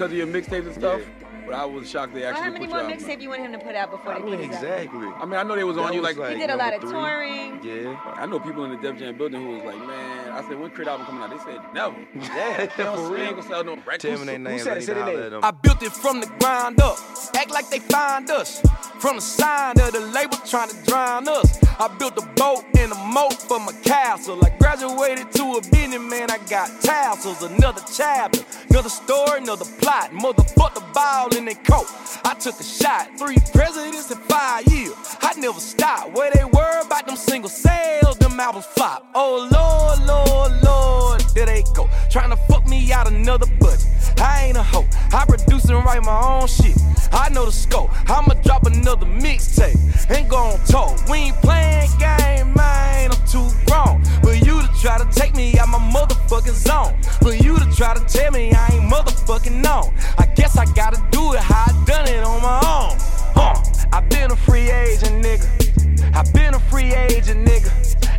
Because 0.00 0.12
of, 0.12 0.18
your 0.18 0.26
mixtapes 0.28 0.64
and 0.66 0.74
stuff. 0.74 1.00
But 1.46 1.54
I 1.56 1.64
was 1.66 1.90
shocked 1.90 2.14
they 2.14 2.20
Well, 2.20 2.30
actually 2.30 2.44
how 2.44 2.50
many 2.52 2.64
put 2.66 2.70
more 2.74 2.82
your 2.82 2.90
album. 2.90 3.06
mixtape 3.06 3.20
you 3.20 3.28
want 3.30 3.42
him 3.42 3.52
to 3.52 3.58
put 3.58 3.74
out 3.74 3.90
before 3.90 4.14
they 4.14 4.20
put 4.20 4.38
his 4.38 4.40
album? 4.40 4.50
Exactly. 4.50 5.06
I 5.08 5.24
mean, 5.26 5.34
I 5.34 5.42
know 5.42 5.56
they 5.56 5.64
was 5.64 5.76
That 5.76 5.82
on 5.82 5.92
you 5.92 6.00
was 6.02 6.16
like. 6.16 6.32
He 6.32 6.38
did 6.38 6.48
a 6.50 6.56
lot 6.56 6.72
of 6.74 6.80
three. 6.80 6.90
touring. 6.90 7.60
Yeah. 7.64 8.00
I 8.16 8.24
know 8.26 8.38
people 8.40 8.64
in 8.64 8.70
the 8.70 8.76
Def 8.78 8.98
Jam 8.98 9.16
building 9.18 9.42
who 9.42 9.50
was 9.56 9.64
like, 9.64 9.78
man, 9.86 10.32
I 10.32 10.42
said, 10.48 10.58
when 10.60 10.70
K.R.I.T. 10.70 10.88
album 10.90 11.06
coming 11.06 11.22
out? 11.22 11.30
They 11.30 11.52
said, 11.52 11.60
never. 11.74 11.96
Yeah, 12.14 12.66
They 12.76 12.82
don't 12.84 12.96
for 12.96 13.12
real. 13.14 13.22
ain't 13.24 13.36
gonna 13.36 13.48
sell 13.48 13.64
no 13.64 13.74
records. 13.76 14.02
Tell 14.04 14.18
me 14.18 14.24
their 14.26 14.38
names. 14.38 14.62
said 14.62 14.72
it? 14.72 14.80
need 14.80 14.86
Say 14.86 14.94
to 14.94 14.94
their 14.94 15.04
holler 15.04 15.16
name. 15.16 15.24
at 15.26 15.30
them. 15.32 15.40
I 15.44 15.50
built 15.50 15.82
it 15.82 15.92
from 15.92 16.20
the 16.20 16.26
ground 16.38 16.80
up. 16.80 16.96
Act 17.34 17.50
like 17.50 17.68
they 17.68 17.80
find 17.80 18.30
us. 18.30 18.60
From 19.00 19.16
the 19.16 19.22
sign 19.22 19.78
of 19.80 19.92
the 19.92 20.00
label 20.00 20.36
trying 20.46 20.68
to 20.70 20.76
drown 20.84 21.28
us. 21.28 21.58
I 21.80 21.88
built 21.88 22.18
a 22.18 22.26
boat 22.36 22.66
and 22.76 22.92
a 22.92 22.94
moat 23.06 23.40
for 23.40 23.58
my 23.58 23.72
castle. 23.82 24.38
I 24.44 24.50
graduated 24.58 25.32
to 25.32 25.54
a 25.54 25.62
business 25.72 25.98
man. 25.98 26.30
I 26.30 26.36
got 26.50 26.68
tassels. 26.82 27.42
Another 27.42 27.80
chapter, 27.96 28.44
another 28.68 28.90
story, 28.90 29.40
another 29.40 29.64
plot. 29.80 30.10
Motherfuck 30.10 30.74
the 30.74 30.84
ball 30.92 31.34
in 31.34 31.46
their 31.46 31.54
coat. 31.54 31.86
I 32.22 32.34
took 32.34 32.60
a 32.60 32.62
shot. 32.62 33.08
Three 33.18 33.38
presidents 33.54 34.10
in 34.10 34.18
five 34.18 34.66
years. 34.66 34.92
I 35.22 35.32
never 35.38 35.58
stopped. 35.58 36.12
Where 36.12 36.30
they 36.30 36.44
were 36.44 36.80
about 36.84 37.06
them 37.06 37.16
single 37.16 37.48
sales, 37.48 38.18
them 38.18 38.38
albums 38.38 38.66
flop. 38.66 39.06
Oh 39.14 39.48
Lord, 39.50 40.06
Lord, 40.06 40.62
Lord, 40.62 41.20
there 41.34 41.46
they 41.46 41.64
go. 41.74 41.88
Trying 42.10 42.28
to 42.28 42.36
fuck 42.36 42.68
me 42.68 42.92
out 42.92 43.10
another 43.10 43.46
budget. 43.58 43.88
I 44.18 44.48
ain't 44.48 44.58
a 44.58 44.62
hoe. 44.62 44.86
I 45.14 45.24
produce 45.24 45.64
and 45.64 45.82
write 45.82 46.04
my 46.04 46.20
own 46.20 46.46
shit. 46.46 46.76
I 47.12 47.28
know 47.30 47.46
the 47.46 47.52
scope. 47.52 47.90
I'ma 48.10 48.34
drop 48.42 48.66
another 48.66 49.06
mixtape. 49.06 49.76
Ain't 50.10 50.28
gon' 50.28 50.58
talk. 50.66 51.08
We 51.08 51.18
ain't 51.18 51.36
playing 51.36 51.90
game, 51.98 52.52
man. 52.54 53.10
I'm 53.12 53.26
too 53.26 53.48
grown. 53.66 54.04
For 54.22 54.34
you 54.34 54.60
to 54.62 54.68
try 54.80 54.98
to 54.98 55.08
take 55.12 55.34
me 55.34 55.58
out 55.58 55.68
my 55.68 55.78
motherfucking 55.78 56.54
zone. 56.54 57.00
For 57.22 57.34
you 57.34 57.58
to 57.58 57.66
try 57.76 57.94
to 57.94 58.04
tell 58.06 58.30
me 58.32 58.52
I 58.52 58.68
ain't 58.72 58.92
motherfucking 58.92 59.62
known. 59.62 59.92
I 60.18 60.26
guess 60.34 60.56
I 60.56 60.64
gotta 60.74 61.02
do 61.10 61.32
it 61.34 61.40
how 61.40 61.64
I 61.68 61.84
done 61.84 62.08
it 62.08 62.22
on 62.22 62.42
my 62.42 62.58
own. 62.58 62.96
Huh. 63.34 63.70
I 63.92 64.00
been 64.00 64.30
a 64.30 64.36
free 64.36 64.70
agent, 64.70 65.24
nigga. 65.24 66.14
I 66.14 66.22
been 66.32 66.54
a 66.54 66.60
free 66.60 66.94
agent, 66.94 67.46
nigga. 67.46 67.70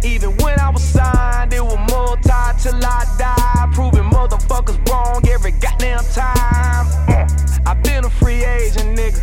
Even 0.03 0.35
when 0.37 0.59
I 0.59 0.69
was 0.69 0.83
signed, 0.83 1.53
it 1.53 1.63
was 1.63 1.77
multi 1.89 2.21
till 2.61 2.75
I 2.75 3.05
die. 3.17 3.69
Proving 3.73 4.09
motherfuckers 4.09 4.77
wrong 4.89 5.21
every 5.27 5.51
goddamn 5.51 6.03
time. 6.13 6.87
Uh, 7.07 7.50
I 7.65 7.73
been 7.75 8.05
a 8.05 8.09
free 8.09 8.43
agent, 8.43 8.97
nigga. 8.97 9.21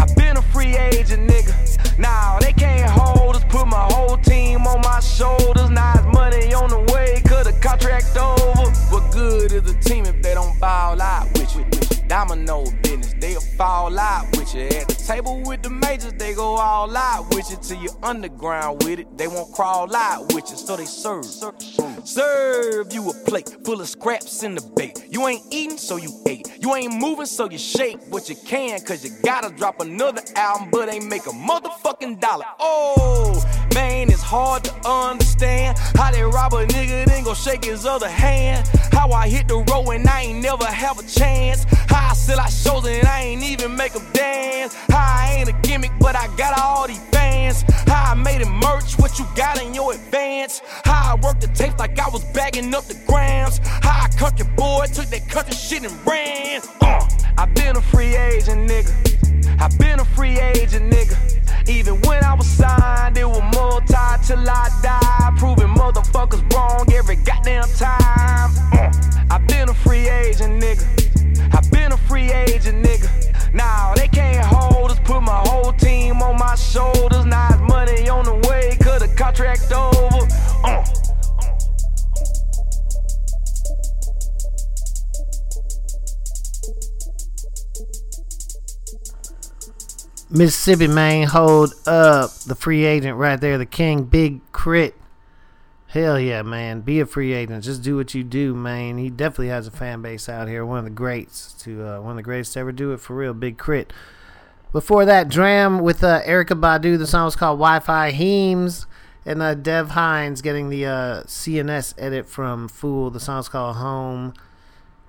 I 0.00 0.14
been 0.14 0.36
a 0.36 0.42
free 0.42 0.76
agent, 0.76 1.28
nigga. 1.30 1.98
Now 1.98 2.38
they 2.40 2.52
can't 2.52 2.90
hold 2.90 3.36
us, 3.36 3.44
put 3.44 3.66
my 3.66 3.86
whole 3.92 4.16
team 4.18 4.66
on 4.66 4.80
my 4.82 5.00
shoulders. 5.00 5.70
Now 5.70 5.94
it's 5.94 6.06
money 6.14 6.52
on 6.54 6.70
the 6.70 6.80
way, 6.92 7.22
cut 7.24 7.44
the 7.44 7.52
contract 7.60 8.16
over. 8.16 8.70
What 8.90 9.12
good 9.12 9.52
is 9.52 9.70
a 9.70 9.74
team 9.80 10.04
if 10.06 10.20
they 10.22 10.34
don't 10.34 10.58
ball 10.58 11.00
out 11.00 11.26
with 11.34 11.56
you? 11.56 11.89
Domino 12.10 12.64
business, 12.82 13.14
they'll 13.20 13.40
fall 13.40 13.96
out 13.96 14.26
with 14.36 14.52
you. 14.52 14.62
At 14.62 14.88
the 14.88 14.94
table 15.06 15.44
with 15.46 15.62
the 15.62 15.70
majors, 15.70 16.12
they 16.14 16.34
go 16.34 16.56
all 16.56 16.96
out 16.96 17.32
with 17.32 17.48
you. 17.48 17.56
Till 17.62 17.80
you 17.80 17.90
underground 18.02 18.82
with 18.82 18.98
it, 18.98 19.16
they 19.16 19.28
won't 19.28 19.52
crawl 19.52 19.94
out 19.94 20.34
with 20.34 20.50
you. 20.50 20.56
So 20.56 20.76
they 20.76 20.86
serve. 20.86 21.24
Serve 22.04 22.92
you 22.92 23.10
a 23.10 23.14
plate 23.28 23.56
full 23.64 23.80
of 23.80 23.88
scraps 23.88 24.42
in 24.42 24.56
the 24.56 24.72
bait. 24.74 25.06
You 25.08 25.28
ain't 25.28 25.44
eating, 25.52 25.78
so 25.78 25.98
you 25.98 26.10
ate. 26.26 26.48
You 26.60 26.74
ain't 26.74 27.00
moving, 27.00 27.26
so 27.26 27.48
you 27.48 27.58
shake. 27.58 27.98
But 28.10 28.28
you 28.28 28.34
can, 28.44 28.80
cause 28.80 29.04
you 29.04 29.12
gotta 29.22 29.54
drop 29.54 29.80
another 29.80 30.22
album, 30.34 30.70
but 30.72 30.92
ain't 30.92 31.06
make 31.06 31.26
a 31.26 31.30
motherfucking 31.30 32.18
dollar. 32.18 32.46
Oh, 32.58 33.40
man, 33.74 34.10
it's 34.10 34.22
hard 34.22 34.64
to 34.64 34.88
understand 34.88 35.78
how 35.96 36.10
they 36.10 36.22
rob 36.22 36.54
a 36.54 36.66
nigga, 36.66 37.06
then 37.06 37.24
go 37.24 37.34
shake 37.34 37.64
his 37.64 37.86
other 37.86 38.08
hand. 38.08 38.68
How 38.92 39.10
I 39.10 39.28
hit 39.28 39.48
the 39.48 39.56
road 39.56 39.90
and 39.90 40.08
I 40.08 40.22
ain't 40.22 40.42
never 40.42 40.64
have 40.64 40.98
a 40.98 41.02
chance. 41.02 41.64
How 41.88 42.10
I 42.10 42.14
sell 42.14 42.40
out 42.40 42.50
shows 42.50 42.86
and 42.86 43.06
I 43.06 43.22
ain't 43.22 43.42
even 43.42 43.76
make 43.76 43.92
them 43.92 44.06
dance. 44.12 44.74
How 44.88 44.98
I 44.98 45.36
ain't 45.38 45.48
a 45.48 45.52
gimmick, 45.62 45.92
but 46.00 46.16
I 46.16 46.26
got 46.36 46.58
all 46.58 46.86
these 46.86 47.04
fans. 47.10 47.62
How 47.86 48.12
I 48.12 48.14
made 48.14 48.40
it 48.40 48.48
merch, 48.48 48.98
what 48.98 49.18
you 49.18 49.26
got 49.36 49.60
in 49.62 49.74
your 49.74 49.92
advance. 49.94 50.62
How 50.84 51.14
I 51.14 51.26
worked 51.26 51.40
the 51.40 51.48
tapes 51.48 51.78
like 51.78 51.98
I 51.98 52.08
was 52.08 52.24
bagging 52.32 52.74
up 52.74 52.84
the 52.84 52.98
grams. 53.06 53.58
How 53.64 54.04
I 54.04 54.08
country 54.16 54.46
boy 54.56 54.86
took 54.92 55.06
that 55.06 55.28
country 55.28 55.54
shit 55.54 55.82
and 55.84 56.06
ran. 56.06 56.60
Uh, 56.80 57.08
I 57.38 57.46
been 57.46 57.76
a 57.76 57.82
free 57.82 58.16
agent, 58.16 58.70
nigga. 58.70 58.92
I 59.60 59.68
been 59.76 60.00
a 60.00 60.04
free 60.04 60.38
agent, 60.38 60.92
nigga. 60.92 61.39
Even 61.68 62.00
when 62.02 62.24
I 62.24 62.34
was 62.34 62.48
signed, 62.48 63.16
it 63.16 63.28
was 63.28 63.42
multi 63.54 63.94
till 64.26 64.48
I 64.48 64.68
die. 64.82 65.34
Proving 65.38 65.68
motherfuckers 65.68 66.42
wrong 66.52 66.86
every 66.92 67.16
goddamn 67.16 67.68
time. 67.76 68.50
Uh, 68.72 68.90
I 69.30 69.38
been 69.46 69.68
a 69.68 69.74
free 69.74 70.08
agent, 70.08 70.62
nigga. 70.62 70.84
I 71.54 71.60
been 71.70 71.92
a 71.92 71.96
free 71.96 72.30
agent, 72.32 72.84
nigga. 72.84 73.08
Now 73.54 73.94
they 73.94 74.08
can't 74.08 74.44
hold 74.44 74.90
us, 74.90 75.00
put 75.00 75.22
my 75.22 75.42
whole 75.46 75.72
team 75.72 76.22
on 76.22 76.38
my 76.38 76.54
shoulders. 76.54 77.24
Now 77.24 77.48
it's 77.50 77.60
money 77.60 78.08
on 78.08 78.24
the 78.24 78.48
way, 78.48 78.76
cut 78.80 79.00
the 79.00 79.08
contract 79.08 79.70
over. 79.72 80.26
Uh. 80.64 81.09
Mississippi 90.30 90.86
man, 90.86 91.26
hold 91.26 91.74
up 91.88 92.32
the 92.46 92.54
free 92.54 92.84
agent 92.84 93.18
right 93.18 93.40
there, 93.40 93.58
the 93.58 93.66
king, 93.66 94.04
big 94.04 94.40
crit. 94.52 94.94
Hell 95.88 96.20
yeah, 96.20 96.42
man! 96.42 96.82
Be 96.82 97.00
a 97.00 97.06
free 97.06 97.32
agent. 97.32 97.64
Just 97.64 97.82
do 97.82 97.96
what 97.96 98.14
you 98.14 98.22
do, 98.22 98.54
man. 98.54 98.96
He 98.98 99.10
definitely 99.10 99.48
has 99.48 99.66
a 99.66 99.72
fan 99.72 100.02
base 100.02 100.28
out 100.28 100.46
here. 100.46 100.64
One 100.64 100.78
of 100.78 100.84
the 100.84 100.90
greats 100.90 101.52
to 101.64 101.84
uh, 101.84 102.00
one 102.00 102.12
of 102.12 102.16
the 102.16 102.22
greatest 102.22 102.52
to 102.52 102.60
ever 102.60 102.70
do 102.70 102.92
it 102.92 103.00
for 103.00 103.16
real. 103.16 103.34
Big 103.34 103.58
crit. 103.58 103.92
Before 104.70 105.04
that, 105.04 105.30
D.R.A.M. 105.30 105.80
with 105.80 106.04
uh, 106.04 106.22
Erykah 106.22 106.60
Badu. 106.60 106.96
The 106.96 107.08
song 107.08 107.24
was 107.24 107.34
called 107.34 107.58
Wi-Fi 107.58 108.12
Heems, 108.12 108.86
and 109.26 109.42
uh, 109.42 109.54
Dev 109.54 109.88
Hynes 109.88 110.40
getting 110.44 110.68
the 110.68 110.86
uh, 110.86 111.22
CNS 111.24 111.94
edit 111.98 112.28
from 112.28 112.68
Fool. 112.68 113.10
The 113.10 113.18
song's 113.18 113.48
called 113.48 113.74
Home. 113.76 114.34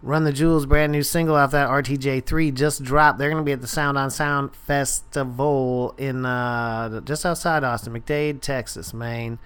Run 0.04 0.24
the 0.24 0.34
Jewels, 0.34 0.66
brand 0.66 0.92
new 0.92 1.04
single 1.04 1.36
off 1.36 1.52
that 1.52 1.70
RTJ3 1.70 2.56
just 2.56 2.84
dropped. 2.84 3.20
They're 3.20 3.30
going 3.30 3.42
to 3.42 3.46
be 3.46 3.52
at 3.52 3.62
the 3.62 3.68
Sound 3.68 4.00
on 4.00 4.10
Sound 4.10 4.56
Festival 4.56 5.94
in 5.96 6.26
uh, 6.26 7.02
just 7.02 7.24
outside 7.24 7.64
Austin, 7.64 7.94
McDade, 7.94 8.42
Texas, 8.42 8.96
Maine, 8.96 9.38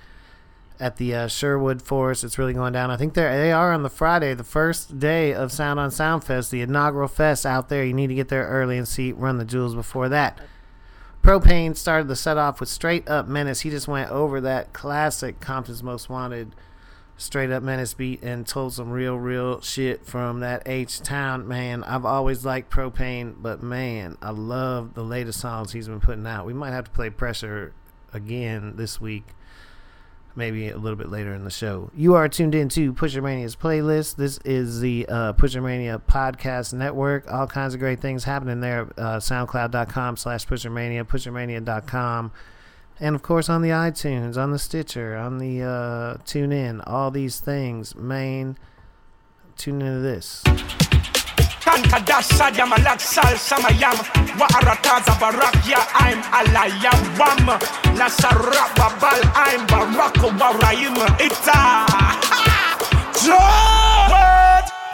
at 0.79 0.95
the 0.95 1.13
uh, 1.13 1.27
Sherwood 1.27 1.81
Forest. 1.81 2.23
It's 2.23 2.37
really 2.37 2.53
going 2.53 2.71
down. 2.71 2.89
I 2.89 2.95
think 2.95 3.15
they're 3.15 3.37
they 3.37 3.51
are 3.51 3.73
on 3.73 3.83
the 3.83 3.89
Friday, 3.89 4.33
the 4.33 4.45
first 4.45 4.97
day 4.97 5.33
of 5.33 5.51
Sound 5.51 5.77
on 5.77 5.91
Sound 5.91 6.23
Fest, 6.23 6.51
the 6.51 6.61
inaugural 6.61 7.09
fest 7.09 7.45
out 7.45 7.67
there. 7.67 7.83
You 7.83 7.93
need 7.93 8.07
to 8.07 8.15
get 8.15 8.29
there 8.29 8.47
early 8.47 8.77
and 8.77 8.87
see 8.87 9.11
Run 9.11 9.37
the 9.37 9.45
Jewels 9.45 9.75
before 9.75 10.07
that. 10.07 10.39
Propain 11.21 11.75
started 11.75 12.07
the 12.07 12.15
set 12.15 12.37
off 12.37 12.61
with 12.61 12.69
Straight 12.69 13.09
Up 13.09 13.27
Menace. 13.27 13.61
He 13.61 13.69
just 13.69 13.89
went 13.89 14.09
over 14.09 14.39
that 14.39 14.71
classic 14.71 15.41
Compton's 15.41 15.83
Most 15.83 16.07
Wanted 16.09 16.55
straight 17.17 17.49
up 17.49 17.63
menace 17.63 17.93
beat 17.93 18.21
and 18.23 18.45
told 18.45 18.73
some 18.73 18.91
real 18.91 19.15
real 19.15 19.61
shit 19.61 20.05
from 20.05 20.41
that 20.41 20.63
H 20.65 20.99
town 20.99 21.47
man. 21.47 21.83
I've 21.83 22.05
always 22.05 22.45
liked 22.45 22.71
Propain, 22.71 23.35
but 23.37 23.63
man, 23.63 24.17
I 24.21 24.31
love 24.31 24.93
the 24.93 25.03
latest 25.03 25.39
songs 25.39 25.71
he's 25.71 25.87
been 25.87 26.01
putting 26.01 26.27
out. 26.27 26.45
We 26.45 26.53
might 26.53 26.71
have 26.71 26.85
to 26.85 26.91
play 26.91 27.09
pressure 27.09 27.73
again 28.13 28.73
this 28.75 28.99
week. 28.99 29.25
Maybe 30.37 30.67
a 30.67 30.77
little 30.77 30.97
bit 30.97 31.09
later 31.09 31.33
in 31.33 31.45
the 31.45 31.49
show. 31.49 31.89
You 31.95 32.15
are 32.15 32.27
tuned 32.27 32.55
in 32.55 32.67
to 32.69 32.91
Pusher 32.91 33.21
Mania's 33.21 33.55
playlist. 33.55 34.17
This 34.17 34.37
is 34.43 34.81
the 34.81 35.05
uh, 35.07 35.31
Pusher 35.31 35.61
Mania 35.61 36.01
podcast 36.09 36.73
network. 36.73 37.31
All 37.31 37.47
kinds 37.47 37.73
of 37.73 37.79
great 37.79 38.01
things 38.01 38.25
happening 38.25 38.59
there. 38.59 38.81
Uh, 38.97 39.19
SoundCloud.com 39.19 40.17
slash 40.17 40.45
Pushermania, 40.45 41.05
PusherMania.com 41.07 42.33
and 42.99 43.15
of 43.15 43.21
course 43.21 43.49
on 43.49 43.61
the 43.61 43.69
iTunes, 43.69 44.37
on 44.37 44.51
the 44.51 44.59
Stitcher, 44.59 45.15
on 45.15 45.37
the 45.37 45.63
uh, 45.63 46.17
Tune 46.25 46.51
In, 46.51 46.81
all 46.81 47.11
these 47.11 47.39
things. 47.39 47.95
Main, 47.95 48.57
tune 49.57 49.81
into 49.81 49.99
this. 49.99 50.43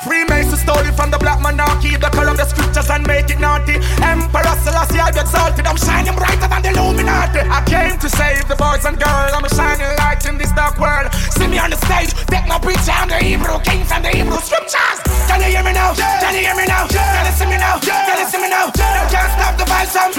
Freemason 0.01 0.57
stole 0.57 0.81
it 0.81 0.97
from 0.97 1.13
the 1.13 1.19
black 1.21 1.37
monarchy. 1.41 1.93
The 1.93 2.09
color 2.09 2.33
of 2.33 2.37
the 2.37 2.45
scriptures 2.49 2.89
and 2.89 3.05
make 3.05 3.29
it 3.29 3.37
naughty. 3.37 3.77
Emperor 4.01 4.55
Selassie 4.65 4.97
I 4.97 5.13
be 5.13 5.21
exalted 5.21 5.65
I'm 5.69 5.77
shining 5.77 6.17
brighter 6.17 6.49
than 6.49 6.61
the 6.65 6.73
Illuminati. 6.73 7.45
I 7.45 7.61
came 7.69 8.01
to 8.01 8.09
save 8.09 8.49
the 8.49 8.57
boys 8.57 8.81
and 8.89 8.97
girls. 8.97 9.29
I'm 9.29 9.45
a 9.45 9.51
shining 9.53 9.93
light 10.01 10.25
in 10.25 10.41
this 10.41 10.49
dark 10.57 10.81
world. 10.81 11.13
See 11.37 11.45
me 11.45 11.61
on 11.61 11.69
the 11.69 11.77
stage. 11.85 12.17
Take 12.33 12.49
no 12.49 12.57
preacher 12.57 12.89
I'm 12.89 13.13
the 13.13 13.21
Hebrew 13.21 13.61
king 13.61 13.85
from 13.85 14.01
the 14.01 14.09
Hebrew 14.09 14.41
scriptures. 14.41 14.97
Can 15.29 15.37
you 15.45 15.53
hear 15.53 15.63
me 15.63 15.73
now? 15.77 15.93
Can 15.93 16.33
you 16.33 16.49
hear 16.49 16.57
me 16.57 16.65
now? 16.65 16.89
Can 16.89 17.25
you 17.29 17.33
see 17.37 17.45
me 17.45 17.61
now? 17.61 17.77
Can 17.77 18.17
you 18.17 18.25
see 18.25 18.41
me 18.41 18.49
now? 18.49 18.73
Now 18.73 19.05
can't 19.05 19.29
stop 19.37 19.53
the 19.53 19.69
vibes 19.69 19.93
I'm 19.93 20.09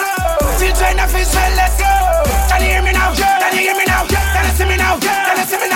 DJ 0.62 0.94
official 0.94 1.50
let's 1.58 1.74
go. 1.74 1.90
Can 2.54 2.62
you 2.62 2.70
hear 2.78 2.84
me 2.86 2.94
now? 2.94 3.10
Can 3.18 3.50
you 3.58 3.66
hear 3.66 3.74
me 3.74 3.84
now? 3.90 4.06
Can 4.06 4.46
you 4.46 4.54
see 4.54 4.68
me 4.70 4.78
now? 4.78 4.94
Can 5.02 5.42
you 5.42 5.46
see 5.50 5.58
me 5.58 5.66
now? 5.66 5.71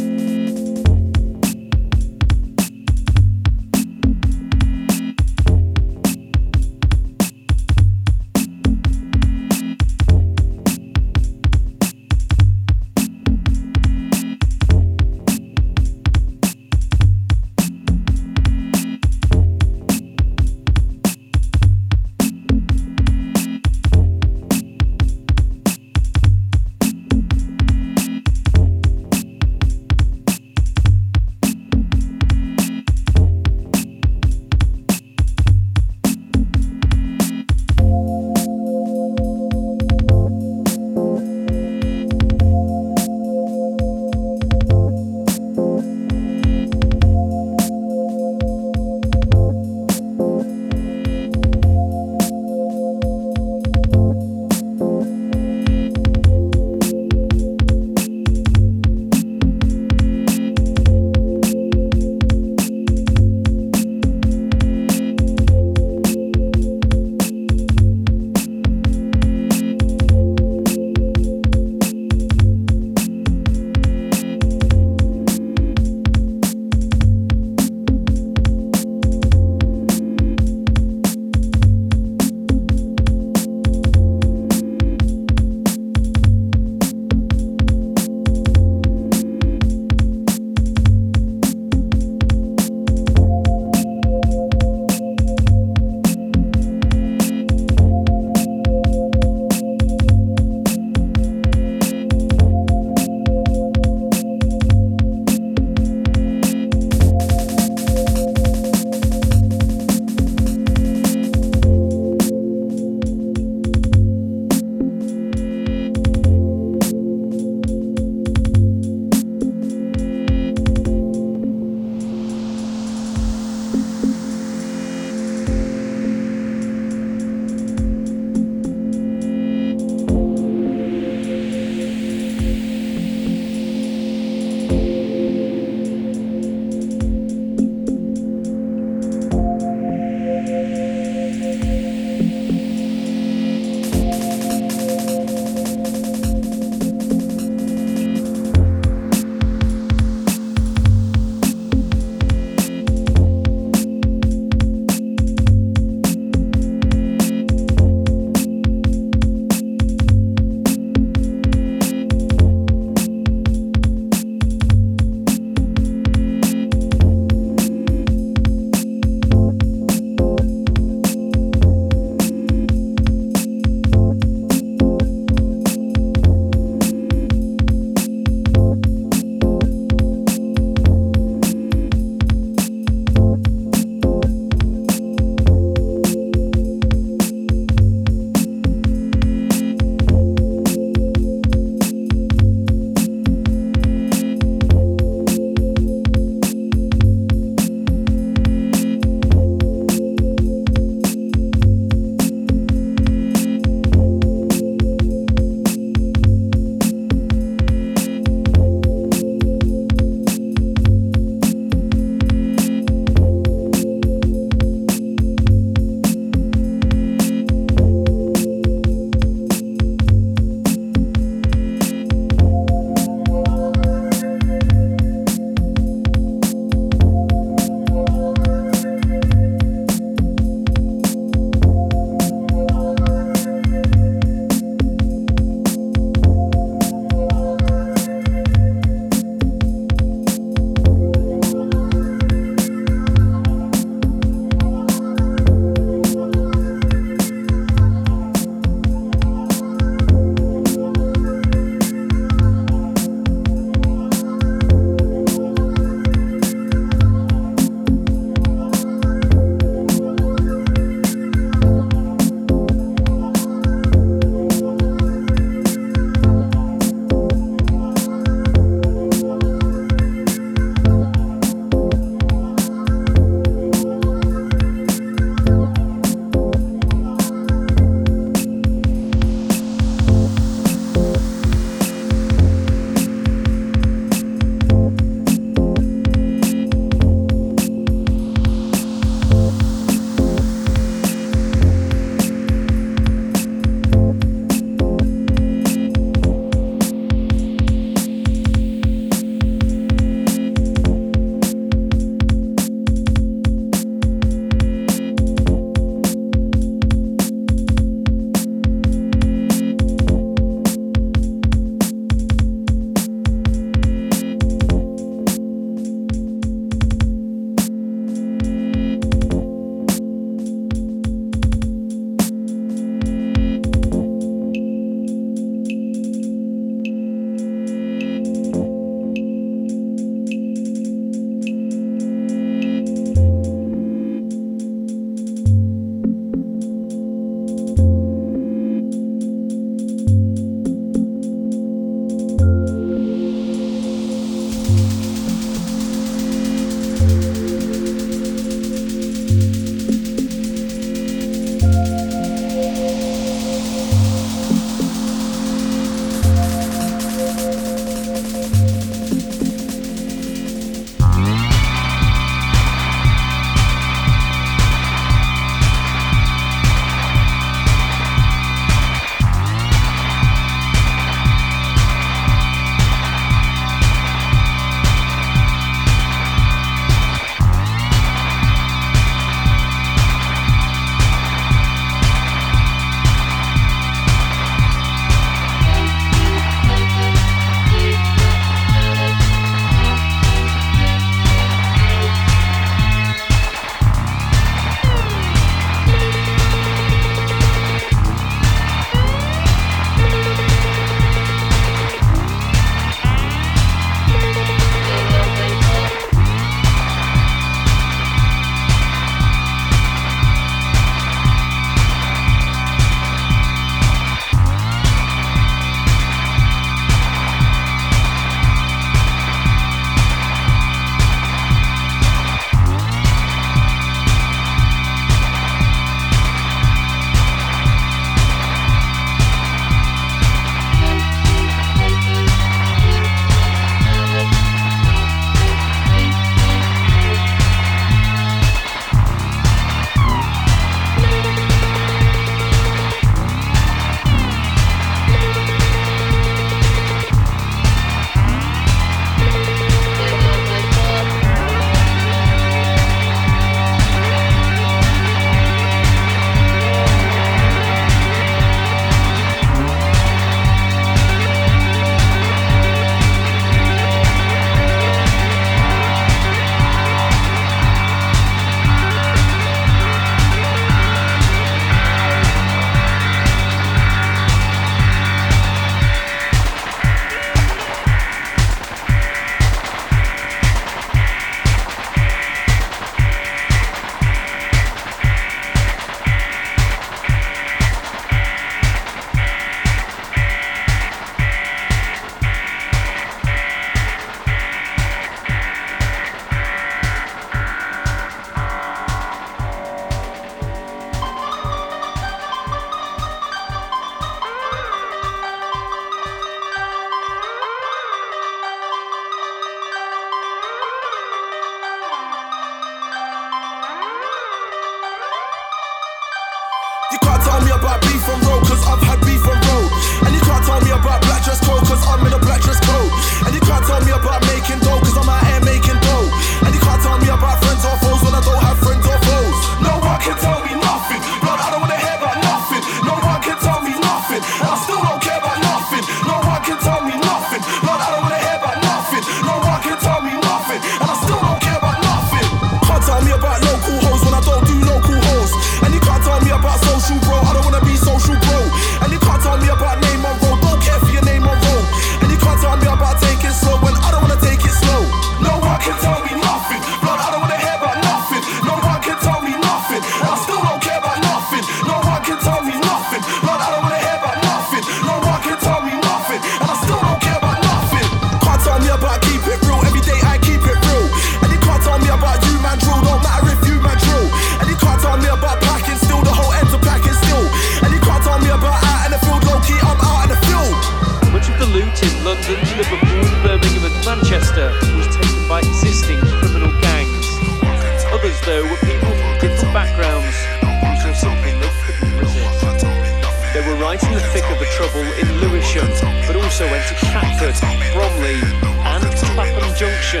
Also 596.32 596.48
went 596.48 596.64
to 596.64 596.74
Catford, 596.88 597.36
Bromley, 597.76 598.16
and 598.64 598.82
Clapham 599.12 599.52
Junction. 599.52 600.00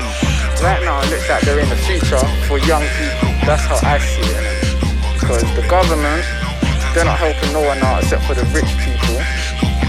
Right 0.64 0.80
now, 0.80 1.04
it 1.04 1.10
looks 1.12 1.28
like 1.28 1.44
they're 1.44 1.60
in 1.60 1.68
the 1.68 1.76
future 1.76 2.24
for 2.48 2.56
young 2.56 2.80
people. 2.96 3.28
That's 3.44 3.68
how 3.68 3.76
I 3.84 4.00
see 4.00 4.24
it. 4.24 4.40
Because 5.12 5.44
the 5.52 5.60
government, 5.68 6.24
they're 6.96 7.04
not 7.04 7.20
helping 7.20 7.52
no 7.52 7.60
one 7.60 7.84
out 7.84 8.00
except 8.00 8.24
for 8.24 8.32
the 8.32 8.48
rich 8.56 8.72
people. 8.80 9.20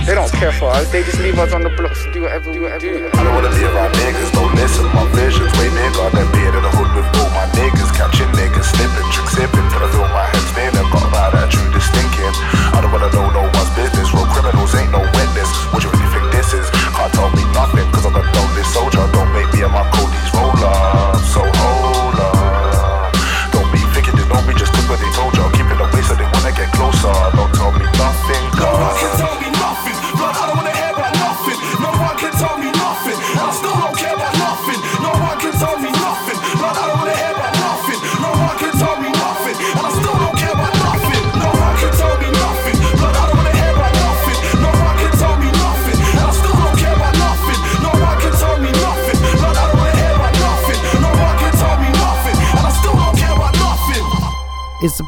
They 0.04 0.20
don't 0.20 0.28
care 0.36 0.52
for 0.52 0.68
us. 0.68 0.92
They 0.92 1.00
just 1.08 1.24
leave 1.24 1.40
us 1.40 1.56
on 1.56 1.64
the 1.64 1.72
blocks 1.80 2.04
to 2.04 2.12
do 2.12 2.28
whatever 2.28 2.52
we 2.52 2.60
do. 2.60 2.68
I 2.68 3.24
don't 3.24 3.36
wanna 3.40 3.48
be 3.56 3.64
around 3.64 3.96
niggas, 3.96 4.36
don't 4.36 4.52
listen. 4.60 4.84
My 4.92 5.08
vision's 5.16 5.48
way 5.56 5.72
bigger 5.72 6.12
than 6.12 6.28
being 6.36 6.52
in 6.52 6.60
the 6.60 6.72
hood 6.76 6.92
with 6.92 7.08
all 7.24 7.32
my 7.32 7.48
niggas. 7.56 7.88
Catching 7.96 8.28
niggas, 8.36 8.68
slipping, 8.68 9.08
trick 9.16 9.32
sipping. 9.32 9.64
Till 9.72 9.80
I 9.80 9.88
feel 9.96 10.12
my 10.12 10.28
head 10.28 10.44
spinning. 10.52 10.92
Got 10.92 11.08
about 11.08 11.32
that 11.40 11.48
true 11.56 11.72
distinction. 11.72 12.28
I 12.76 12.84
don't 12.84 12.92
wanna 12.92 13.16
know 13.16 13.32
no 13.32 13.48
one's 13.48 13.72
business. 13.80 14.12
Real 14.12 14.28
criminals 14.28 14.76
ain't 14.76 14.92
no 14.92 15.03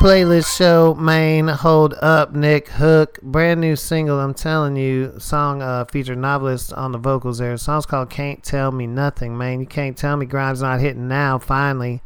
playlist 0.06 0.56
show, 0.56 0.94
main. 0.94 1.48
Hold 1.48 1.96
up, 1.96 2.32
Nick 2.32 2.68
Hook. 2.68 3.20
Brand 3.24 3.60
new 3.60 3.76
single, 3.76 4.20
I'm 4.20 4.36
telling 4.36 4.76
you. 4.76 5.16
Song 5.18 5.64
uh, 5.64 5.86
featured 5.86 6.20
novelist 6.20 6.72
on 6.74 6.92
the 6.92 7.00
vocals 7.00 7.40
there. 7.40 7.54
The 7.54 7.58
song's 7.58 7.88
called 7.88 8.12
Can't 8.12 8.44
Tell 8.44 8.72
Me 8.72 8.86
Nothing, 8.86 9.36
man. 9.36 9.62
You 9.62 9.66
can't 9.66 9.98
tell 9.98 10.16
me 10.16 10.28
Grime's 10.28 10.62
not 10.62 10.80
hitting 10.80 11.08
now, 11.08 11.40
finally. 11.40 12.04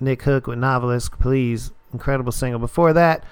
Nick 0.00 0.22
Hook 0.22 0.48
with 0.48 0.58
Novelist, 0.58 1.12
please. 1.20 1.70
Incredible 1.92 2.32
single. 2.32 2.58
Before 2.58 2.92
that, 2.92 3.22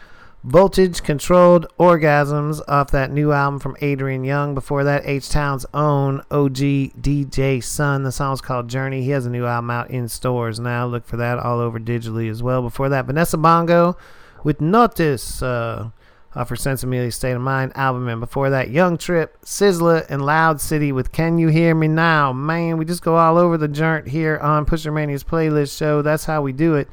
Voltage 0.43 1.03
Controlled 1.03 1.67
Orgasms 1.79 2.62
off 2.67 2.91
that 2.93 3.11
new 3.11 3.31
album 3.31 3.61
from 3.61 3.77
Adrian 3.83 4.25
Younge. 4.25 4.55
Before 4.55 4.85
that, 4.85 5.03
H 5.05 5.29
Town's 5.29 5.67
own 5.75 6.21
OG 6.31 6.57
DJ 6.57 7.62
Sun. 7.62 8.05
The 8.05 8.12
song's 8.12 8.41
called 8.41 8.67
Journey. 8.67 9.03
He 9.03 9.11
has 9.11 9.27
a 9.27 9.31
new 9.31 9.45
album 9.45 9.71
out 9.71 9.91
in 9.91 10.09
stores 10.09 10.59
now. 10.59 10.87
Look 10.87 11.05
for 11.05 11.19
that 11.19 11.39
all 11.39 11.61
over 11.61 11.79
digitally 11.79 12.31
as 12.31 12.43
well. 12.43 12.62
Before 12.62 12.89
that, 12.89 13.05
Vanessa 13.05 13.37
Bongo 13.37 13.99
with 14.43 14.62
Notice 14.62 15.43
uh, 15.43 15.91
off 16.35 16.49
her 16.49 16.57
Sensibility 16.57 17.11
State 17.11 17.33
of 17.33 17.43
Mind 17.43 17.73
album. 17.75 18.09
And 18.09 18.21
before 18.21 18.49
that, 18.49 18.71
Young 18.71 18.97
Trip, 18.97 19.39
Sizzla, 19.45 20.07
and 20.09 20.25
Loud 20.25 20.59
City 20.59 20.91
with 20.91 21.12
Can 21.12 21.37
You 21.37 21.49
Hear 21.49 21.75
Me 21.75 21.87
Now? 21.87 22.33
Man, 22.33 22.79
we 22.79 22.87
just 22.87 23.03
go 23.03 23.17
all 23.17 23.37
over 23.37 23.59
the 23.59 23.69
joint 23.69 24.09
here 24.09 24.39
on 24.39 24.65
Pusher 24.65 24.91
Mania's 24.91 25.23
playlist 25.23 25.77
show. 25.77 26.01
That's 26.01 26.25
how 26.25 26.41
we 26.41 26.55
do 26.55 26.77
it 26.77 26.89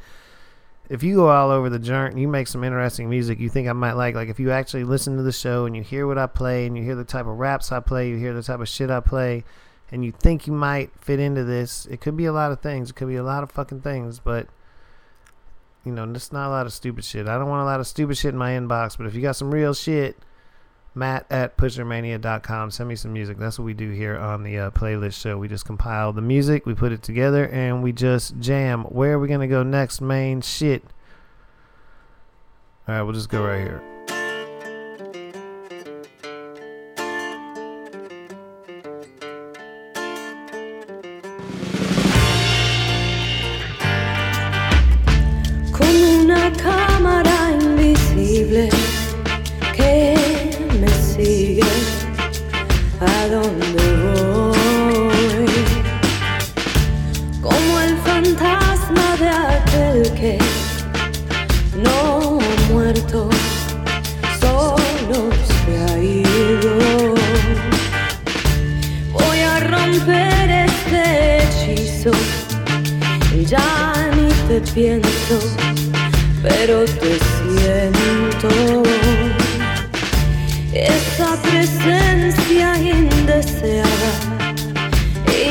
if 0.89 1.03
you 1.03 1.15
go 1.15 1.29
all 1.29 1.51
over 1.51 1.69
the 1.69 1.79
joint 1.79 2.13
and 2.13 2.21
you 2.21 2.27
make 2.27 2.47
some 2.47 2.63
interesting 2.63 3.09
music 3.09 3.39
you 3.39 3.49
think 3.49 3.67
I 3.67 3.73
might 3.73 3.93
like, 3.93 4.15
like 4.15 4.29
if 4.29 4.39
you 4.39 4.51
actually 4.51 4.83
listen 4.83 5.17
to 5.17 5.23
the 5.23 5.31
show 5.31 5.65
and 5.65 5.75
you 5.75 5.83
hear 5.83 6.07
what 6.07 6.17
I 6.17 6.27
play 6.27 6.65
and 6.65 6.77
you 6.77 6.83
hear 6.83 6.95
the 6.95 7.03
type 7.03 7.25
of 7.25 7.37
raps 7.37 7.71
I 7.71 7.79
play, 7.79 8.09
you 8.09 8.17
hear 8.17 8.33
the 8.33 8.43
type 8.43 8.59
of 8.59 8.69
shit 8.69 8.89
I 8.89 8.99
play, 8.99 9.43
and 9.91 10.03
you 10.03 10.11
think 10.11 10.47
you 10.47 10.53
might 10.53 10.91
fit 10.99 11.19
into 11.19 11.43
this, 11.43 11.85
it 11.87 12.01
could 12.01 12.17
be 12.17 12.25
a 12.25 12.33
lot 12.33 12.51
of 12.51 12.61
things. 12.61 12.89
It 12.89 12.95
could 12.95 13.07
be 13.07 13.15
a 13.15 13.23
lot 13.23 13.43
of 13.43 13.51
fucking 13.51 13.81
things, 13.81 14.19
but 14.19 14.47
you 15.85 15.91
know, 15.91 16.05
just 16.13 16.33
not 16.33 16.47
a 16.47 16.51
lot 16.51 16.65
of 16.65 16.73
stupid 16.73 17.05
shit. 17.05 17.27
I 17.27 17.37
don't 17.37 17.47
want 17.47 17.61
a 17.61 17.65
lot 17.65 17.79
of 17.79 17.87
stupid 17.87 18.17
shit 18.17 18.33
in 18.33 18.37
my 18.37 18.51
inbox, 18.51 18.97
but 18.97 19.07
if 19.07 19.15
you 19.15 19.21
got 19.21 19.37
some 19.37 19.53
real 19.53 19.73
shit, 19.73 20.17
Matt 20.97 21.25
at 21.29 21.57
pushermania.com. 21.57 22.71
Send 22.71 22.89
me 22.89 22.95
some 22.95 23.13
music. 23.13 23.37
That's 23.37 23.57
what 23.57 23.65
we 23.65 23.73
do 23.73 23.91
here 23.91 24.17
on 24.17 24.43
the 24.43 24.57
uh, 24.57 24.71
playlist 24.71 25.21
show. 25.21 25.37
We 25.37 25.47
just 25.47 25.65
compile 25.65 26.11
the 26.11 26.21
music, 26.21 26.65
we 26.65 26.73
put 26.73 26.91
it 26.91 27.03
together, 27.03 27.47
and 27.47 27.81
we 27.81 27.93
just 27.93 28.39
jam. 28.39 28.83
Where 28.83 29.13
are 29.13 29.19
we 29.19 29.27
going 29.27 29.39
to 29.41 29.47
go 29.47 29.63
next? 29.63 30.01
Main 30.01 30.41
shit. 30.41 30.83
All 32.87 32.95
right, 32.95 33.01
we'll 33.03 33.13
just 33.13 33.29
go 33.29 33.43
right 33.43 33.59
here. 33.59 33.96
arrepiento, 74.57 75.39
pero 76.41 76.83
te 76.85 77.19
siento. 77.37 78.49
Esa 80.73 81.41
presencia 81.41 82.77
indeseada, 82.77 84.13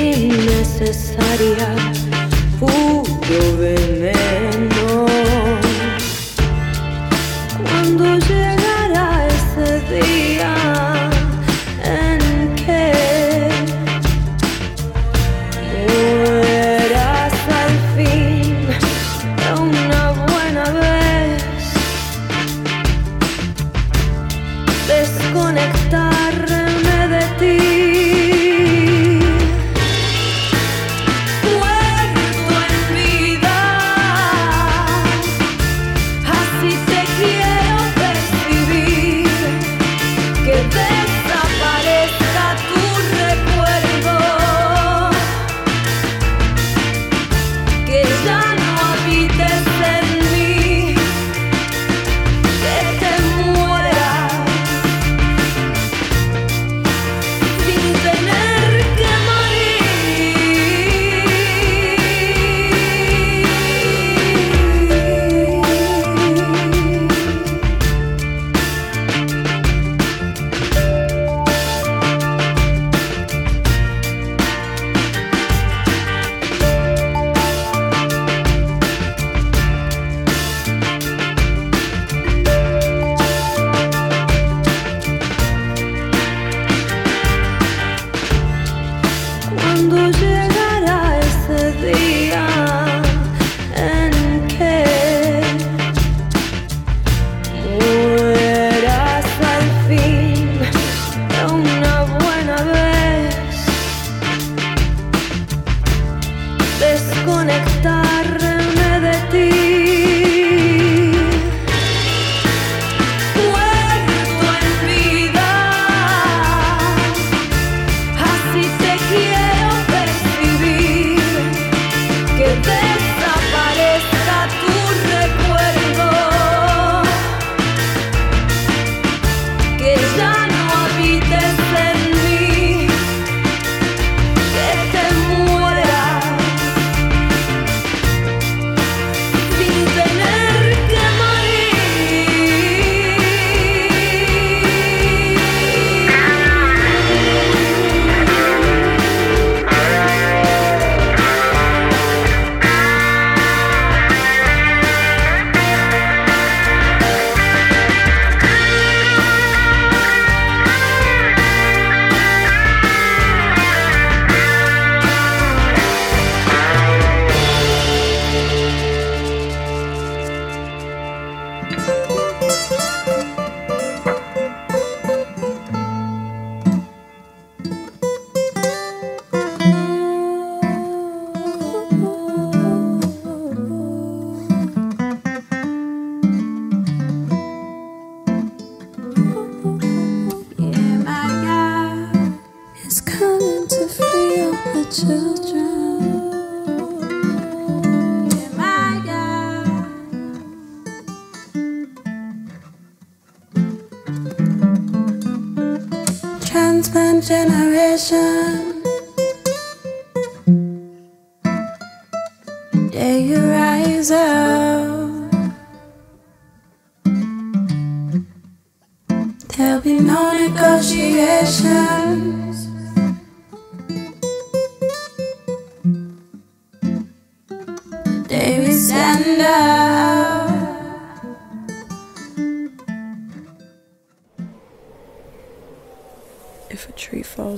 innecesaria, 0.01 1.69
pudo 2.59 3.59
ver. 3.59 3.86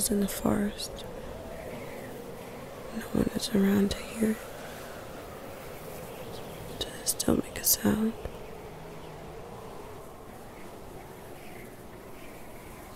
lost 0.09 0.11
in 0.11 0.21
the 0.21 0.29
forest. 0.29 1.05
No 2.97 3.03
one 3.13 3.31
is 3.35 3.51
around 3.55 3.91
to 3.91 3.99
hear 3.99 4.31
it. 4.31 4.37
Does 6.79 6.89
it 7.03 7.09
still 7.09 7.37
make 7.37 7.59
a 7.59 7.65
sound? 7.65 8.13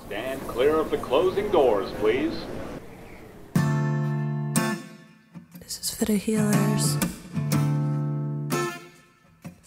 Stand 0.06 0.40
clear 0.48 0.76
of 0.76 0.90
the 0.90 0.98
closing 0.98 1.50
doors, 1.50 1.90
please. 2.00 2.34
This 5.60 5.80
is 5.80 5.94
for 5.94 6.04
the 6.06 6.16
healers, 6.16 6.96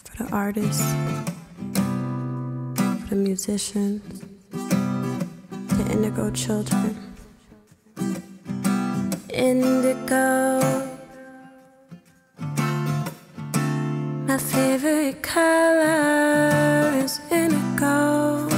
for 0.04 0.24
the 0.24 0.28
artists, 0.32 0.92
for 3.02 3.10
the 3.10 3.16
musicians, 3.16 4.22
the 4.50 5.86
indigo 5.90 6.30
children 6.30 7.05
indigo. 9.36 10.70
My 14.26 14.38
favorite 14.38 15.22
color 15.22 16.92
is 17.04 17.20
indigo. 17.30 18.48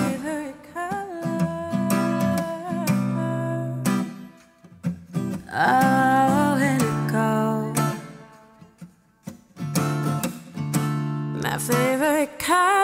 Oh, 5.61 6.57
indigo. 6.71 7.73
My 11.43 11.59
favorite 11.59 12.39
color. 12.39 12.78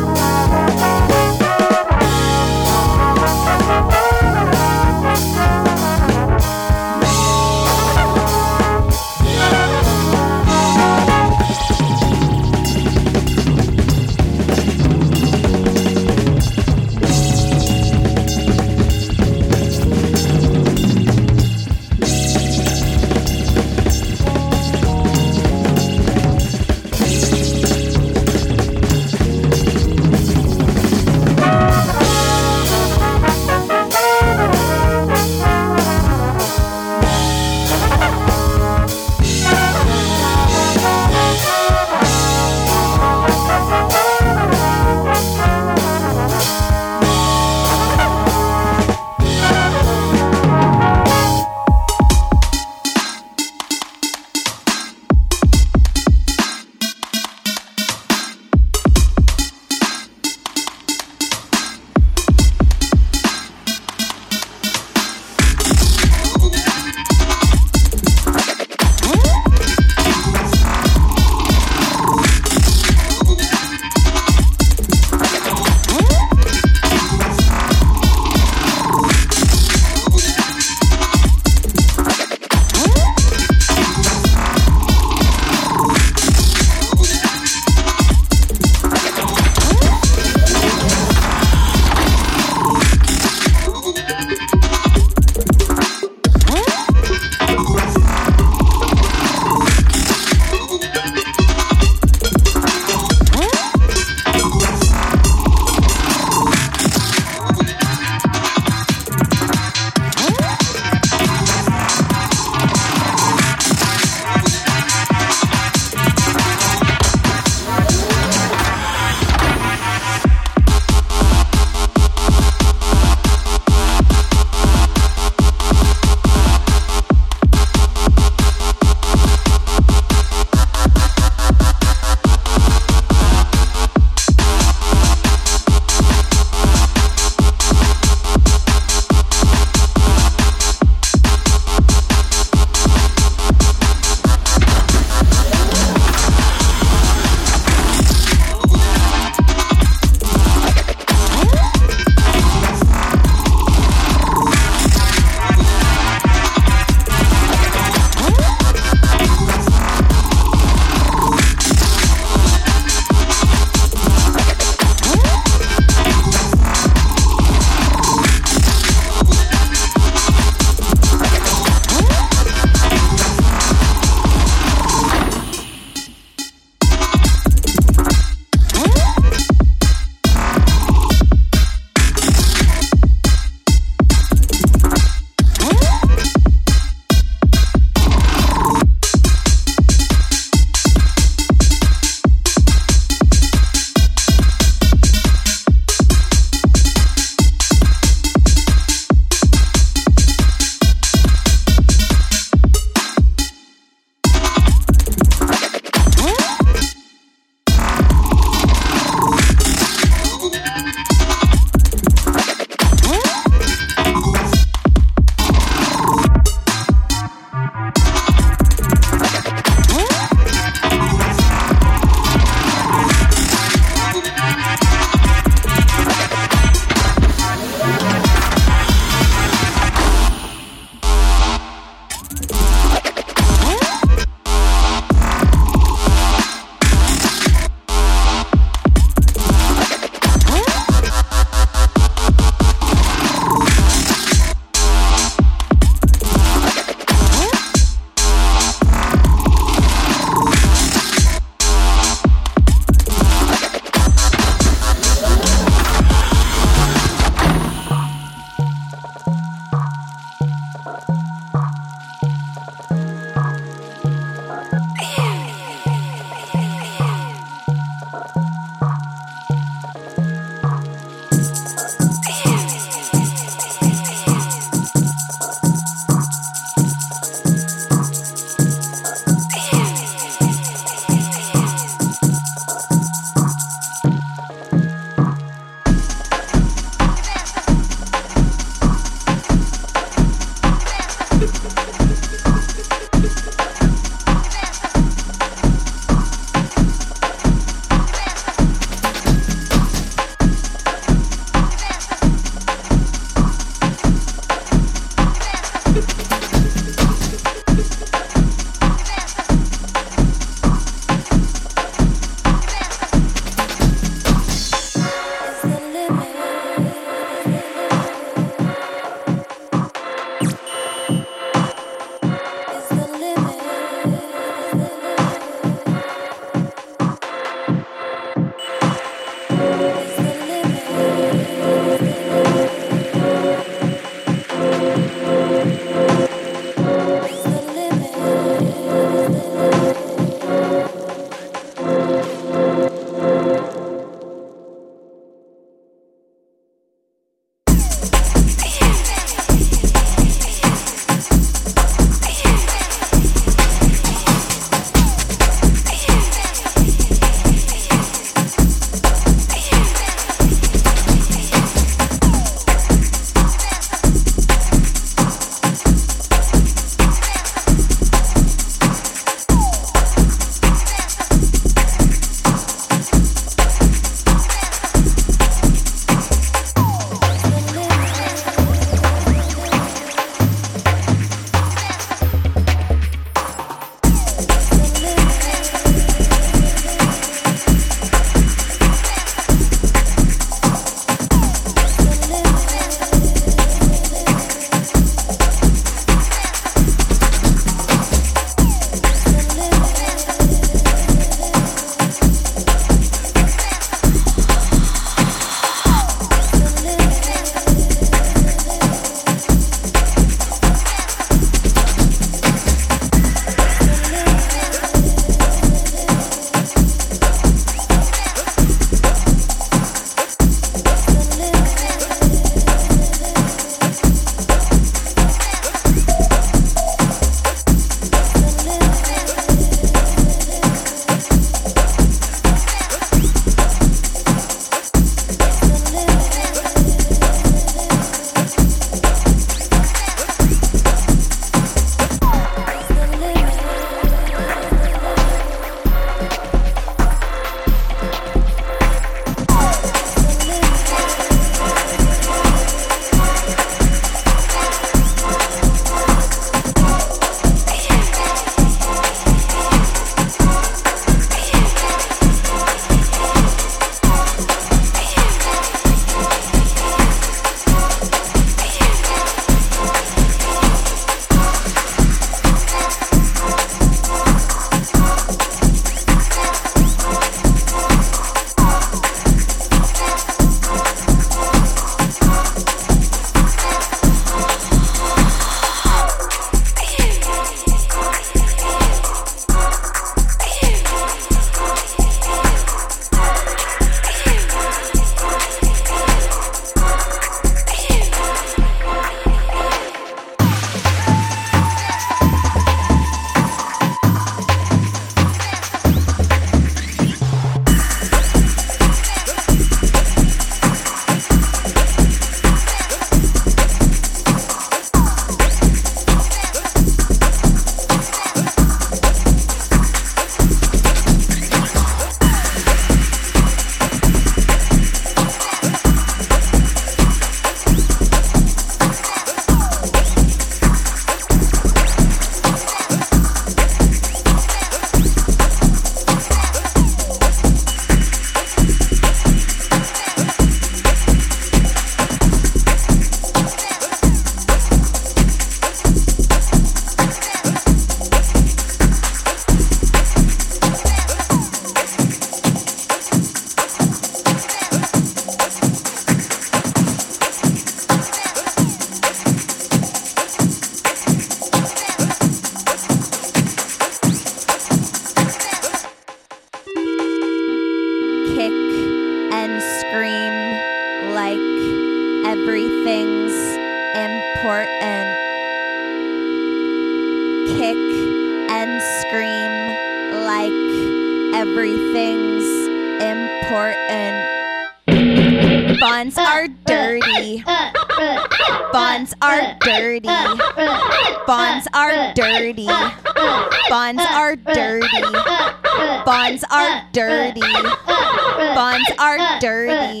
Dirty. 596.92 597.40
Bonds 597.40 598.90
are 598.98 599.18
dirty. 599.40 600.00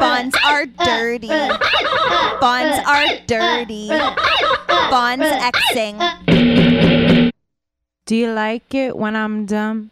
Bonds 0.00 0.36
are 0.44 0.66
dirty. 0.66 1.28
Bonds 2.40 2.78
are 2.86 3.06
dirty. 3.26 3.88
Bonds 4.90 5.26
Xing. 5.72 7.30
Do 8.06 8.16
you 8.16 8.32
like 8.32 8.74
it 8.74 8.96
when 8.96 9.16
I'm 9.16 9.46
dumb? 9.46 9.90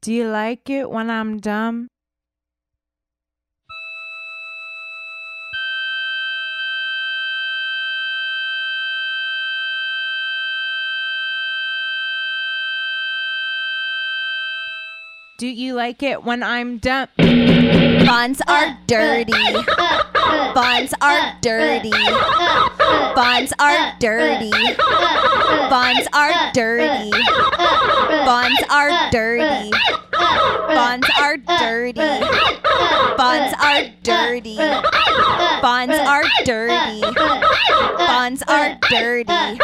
Do 0.00 0.12
you 0.12 0.26
like 0.26 0.68
it 0.68 0.90
when 0.90 1.10
I'm 1.10 1.38
dumb? 1.38 1.81
You 15.72 15.76
like 15.76 16.02
it 16.02 16.22
when 16.22 16.42
I'm 16.42 16.78
dumb? 16.78 17.08
Bonds 17.16 18.42
are 18.46 18.76
dirty. 18.86 19.32
Bonds 20.54 20.94
are 21.00 21.34
dirty. 21.40 21.90
Bonds 23.16 23.52
are 23.58 23.94
dirty. 23.98 24.50
Bonds 25.70 26.06
are 26.12 26.52
dirty. 26.52 27.10
Bonds 28.26 28.62
are 28.68 29.10
dirty. 29.10 29.70
Bonds 30.76 31.08
are 31.18 31.36
dirty. 31.38 32.20
Bonds 33.16 33.54
are 33.62 33.84
dirty. 34.02 34.56
Bonds 35.62 35.94
are 35.98 36.24
dirty. 36.44 37.00
Bonds 37.96 38.42
are 38.46 38.78
dirty. 38.90 39.58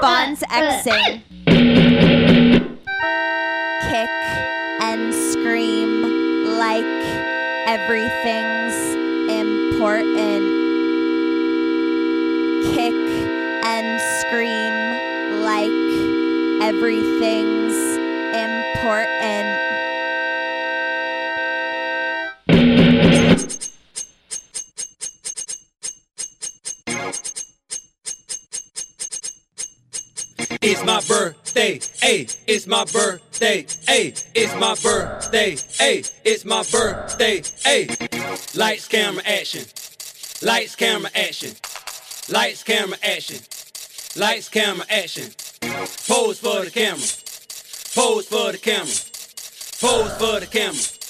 Bonds 0.00 0.42
Xing. 0.48 1.22
Kick 3.90 4.08
scream 5.40 6.02
like 6.58 6.84
everything's 7.66 8.76
important. 9.30 10.44
Kick 12.74 12.94
and 13.64 14.00
scream 14.20 14.74
like 15.42 15.70
everything's 16.62 17.59
It's 30.62 30.84
my 30.84 31.00
birthday, 31.08 31.80
hey, 32.02 32.26
it's 32.46 32.66
my 32.66 32.84
birthday, 32.84 33.64
hey, 33.88 34.12
it's 34.34 34.54
my 34.56 34.74
birthday, 34.82 35.56
hey, 35.78 36.04
it's 36.22 36.44
my 36.44 36.62
birthday, 36.70 37.42
hey. 37.64 37.88
Lights, 38.54 38.86
camera, 38.86 39.22
action. 39.24 39.64
Lights, 40.42 40.76
camera, 40.76 41.10
action. 41.14 41.52
Lights, 42.30 42.62
camera, 42.62 42.98
action. 43.02 43.38
Lights, 44.20 44.50
camera, 44.50 44.84
action. 44.90 45.30
Pose 46.06 46.38
for 46.38 46.64
the 46.66 46.70
camera. 46.70 47.08
Pose 47.94 48.28
for 48.28 48.52
the 48.52 48.58
camera. 48.60 49.00
Pose 49.80 50.14
for 50.18 50.40
the 50.40 50.46
camera. 50.46 51.00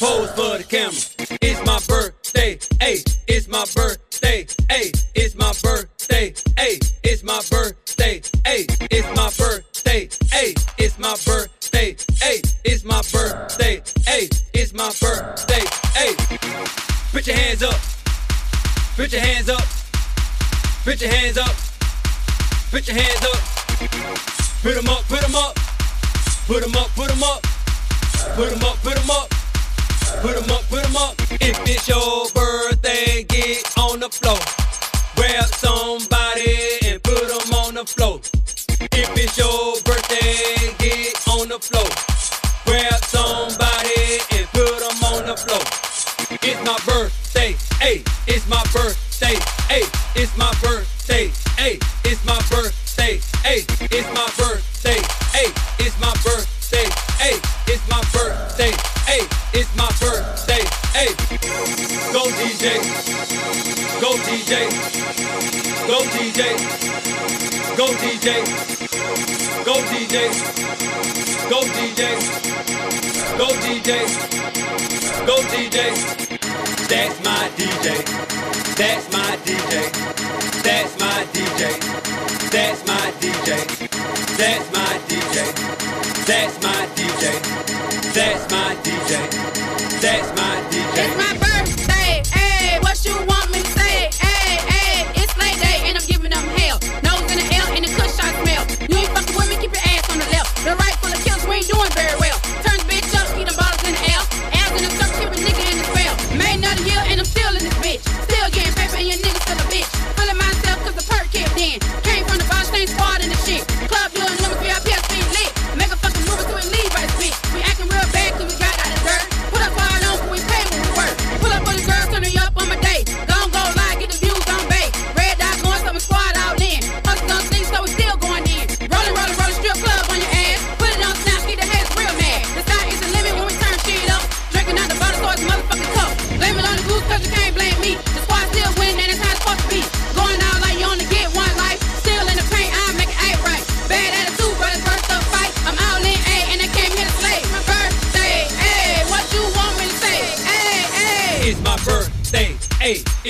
Pose 0.00 0.32
for 0.32 0.58
the 0.58 0.64
camera. 0.68 1.38
It's 1.40 1.64
my 1.64 1.78
birthday, 1.86 2.58
hey, 2.80 3.04
it's 3.28 3.46
my 3.46 3.64
birthday, 3.72 4.46
hey, 4.68 4.90
it's 5.14 5.36
my 5.36 5.52
birthday, 5.62 6.34
hey, 6.56 6.78
it's 7.04 7.22
my 7.22 7.40
birthday, 7.50 7.79
hey, 8.00 8.66
it's 8.90 9.08
my 9.14 9.30
birthday, 9.38 10.08
hey, 10.32 10.54
it's 10.78 10.98
my 10.98 11.14
birthday, 11.26 11.96
hey, 12.20 12.40
it's 12.64 12.84
my 12.84 13.02
birthday, 13.12 13.82
hey, 14.06 14.28
it's 14.54 14.72
my 14.72 14.90
birthday, 15.00 15.64
hey. 15.94 16.14
Put 17.12 17.26
your 17.26 17.36
hands 17.36 17.62
up. 17.62 17.74
Put 18.96 19.12
your 19.12 19.20
hands 19.20 19.48
up. 19.48 19.64
Put 20.84 21.00
your 21.02 21.10
hands 21.10 21.38
up. 21.38 21.54
Put 22.70 22.86
your 22.86 22.96
hands 22.96 23.24
up. 23.24 23.40
Put 24.62 24.76
'em 24.76 24.88
up, 24.88 25.02
put 25.08 25.24
'em 25.24 25.34
up. 25.34 25.56
Put 26.46 26.62
'em 26.62 26.76
up, 26.76 26.88
put 26.94 27.10
'em 27.10 27.22
up. 27.22 27.42
Put 28.36 28.52
'em 28.52 28.64
up, 28.64 28.82
put 28.82 28.96
'em 28.96 29.10
up. 29.10 29.28
Put 30.22 30.36
'em 30.36 30.50
up, 30.50 30.62
put 30.68 30.84
'em 30.84 30.96
up. 30.96 31.14
If 31.40 31.58
it's 31.66 31.88
your 31.88 32.28
birthday, 32.30 33.24
get 33.24 33.66
on 33.76 34.00
the 34.00 34.08
floor. 34.08 34.38
Grab 35.16 35.52
somebody 35.54 36.09
floor. 37.94 38.20
If 38.92 39.10
it's 39.18 39.36
your 39.38 39.74
birthday, 39.82 40.74
get 40.78 41.16
on 41.28 41.48
the 41.48 41.58
floor. 41.58 41.88
Grab 42.66 43.00
somebody 43.04 44.20
and 44.36 44.46
put 44.52 44.82
'em 44.82 45.04
on 45.12 45.26
the 45.26 45.36
floor. 45.36 45.64
It's 46.42 46.60
my 46.64 46.78
birthday, 46.86 47.56
hey, 47.80 48.02
it's 48.26 48.46
my 48.48 48.62
birthday, 48.72 49.36
hey, 49.68 49.84
it's 50.14 50.36
my 50.36 50.52
birthday, 50.62 51.30
hey, 51.58 51.78
it's 52.04 52.24
my 52.24 52.38
birthday, 52.50 53.18
hey, 53.42 53.64
it's 53.90 54.14
my 54.14 54.28
birthday, 54.38 55.00
hey, 55.34 55.50
it's 55.78 55.96
my 56.00 56.12
birthday, 56.24 56.88
hey, 57.18 57.36
it's 57.66 57.84
my 57.88 58.00
birthday, 58.14 58.72
hey, 59.10 59.22
it's 59.52 59.70
my 59.76 59.90
birthday, 60.00 60.64
hey. 60.94 61.10
Go 62.12 62.22
DJ, 62.38 62.64
go 64.00 64.10
DJ, 64.26 64.52
go 65.86 65.98
DJ, 66.14 66.89
go 67.80 67.86
DJ, 67.94 68.44
go 69.64 69.72
DJ, 69.88 70.28
go 71.48 71.60
DJ, 71.62 72.02
go 73.38 73.48
DJ, 73.64 73.90
go 75.26 75.36
DJ. 75.44 75.76
That's 76.90 77.24
my 77.24 77.48
DJ. 77.56 78.76
That's 78.76 79.10
my 79.10 79.36
DJ. 79.46 80.19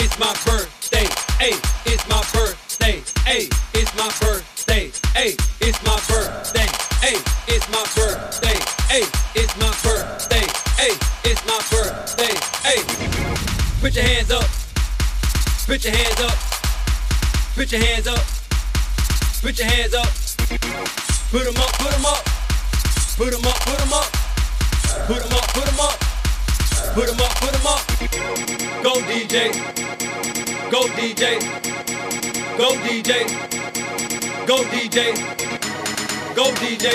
It's 0.01 0.18
my 0.18 0.32
birthday, 0.47 1.06
hey, 1.39 1.55
it's 1.85 2.09
my 2.09 2.20
birthday, 2.32 3.02
hey, 3.24 3.48
it's 3.74 3.93
my 3.97 4.09
birthday, 4.20 4.90
hey, 5.14 5.36
it's 5.60 5.81
my 5.85 6.01
birthday, 6.09 6.68
hey, 7.05 7.16
it's 7.48 7.68
my 7.68 7.85
birthday, 7.94 8.59
hey, 8.89 9.05
it's 9.36 9.55
my 9.60 9.70
birthday, 9.85 10.47
hey, 10.81 10.94
it's 11.24 11.44
my 11.47 11.60
birthday, 11.70 12.35
hey. 12.64 12.81
Put 13.81 13.94
your 13.94 14.05
hands 14.05 14.31
up. 14.31 14.44
Put 15.66 15.85
your 15.85 15.94
hands 15.94 16.20
up. 16.20 16.39
Put 17.55 17.72
your 17.72 17.81
hands 17.81 18.06
up. 18.06 18.24
Put 19.43 19.59
your 19.59 19.68
hands 19.68 19.94
up. 19.94 20.09
Put 21.31 21.47
'em 21.47 21.56
up, 21.56 21.72
put 21.78 21.93
'em 21.94 22.06
up. 22.06 22.24
Put 23.16 23.35
'em 23.35 23.47
up, 23.47 23.60
put 23.64 23.81
'em 23.81 23.93
up. 23.93 24.10
Put 25.06 25.22
'em 25.22 25.32
up, 25.32 25.52
put 25.55 25.68
'em 25.68 25.81
up. 25.81 26.10
Put 26.94 27.09
'em 27.09 27.20
up, 27.20 27.32
put 27.40 27.40
put 27.40 27.55
'em 27.55 27.66
up. 27.66 27.82
Go 28.82 28.94
DJ. 29.09 29.52
Go 30.70 30.82
DJ. 30.97 31.39
Go 32.59 32.69
DJ. 32.85 33.12
Go 34.47 34.65
DJ. 34.73 35.15
Go 36.35 36.44
DJ. 36.61 36.86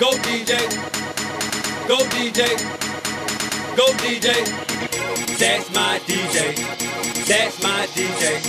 Go 0.00 0.10
DJ. 0.26 0.52
Go 1.88 1.98
DJ. 2.14 2.40
Go 3.76 3.86
DJ. 4.02 4.28
That's 5.40 5.70
my 5.74 5.98
DJ. 6.06 6.54
That's 7.26 7.62
my 7.62 7.86
DJ. 7.96 8.40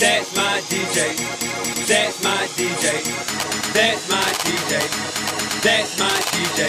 That's 0.00 0.36
my 0.36 0.60
DJ. 0.70 0.98
That's 1.86 2.22
my 2.24 2.46
DJ. 2.56 2.84
That's 3.72 4.08
my 4.10 4.28
DJ. 4.44 4.72
That's 5.62 5.98
my 5.98 6.16
DJ. 6.34 6.60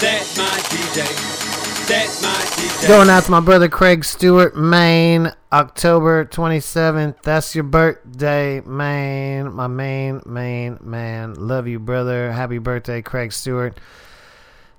That's 0.00 0.36
my 0.36 0.56
DJ. 0.70 1.45
Going 1.86 3.08
out 3.10 3.22
to 3.24 3.30
my 3.30 3.38
brother 3.38 3.68
Craig 3.68 4.04
Stewart, 4.04 4.56
Maine, 4.56 5.32
October 5.52 6.24
27th. 6.24 7.22
That's 7.22 7.54
your 7.54 7.62
birthday, 7.62 8.60
Maine. 8.62 9.52
My 9.52 9.68
main, 9.68 10.20
main 10.26 10.78
man. 10.80 11.34
Love 11.34 11.68
you, 11.68 11.78
brother. 11.78 12.32
Happy 12.32 12.58
birthday, 12.58 13.02
Craig 13.02 13.32
Stewart. 13.32 13.78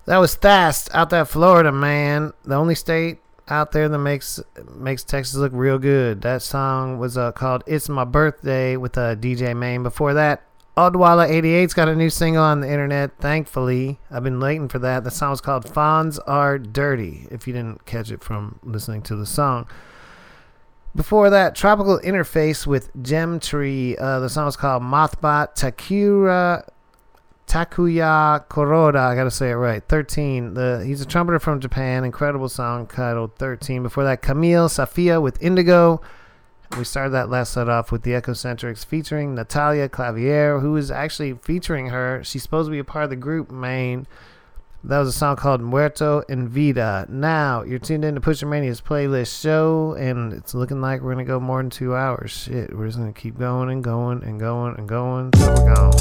That 0.04 0.18
was 0.18 0.36
fast 0.36 0.90
out 0.94 1.10
that 1.12 1.30
Florida, 1.30 1.72
man. 1.72 2.34
The 2.44 2.56
only 2.56 2.76
state 2.76 3.20
out 3.48 3.72
there 3.72 3.88
that 3.88 3.98
makes 3.98 4.42
makes 4.76 5.06
Texas 5.06 5.36
look 5.36 5.54
real 5.56 5.80
good. 5.80 6.22
That 6.24 6.42
song 6.42 7.00
was 7.00 7.18
uh, 7.18 7.32
called 7.32 7.64
"It's 7.68 7.88
My 7.88 8.04
Birthday" 8.04 8.76
with 8.76 8.98
uh, 8.98 9.16
DJ 9.16 9.56
Maine. 9.56 9.84
Before 9.84 10.14
that, 10.14 10.44
Odwalla 10.78 11.28
88's 11.28 11.74
got 11.74 11.90
a 11.90 11.96
new 11.96 12.10
single 12.10 12.44
on 12.44 12.62
the 12.62 12.72
internet. 12.72 13.18
Thankfully, 13.20 14.00
I've 14.12 14.24
been 14.24 14.40
waiting 14.40 14.70
for 14.70 14.78
that. 14.80 15.04
The 15.04 15.12
song 15.12 15.32
was 15.32 15.42
called 15.42 15.68
"Fawns 15.74 16.20
Are 16.20 16.60
Dirty." 16.60 17.28
If 17.32 17.48
you 17.48 17.54
didn't 17.54 17.86
catch 17.86 18.12
it 18.12 18.24
from 18.24 18.60
listening 18.64 19.02
to 19.04 19.16
the 19.16 19.26
song. 19.26 19.68
Before 20.96 21.30
that, 21.32 21.56
Tropical 21.56 22.00
Interface 22.00 22.68
with 22.68 22.90
Gem 23.02 23.40
Tree. 23.40 23.98
Uh, 23.98 24.20
the 24.20 24.30
song 24.30 24.46
was 24.46 24.56
called 24.56 24.84
Mothbot 24.84 25.56
Takura 25.56 26.64
Takuya 27.48 28.46
Kuroda, 28.50 29.00
I 29.00 29.16
gotta 29.16 29.32
say 29.32 29.52
it 29.52 29.56
right. 29.56 29.82
13. 29.88 30.54
The 30.54 30.84
he's 30.86 31.02
a 31.02 31.06
trumpeter 31.06 31.40
from 31.40 31.62
Japan. 31.62 32.04
Incredible 32.04 32.50
song 32.50 32.88
titled 32.88 33.36
13. 33.38 33.84
Before 33.84 34.04
that, 34.04 34.22
Camille 34.22 34.68
Safiya 34.68 35.22
with 35.22 35.42
Indigo. 35.42 36.02
We 36.76 36.84
started 36.84 37.12
that 37.12 37.30
last 37.30 37.54
set 37.54 37.70
off 37.70 37.92
with 37.92 38.04
the 38.04 38.12
Echocentrics 38.12 38.86
featuring 38.86 39.36
Natalia 39.36 39.88
Clavier, 39.88 40.60
who 40.60 40.76
is 40.76 40.92
actually 40.92 41.34
featuring 41.42 41.88
her. 41.90 42.22
She's 42.24 42.44
supposed 42.44 42.68
to 42.68 42.72
be 42.72 42.80
a 42.80 42.84
part 42.84 43.06
of 43.06 43.10
the 43.10 43.16
group 43.16 43.50
main. 43.50 44.08
That 44.84 45.00
was 45.00 45.10
a 45.10 45.14
song 45.14 45.38
called 45.38 45.62
Muerto 45.62 46.24
en 46.30 46.48
Vida. 46.48 47.08
Now, 47.10 47.64
you're 47.64 47.80
tuned 47.80 48.06
in 48.06 48.16
to 48.16 48.22
Pusher 48.22 48.46
Mania's 48.46 48.80
playlist 48.80 49.42
show, 49.42 49.96
and 49.98 50.34
it's 50.34 50.54
looking 50.54 50.82
like 50.82 51.02
we're 51.02 51.14
going 51.14 51.26
to 51.26 51.30
go 51.30 51.40
more 51.40 51.62
than 51.62 51.70
two 51.70 51.96
hours. 51.96 52.32
Shit, 52.32 52.76
we're 52.78 52.86
just 52.86 52.98
going 52.98 53.12
to 53.12 53.20
keep 53.20 53.40
going 53.40 53.70
and 53.70 53.84
going 53.84 54.24
and 54.24 54.40
going 54.40 54.76
and 54.78 54.88
going. 54.88 55.32
So 55.36 55.48
we're 55.48 55.74
gone. 55.74 55.94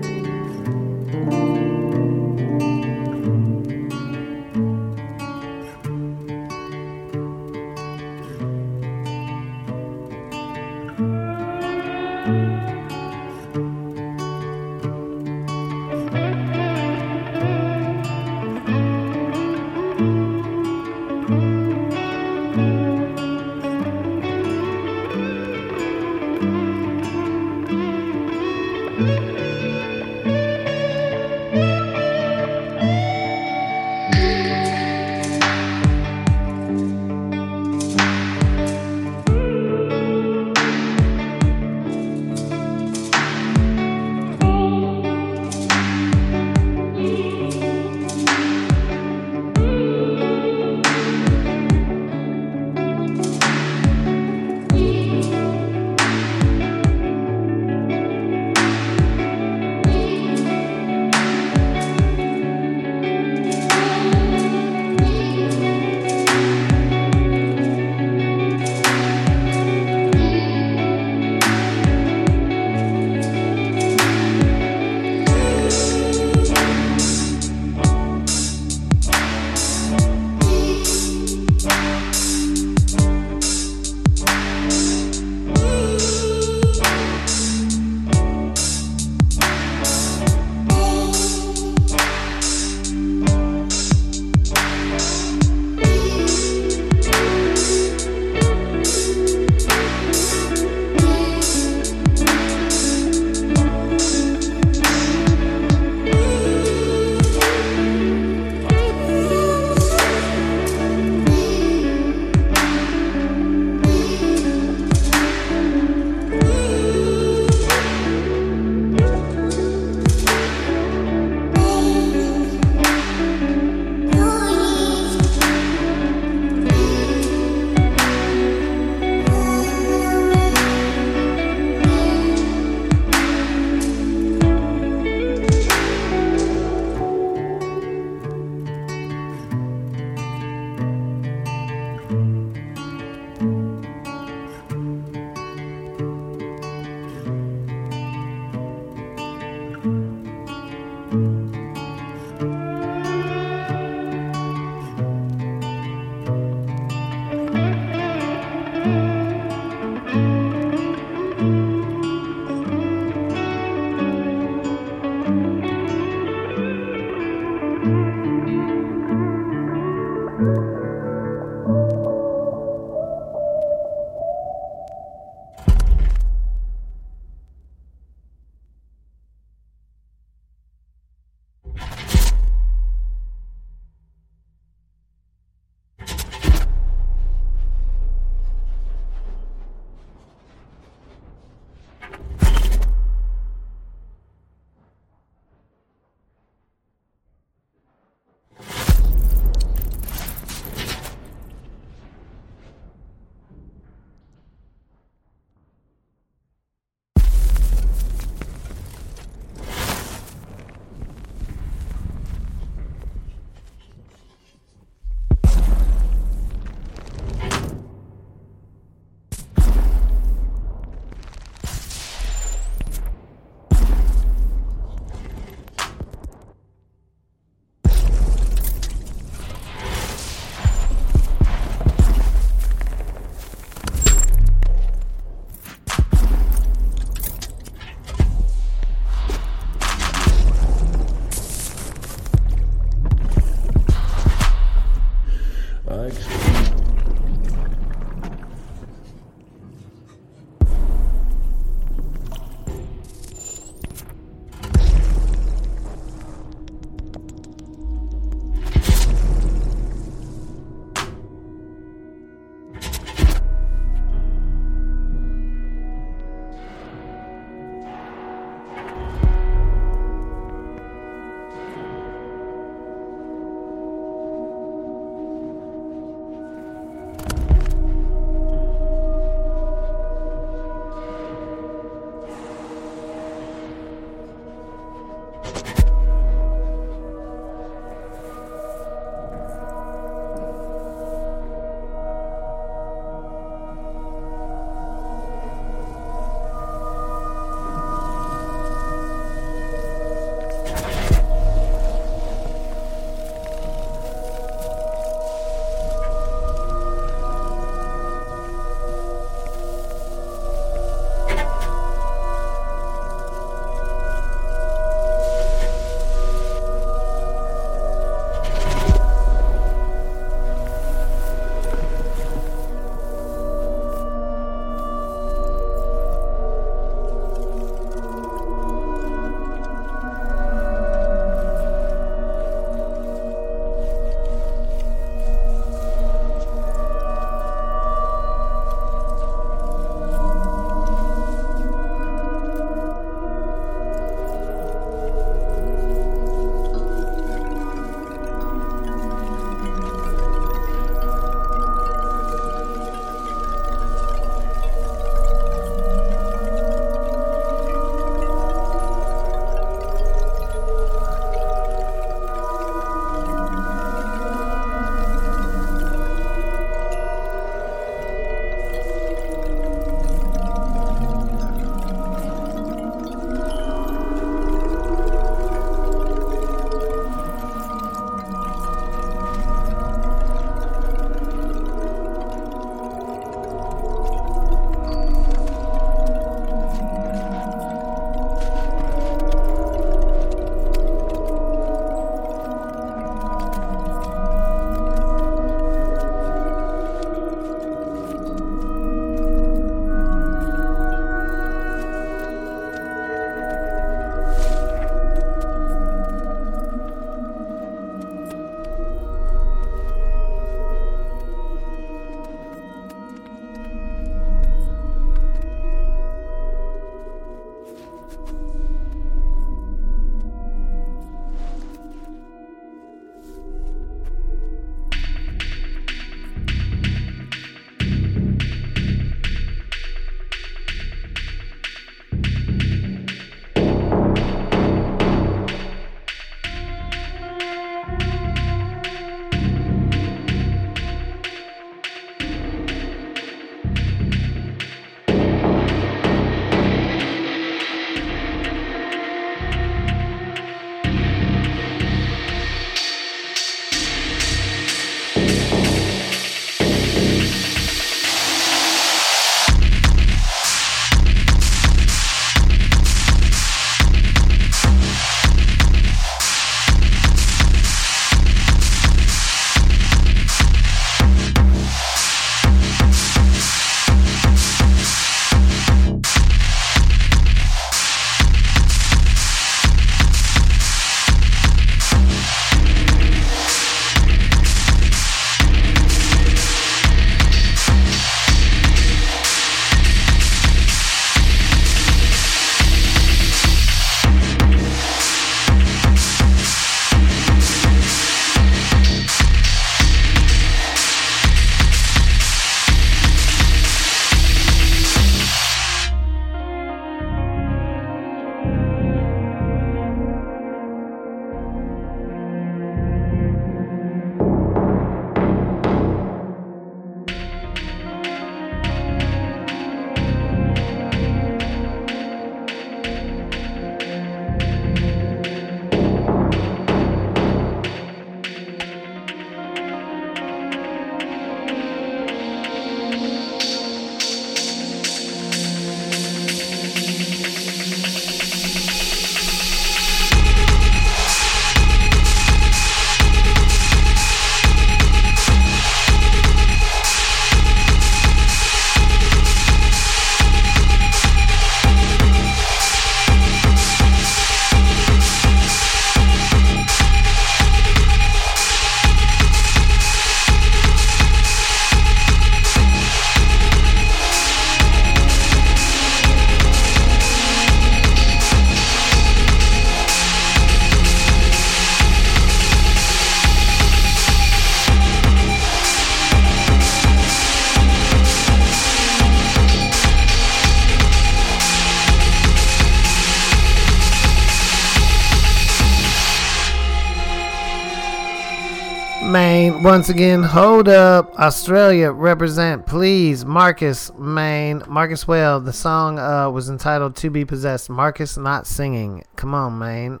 Once 589.70 589.88
again, 589.88 590.24
hold 590.24 590.68
up. 590.68 591.14
Australia, 591.14 591.92
represent, 591.92 592.66
please. 592.66 593.24
Marcus, 593.24 593.92
Maine. 593.96 594.64
Marcus 594.66 595.06
Whale. 595.06 595.38
The 595.38 595.52
song 595.52 595.96
uh, 595.96 596.28
was 596.28 596.50
entitled 596.50 596.96
To 596.96 597.08
Be 597.08 597.24
Possessed. 597.24 597.70
Marcus 597.70 598.16
not 598.16 598.48
singing. 598.48 599.04
Come 599.14 599.32
on, 599.32 599.60
Maine. 599.60 600.00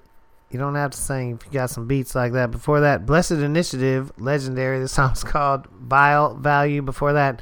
You 0.50 0.58
don't 0.58 0.74
have 0.74 0.90
to 0.90 0.98
sing 0.98 1.36
if 1.36 1.46
you 1.46 1.52
got 1.52 1.70
some 1.70 1.86
beats 1.86 2.16
like 2.16 2.32
that. 2.32 2.50
Before 2.50 2.80
that, 2.80 3.06
Blessed 3.06 3.30
Initiative, 3.30 4.10
legendary. 4.18 4.80
The 4.80 4.88
song's 4.88 5.22
called 5.22 5.68
Vile 5.68 6.34
Value. 6.34 6.82
Before 6.82 7.12
that, 7.12 7.40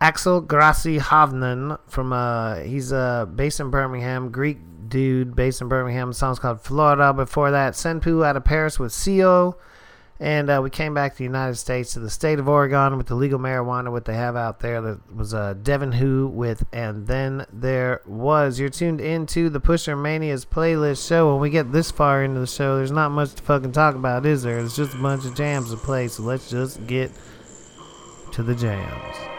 Axel 0.00 0.40
Grassi 0.40 0.98
Havnen 0.98 1.78
from 1.86 2.14
uh 2.14 2.60
he's 2.60 2.94
uh 2.94 3.26
based 3.26 3.60
in 3.60 3.68
Birmingham, 3.68 4.30
Greek 4.30 4.56
dude 4.88 5.36
based 5.36 5.60
in 5.60 5.68
Birmingham. 5.68 6.08
The 6.08 6.14
song's 6.14 6.38
called 6.38 6.62
Florida. 6.62 7.12
Before 7.12 7.50
that, 7.50 7.74
Senpu 7.74 8.24
out 8.24 8.38
of 8.38 8.44
Paris 8.46 8.78
with 8.78 8.98
CO. 9.04 9.58
And 10.20 10.50
uh, 10.50 10.60
we 10.62 10.70
came 10.70 10.94
back 10.94 11.12
to 11.12 11.18
the 11.18 11.24
United 11.24 11.54
States 11.54 11.92
to 11.92 12.00
the 12.00 12.10
state 12.10 12.40
of 12.40 12.48
Oregon 12.48 12.96
with 12.96 13.06
the 13.06 13.14
legal 13.14 13.38
marijuana, 13.38 13.92
what 13.92 14.04
they 14.04 14.14
have 14.14 14.34
out 14.34 14.58
there. 14.58 14.80
That 14.80 15.14
was 15.14 15.32
uh, 15.32 15.54
Devin 15.54 15.92
Who 15.92 16.26
with 16.26 16.64
And 16.72 17.06
Then 17.06 17.46
There 17.52 18.02
Was. 18.04 18.58
You're 18.58 18.68
tuned 18.68 19.00
into 19.00 19.48
the 19.48 19.60
Pusher 19.60 19.94
Mania's 19.94 20.44
playlist 20.44 21.06
show. 21.06 21.30
When 21.30 21.40
we 21.40 21.50
get 21.50 21.70
this 21.70 21.92
far 21.92 22.24
into 22.24 22.40
the 22.40 22.48
show, 22.48 22.76
there's 22.76 22.90
not 22.90 23.10
much 23.10 23.34
to 23.34 23.42
fucking 23.44 23.72
talk 23.72 23.94
about, 23.94 24.26
is 24.26 24.42
there? 24.42 24.58
It's 24.58 24.74
just 24.74 24.94
a 24.94 24.98
bunch 24.98 25.24
of 25.24 25.36
jams 25.36 25.70
to 25.70 25.76
play, 25.76 26.08
so 26.08 26.24
let's 26.24 26.50
just 26.50 26.84
get 26.88 27.12
to 28.32 28.42
the 28.42 28.56
jams. 28.56 29.37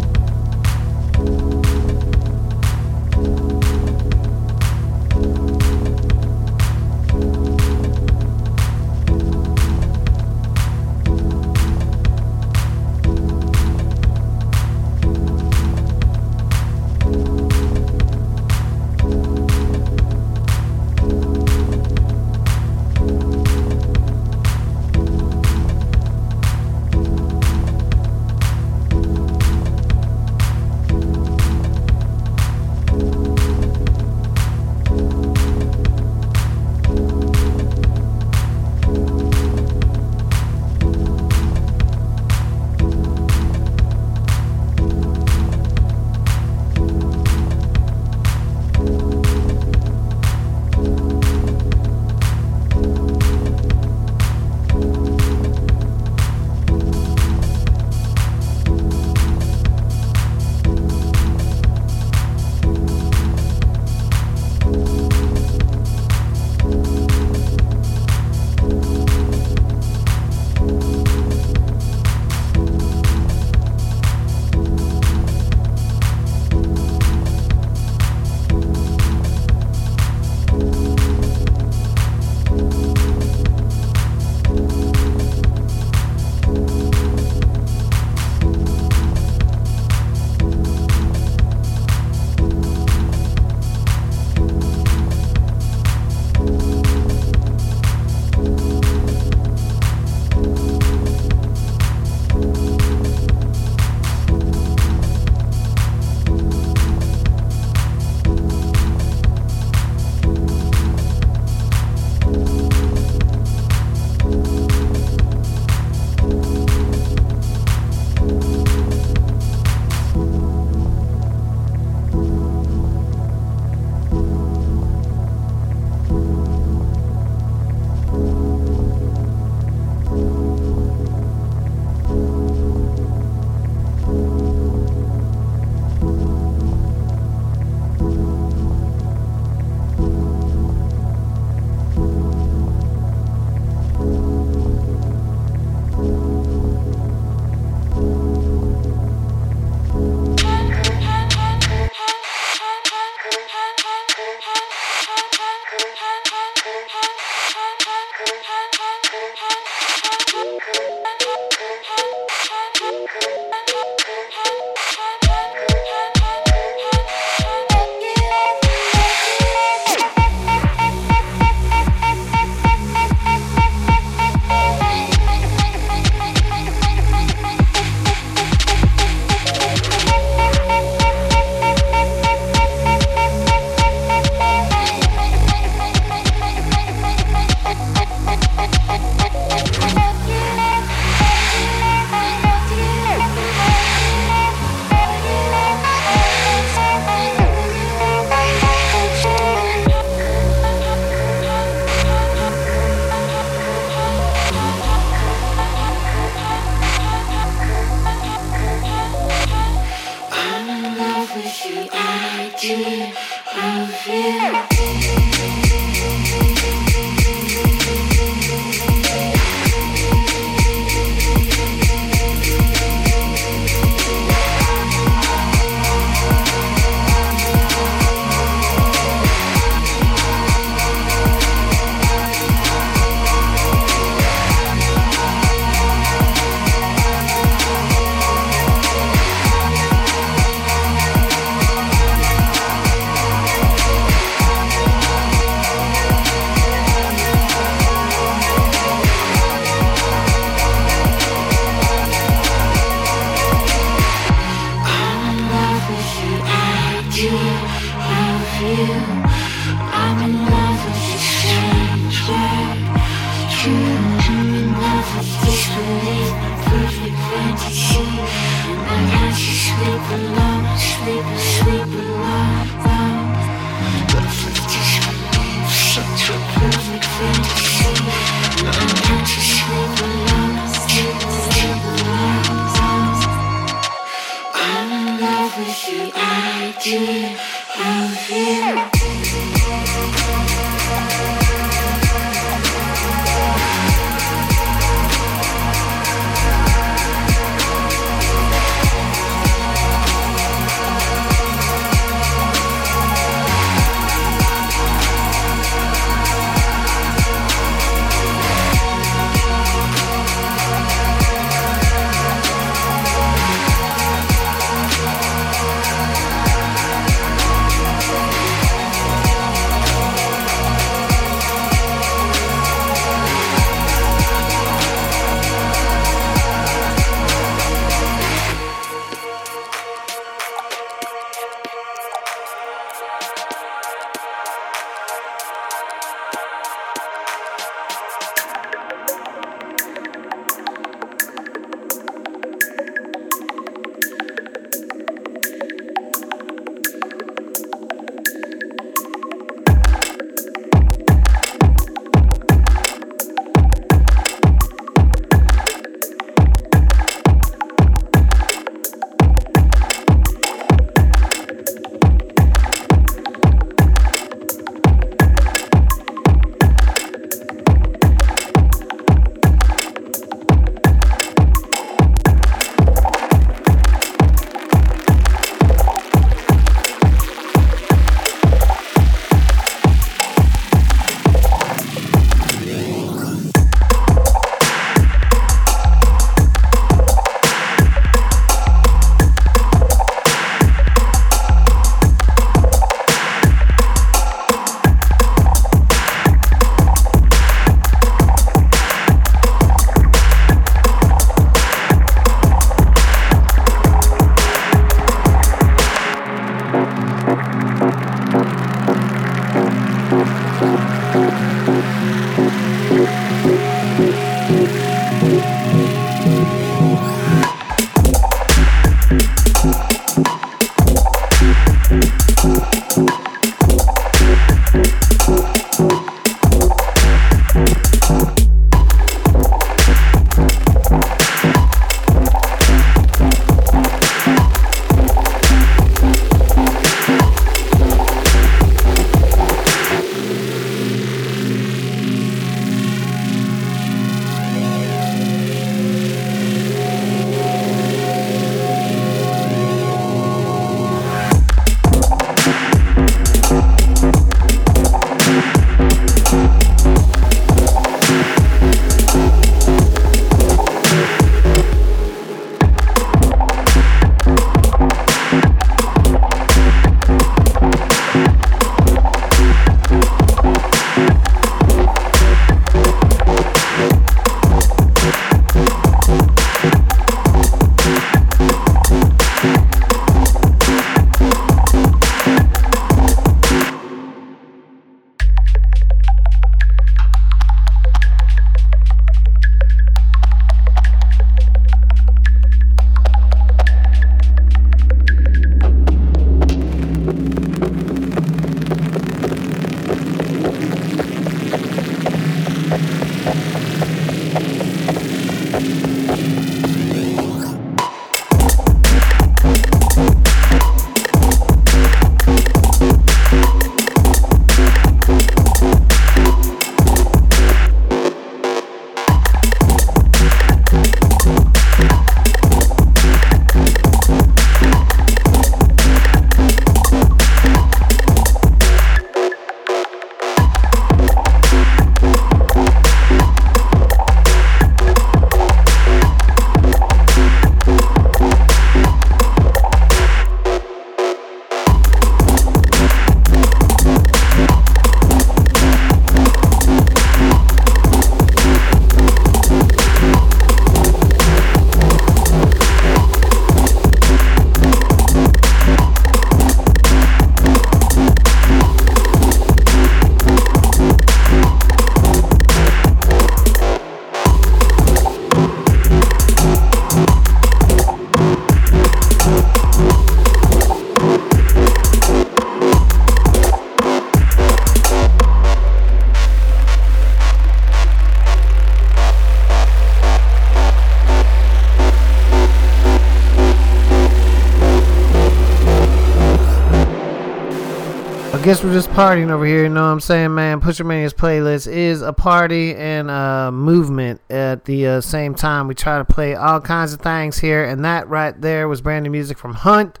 Guess 588.50 588.64
we're 588.64 588.72
just 588.72 588.90
partying 588.90 589.30
over 589.30 589.46
here. 589.46 589.62
You 589.62 589.68
know 589.68 589.82
what 589.82 589.92
I'm 589.92 590.00
saying, 590.00 590.34
man? 590.34 590.60
Pusher 590.60 590.82
Mania's 590.82 591.14
playlist 591.14 591.72
is 591.72 592.02
a 592.02 592.12
party 592.12 592.74
and 592.74 593.08
a 593.08 593.52
movement 593.52 594.20
at 594.28 594.64
the 594.64 594.88
uh, 594.88 595.00
same 595.00 595.36
time. 595.36 595.68
We 595.68 595.76
try 595.76 595.98
to 595.98 596.04
play 596.04 596.34
all 596.34 596.60
kinds 596.60 596.92
of 596.92 597.00
things 597.00 597.38
here, 597.38 597.62
and 597.62 597.84
that 597.84 598.08
right 598.08 598.40
there 598.40 598.66
was 598.66 598.80
brand 598.80 599.04
new 599.04 599.10
music 599.10 599.38
from 599.38 599.54
Hunt. 599.54 600.00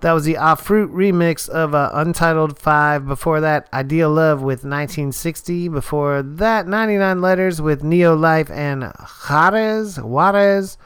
That 0.00 0.14
was 0.14 0.24
the 0.24 0.36
Fruit 0.58 0.92
remix 0.92 1.48
of 1.48 1.76
uh, 1.76 1.90
Untitled 1.94 2.58
5. 2.58 3.06
Before 3.06 3.40
that, 3.40 3.68
Ideal 3.72 4.10
Love 4.10 4.40
with 4.40 4.64
1960. 4.64 5.68
Before 5.68 6.24
that, 6.24 6.66
99 6.66 7.20
Letters 7.20 7.62
with 7.62 7.84
Neo 7.84 8.16
Life 8.16 8.50
and 8.50 8.92
Juarez. 9.28 10.00
Juarez. 10.00 10.76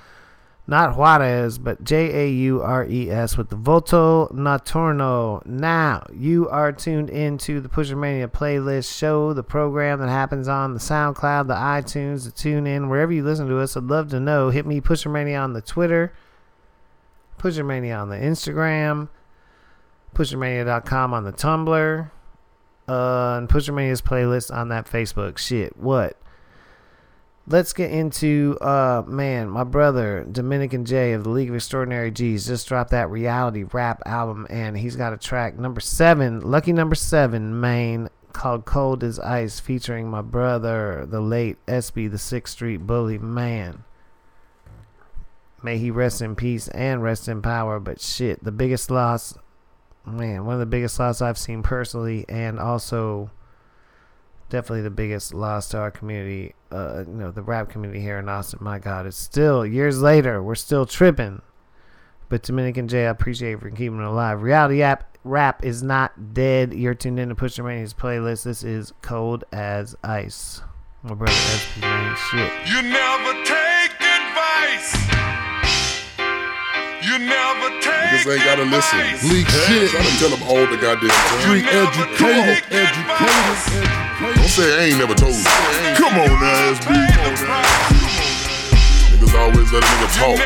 Not 0.70 0.96
Juarez, 0.96 1.58
but 1.58 1.82
J 1.82 2.26
A 2.26 2.30
U 2.30 2.62
R 2.62 2.86
E 2.86 3.10
S 3.10 3.36
with 3.36 3.48
the 3.48 3.56
Volto 3.56 4.28
Nocturno. 4.28 5.44
Now, 5.44 6.06
you 6.14 6.48
are 6.48 6.70
tuned 6.70 7.10
into 7.10 7.60
the 7.60 7.68
Pusher 7.68 7.96
Mania 7.96 8.28
playlist 8.28 8.96
show, 8.96 9.32
the 9.32 9.42
program 9.42 9.98
that 9.98 10.08
happens 10.08 10.46
on 10.46 10.72
the 10.72 10.78
SoundCloud, 10.78 11.48
the 11.48 11.54
iTunes, 11.54 12.24
the 12.24 12.30
TuneIn, 12.30 12.88
wherever 12.88 13.12
you 13.12 13.24
listen 13.24 13.48
to 13.48 13.58
us. 13.58 13.76
I'd 13.76 13.82
love 13.82 14.10
to 14.10 14.20
know. 14.20 14.50
Hit 14.50 14.64
me, 14.64 14.80
Pusher 14.80 15.08
Mania, 15.08 15.40
on 15.40 15.54
the 15.54 15.60
Twitter, 15.60 16.12
Pusher 17.36 17.64
Mania 17.64 17.96
on 17.96 18.08
the 18.08 18.18
Instagram, 18.18 19.08
PusherMania.com 20.14 21.12
on 21.12 21.24
the 21.24 21.32
Tumblr, 21.32 22.10
uh, 22.86 23.36
and 23.38 23.48
Pusher 23.48 23.72
Mania's 23.72 24.02
playlist 24.02 24.54
on 24.54 24.68
that 24.68 24.86
Facebook. 24.86 25.36
Shit, 25.36 25.76
what? 25.76 26.16
Let's 27.46 27.72
get 27.72 27.90
into 27.90 28.56
uh 28.60 29.02
man, 29.06 29.48
my 29.48 29.64
brother 29.64 30.26
Dominican 30.30 30.84
J 30.84 31.12
of 31.14 31.24
the 31.24 31.30
League 31.30 31.48
of 31.48 31.54
Extraordinary 31.54 32.10
G's 32.10 32.46
just 32.46 32.68
dropped 32.68 32.90
that 32.90 33.10
reality 33.10 33.64
rap 33.64 34.02
album 34.06 34.46
and 34.50 34.78
he's 34.78 34.94
got 34.94 35.12
a 35.12 35.16
track 35.16 35.58
number 35.58 35.80
seven, 35.80 36.40
lucky 36.40 36.72
number 36.72 36.94
seven, 36.94 37.58
main 37.60 38.08
called 38.32 38.64
Cold 38.64 39.02
as 39.02 39.18
Ice 39.18 39.58
featuring 39.58 40.08
my 40.08 40.22
brother, 40.22 41.06
the 41.08 41.20
late 41.20 41.56
SB 41.66 42.10
the 42.10 42.18
Sixth 42.18 42.52
Street 42.54 42.86
Bully 42.86 43.18
man. 43.18 43.84
May 45.62 45.78
he 45.78 45.90
rest 45.90 46.22
in 46.22 46.36
peace 46.36 46.68
and 46.68 47.02
rest 47.02 47.28
in 47.28 47.42
power, 47.42 47.80
but 47.80 48.00
shit, 48.00 48.42
the 48.44 48.52
biggest 48.52 48.90
loss 48.90 49.36
man, 50.06 50.44
one 50.44 50.54
of 50.54 50.60
the 50.60 50.66
biggest 50.66 50.98
loss 50.98 51.20
I've 51.20 51.38
seen 51.38 51.62
personally 51.62 52.24
and 52.28 52.58
also 52.58 53.30
definitely 54.50 54.82
the 54.82 54.90
biggest 54.90 55.32
loss 55.32 55.68
to 55.70 55.78
our 55.78 55.90
community, 55.90 56.54
uh, 56.70 57.04
you 57.06 57.14
know, 57.14 57.30
the 57.30 57.42
rap 57.42 57.70
community 57.70 58.00
here 58.00 58.18
in 58.18 58.28
Austin. 58.28 58.58
My 58.62 58.78
God, 58.78 59.06
it's 59.06 59.16
still 59.16 59.64
years 59.64 60.02
later, 60.02 60.42
we're 60.42 60.54
still 60.54 60.84
tripping. 60.84 61.40
But 62.28 62.42
Dominican 62.42 62.86
J, 62.86 63.06
I 63.06 63.10
appreciate 63.10 63.50
you 63.50 63.58
for 63.58 63.70
keeping 63.70 63.98
it 63.98 64.04
alive. 64.04 64.42
Reality 64.42 64.82
app 64.82 65.18
rap 65.24 65.64
is 65.64 65.82
not 65.82 66.34
dead. 66.34 66.72
You're 66.72 66.94
tuned 66.94 67.18
in 67.18 67.34
to 67.34 67.62
Mania's 67.62 67.94
playlist. 67.94 68.44
This 68.44 68.62
is 68.62 68.92
Cold 69.02 69.44
as 69.52 69.96
Ice. 70.04 70.62
My 71.02 71.14
brother 71.14 71.32
man, 71.80 72.16
shit. 72.30 72.52
You 72.66 72.82
never 72.82 73.32
take 73.44 73.92
advice. 74.00 74.99
You 77.10 77.18
never 77.18 77.70
take 77.80 78.22
Niggas 78.22 78.34
ain't 78.36 78.44
gotta 78.44 78.62
listen. 78.62 79.00
Leak 79.30 79.48
shit. 79.48 79.90
Try 79.90 80.00
to 80.00 80.18
tell 80.20 80.30
them 80.30 80.44
all 80.44 80.64
the 80.64 80.76
goddamn 80.76 81.10
time. 81.10 81.40
Street 81.40 81.66
educated, 81.66 82.62
educated. 82.70 84.36
Don't 84.36 84.46
say 84.46 84.78
I 84.78 84.84
ain't 84.90 84.98
never 84.98 85.16
told 85.16 85.34
you. 85.34 85.42
Come 85.96 86.14
on 86.14 86.40
now, 86.40 86.72
SB. 86.72 87.99
Niggas 89.20 89.36
always 89.36 89.68
let 89.70 89.84
a 89.84 89.86
nigga 89.86 90.08
talk. 90.16 90.38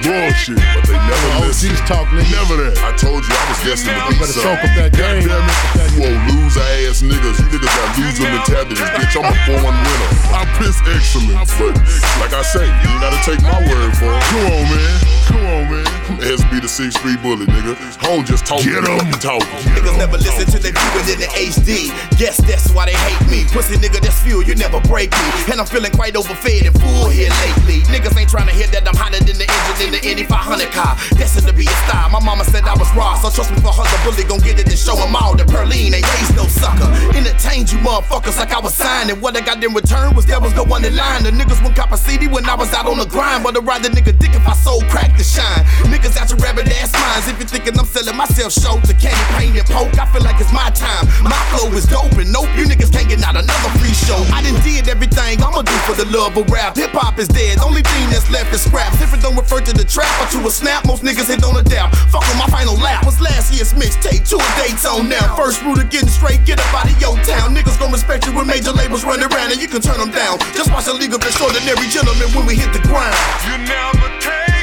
Bullshit, 0.00 0.56
but 0.56 0.88
they 0.88 0.96
never 0.96 1.44
listen. 1.44 1.76
talk, 1.84 2.08
nigga. 2.08 2.32
Never 2.32 2.64
that. 2.64 2.80
I 2.80 2.96
told 2.96 3.20
you 3.28 3.34
I 3.36 3.44
was 3.52 3.60
destined 3.60 3.92
to 3.92 4.08
be 4.08 4.16
Better 4.16 4.32
something. 4.32 4.56
soak 4.56 4.64
up 4.64 4.72
that 4.72 4.92
game. 4.96 5.28
Goddamn 5.28 5.52
it. 5.52 5.92
You 5.92 6.00
old 6.08 6.20
loser 6.32 6.64
ass 6.88 7.04
niggas. 7.04 7.36
You 7.36 7.46
niggas 7.52 7.76
got 7.76 7.88
loser 8.00 8.24
mentalities, 8.32 8.80
bitch. 8.96 9.14
I'm 9.20 9.28
a 9.28 9.36
4-1 9.52 9.68
winner. 9.68 10.10
I 10.32 10.48
piss 10.56 10.80
excellence, 10.88 11.52
but 11.60 11.76
like 12.24 12.32
I 12.32 12.40
say, 12.40 12.64
you 12.64 12.88
gotta 13.04 13.20
take 13.20 13.44
my 13.44 13.60
word 13.68 13.92
for 14.00 14.08
it. 14.08 14.24
Come 14.32 14.48
on, 14.48 14.64
man. 14.64 14.96
Come 15.28 15.44
on, 15.44 15.62
man. 15.68 15.86
SB 16.24 16.62
the 16.62 16.68
6 16.68 16.94
Street 16.96 17.20
Bully, 17.20 17.44
nigga. 17.46 17.76
Home 18.08 18.24
just 18.24 18.46
talking. 18.46 18.72
Get 18.72 18.80
em. 18.88 19.12
Talking. 19.20 19.44
Niggas 19.76 19.98
never 19.98 20.16
listen 20.16 20.46
to 20.48 20.58
they 20.58 20.72
view 20.72 20.92
it 21.04 21.08
in 21.12 21.18
the 21.20 21.30
HD. 21.36 21.92
Guess 22.16 22.40
that's 22.48 22.70
why 22.72 22.86
they 22.86 22.96
hate 22.96 23.20
me. 23.28 23.44
Pussy 23.52 23.76
nigga, 23.76 24.00
that's 24.00 24.18
fuel, 24.22 24.42
you 24.42 24.54
never 24.54 24.80
break 24.88 25.10
me. 25.12 25.28
And 25.52 25.60
I'm 25.60 25.66
feeling 25.66 25.92
quite 25.92 26.14
overfed 26.16 26.64
and 26.64 26.74
full 26.80 27.08
here 27.10 27.30
lately. 27.44 27.82
Niggas 27.92 28.16
ain't 28.18 28.21
trying 28.26 28.48
to 28.48 28.54
hear 28.54 28.66
that 28.68 28.86
I'm 28.86 28.96
hotter 28.96 29.18
than 29.18 29.38
the 29.38 29.46
engine 29.46 29.86
in 29.86 29.92
the 29.92 30.02
Indy 30.02 30.24
500 30.24 30.70
car. 30.72 30.96
Destined 31.18 31.46
to 31.48 31.54
be 31.54 31.66
a 31.66 31.76
star. 31.86 32.10
My 32.10 32.20
mama 32.20 32.44
said 32.44 32.64
I 32.64 32.74
was 32.74 32.90
raw, 32.94 33.14
so 33.18 33.30
trust 33.30 33.50
me 33.50 33.58
for 33.60 33.72
her, 33.72 33.84
the 33.84 33.98
bully 34.04 34.24
gon' 34.24 34.40
get 34.40 34.58
it 34.58 34.68
and 34.68 34.78
show 34.78 34.96
'em 34.96 35.16
all 35.16 35.34
that 35.36 35.46
Perline 35.48 35.94
ain't 35.94 36.06
raised 36.14 36.36
no 36.36 36.46
sucker. 36.46 36.88
Entertained 37.16 37.70
you 37.72 37.78
motherfuckers 37.78 38.38
like 38.38 38.52
I 38.52 38.60
was 38.60 38.74
signed. 38.74 39.10
And 39.10 39.20
what 39.20 39.36
I 39.36 39.40
got 39.40 39.62
in 39.62 39.72
return 39.74 40.14
was 40.14 40.24
devils 40.24 40.52
go 40.52 40.64
on 40.72 40.82
the 40.82 40.90
line. 40.90 41.22
The 41.24 41.30
niggas 41.30 41.62
cop 41.74 41.92
a 41.92 41.96
CD 41.96 42.28
when 42.28 42.44
I 42.46 42.54
was 42.54 42.72
out 42.72 42.86
on 42.86 42.98
the 42.98 43.06
grind. 43.06 43.42
But 43.44 43.56
I'd 43.56 43.66
rather 43.66 43.88
nigga 43.88 44.16
dick 44.18 44.34
if 44.34 44.46
I 44.46 44.54
sold 44.54 44.88
crack 44.88 45.16
to 45.16 45.24
shine. 45.24 45.64
Niggas 45.88 46.16
out 46.16 46.30
your 46.30 46.38
rabbit 46.38 46.68
ass 46.80 46.92
minds. 46.92 47.28
If 47.28 47.38
you're 47.38 47.48
thinking 47.48 47.78
I'm 47.78 47.86
selling 47.86 48.16
myself 48.16 48.52
show 48.52 48.78
to 48.80 48.94
candy 48.94 49.24
paint 49.36 49.56
and 49.56 49.66
poke, 49.66 49.98
I 49.98 50.06
feel 50.12 50.22
like 50.22 50.40
it's 50.40 50.52
my 50.52 50.70
time. 50.70 51.08
My 51.22 51.40
flow 51.50 51.68
is 51.72 51.86
dope 51.86 52.12
and 52.12 52.32
nope, 52.32 52.48
you 52.56 52.64
niggas 52.64 52.92
can't 52.92 53.08
get 53.08 53.20
not 53.20 53.36
another 53.36 53.70
free 53.80 53.94
show. 53.94 54.20
I 54.32 54.42
done 54.42 54.60
did 54.62 54.88
everything 54.88 55.42
I'ma 55.42 55.62
do 55.62 55.76
for 55.88 55.94
the 55.94 56.06
love 56.16 56.36
of 56.36 56.48
rap. 56.50 56.76
Hip 56.76 56.92
hop 56.92 57.18
is 57.18 57.28
dead, 57.28 57.58
only 57.60 57.82
thing 57.82 58.11
that's 58.12 58.28
left 58.30 58.52
is 58.52 58.60
scraps. 58.60 59.00
If 59.00 59.14
it 59.16 59.24
don't 59.24 59.34
refer 59.34 59.60
to 59.64 59.72
the 59.72 59.84
trap 59.84 60.12
or 60.20 60.28
to 60.36 60.46
a 60.46 60.50
snap, 60.52 60.84
most 60.84 61.02
niggas 61.02 61.32
hit 61.32 61.42
on 61.42 61.56
a 61.56 61.64
dap. 61.64 61.96
Fuck 62.12 62.28
on 62.28 62.36
my 62.36 62.46
final 62.52 62.76
lap. 62.76 63.06
Was 63.08 63.20
last 63.20 63.52
year's 63.52 63.72
mixtape, 63.72 64.28
two 64.28 64.42
dates 64.60 64.84
on 64.84 65.08
now. 65.08 65.34
First 65.34 65.64
rule 65.64 65.80
of 65.80 65.88
getting 65.88 66.12
straight, 66.12 66.44
get 66.44 66.60
up 66.60 66.74
out 66.76 66.92
of 66.92 67.00
your 67.00 67.16
town. 67.24 67.56
Niggas 67.56 67.80
gon' 67.80 67.90
respect 67.90 68.26
you 68.26 68.36
when 68.36 68.46
major 68.46 68.72
labels 68.72 69.04
run 69.04 69.24
around 69.24 69.50
and 69.50 69.60
you 69.60 69.68
can 69.68 69.80
turn 69.80 69.98
them 69.98 70.12
down. 70.12 70.38
Just 70.52 70.70
watch 70.70 70.84
the 70.84 70.94
League 70.94 71.14
of 71.14 71.24
Extraordinary 71.24 71.88
Gentlemen 71.88 72.28
when 72.36 72.44
we 72.44 72.54
hit 72.54 72.72
the 72.72 72.84
ground. 72.84 73.16
You 73.48 73.56
never 73.64 74.08
take 74.20 74.61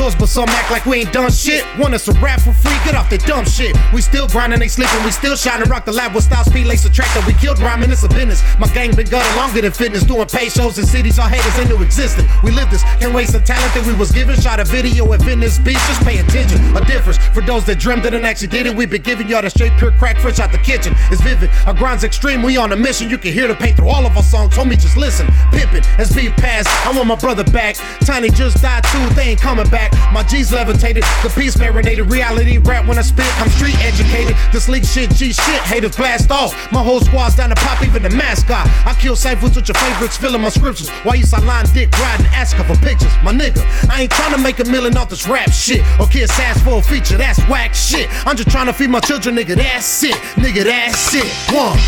But 0.00 0.30
some 0.30 0.48
act 0.48 0.70
like 0.70 0.86
we 0.86 1.00
ain't 1.00 1.12
done 1.12 1.30
shit. 1.30 1.62
Want 1.78 1.92
us 1.92 2.06
to 2.06 2.12
rap 2.20 2.40
for 2.40 2.54
free? 2.54 2.72
Get 2.84 2.94
off 2.94 3.10
the 3.10 3.18
dumb 3.18 3.44
shit. 3.44 3.76
We 3.92 4.00
still 4.00 4.26
grinding, 4.26 4.58
they 4.58 4.68
sleeping, 4.68 5.04
we 5.04 5.10
still 5.10 5.36
shining. 5.36 5.68
Rock 5.68 5.84
the 5.84 5.92
lab 5.92 6.14
with 6.14 6.24
style, 6.24 6.42
speed, 6.44 6.66
lace, 6.66 6.86
attractor. 6.86 7.20
We 7.26 7.34
killed 7.34 7.58
rhyming, 7.58 7.90
it's 7.90 8.02
a 8.02 8.08
business. 8.08 8.42
My 8.58 8.66
gang 8.68 8.96
been 8.96 9.06
gutted 9.06 9.36
longer 9.36 9.60
than 9.60 9.72
fitness. 9.72 10.02
Doing 10.02 10.26
pay 10.26 10.48
shows 10.48 10.78
in 10.78 10.86
cities, 10.86 11.18
our 11.18 11.28
haters 11.28 11.52
ain't 11.58 11.70
existing. 11.82 12.26
We 12.42 12.50
live 12.50 12.70
this, 12.70 12.82
can't 12.98 13.14
waste 13.14 13.32
the 13.32 13.40
talent 13.40 13.74
that 13.74 13.86
we 13.86 13.92
was 13.92 14.10
given. 14.10 14.40
Shot 14.40 14.58
a 14.58 14.64
video 14.64 15.12
at 15.12 15.20
Venice 15.20 15.58
Beach, 15.58 15.76
just 15.76 16.02
pay 16.02 16.18
attention. 16.18 16.58
A 16.74 16.84
difference 16.86 17.18
for 17.34 17.42
those 17.42 17.66
that 17.66 17.78
dreamed 17.78 18.06
it 18.06 18.14
and 18.14 18.24
actually 18.24 18.48
did 18.48 18.66
it. 18.66 18.74
We 18.74 18.86
been 18.86 19.02
giving 19.02 19.28
y'all 19.28 19.42
the 19.42 19.50
straight 19.50 19.76
pure 19.76 19.92
crack 19.92 20.16
fresh 20.16 20.38
out 20.38 20.50
the 20.50 20.58
kitchen. 20.58 20.94
It's 21.10 21.20
vivid, 21.20 21.50
our 21.66 21.74
grind's 21.74 22.04
extreme. 22.04 22.42
We 22.42 22.56
on 22.56 22.72
a 22.72 22.76
mission. 22.76 23.10
You 23.10 23.18
can 23.18 23.34
hear 23.34 23.48
the 23.48 23.54
pain 23.54 23.76
through 23.76 23.88
all 23.88 24.06
of 24.06 24.16
our 24.16 24.22
songs. 24.22 24.54
Homie, 24.54 24.80
just 24.80 24.96
listen. 24.96 25.26
Pimpin', 25.52 25.84
as 25.98 26.10
beat 26.14 26.32
pass. 26.32 26.66
I 26.86 26.96
want 26.96 27.06
my 27.06 27.16
brother 27.16 27.44
back. 27.44 27.76
Tiny 28.00 28.30
just 28.30 28.62
died 28.62 28.84
too, 28.84 29.14
they 29.14 29.30
ain't 29.30 29.40
coming 29.40 29.68
back. 29.68 29.89
My 30.12 30.22
G's 30.22 30.52
levitated, 30.52 31.04
the 31.22 31.32
piece 31.34 31.56
marinated. 31.56 32.10
Reality 32.10 32.58
rap 32.58 32.86
when 32.86 32.98
I 32.98 33.02
spit, 33.02 33.26
I'm 33.40 33.48
street 33.50 33.78
educated. 33.80 34.36
This 34.52 34.68
leak 34.68 34.84
shit, 34.84 35.10
G 35.10 35.32
shit, 35.32 35.62
haters 35.62 35.96
blast 35.96 36.30
off. 36.30 36.52
My 36.72 36.82
whole 36.82 37.00
squad's 37.00 37.36
down 37.36 37.50
to 37.50 37.54
pop, 37.54 37.82
even 37.82 38.02
the 38.02 38.10
mascot. 38.10 38.66
I 38.86 38.94
kill 38.98 39.16
ciphers 39.16 39.54
with 39.54 39.68
your 39.68 39.76
favorites, 39.76 40.16
filling 40.16 40.42
my 40.42 40.48
scriptures. 40.48 40.88
Why 41.04 41.14
you 41.14 41.24
sideline 41.24 41.66
dick 41.72 41.90
riding, 41.98 42.26
asking 42.26 42.64
for 42.64 42.76
pictures? 42.82 43.12
My 43.22 43.32
nigga, 43.32 43.62
I 43.90 44.02
ain't 44.02 44.10
trying 44.10 44.34
to 44.34 44.38
make 44.38 44.58
a 44.58 44.64
million 44.64 44.96
off 44.96 45.08
this 45.08 45.28
rap 45.28 45.50
shit. 45.52 45.82
Or 46.00 46.06
kiss 46.06 46.30
ass 46.40 46.60
for 46.62 46.78
a 46.78 46.82
feature, 46.82 47.16
that's 47.16 47.38
whack 47.48 47.74
shit. 47.74 48.08
I'm 48.26 48.36
just 48.36 48.50
trying 48.50 48.66
to 48.66 48.72
feed 48.72 48.90
my 48.90 49.00
children, 49.00 49.36
nigga, 49.36 49.56
that's 49.56 50.02
it. 50.02 50.14
Nigga, 50.36 50.64
that's 50.64 51.14
it. 51.14 51.30
One. 51.54 51.78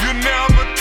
You 0.00 0.12
never 0.22 0.73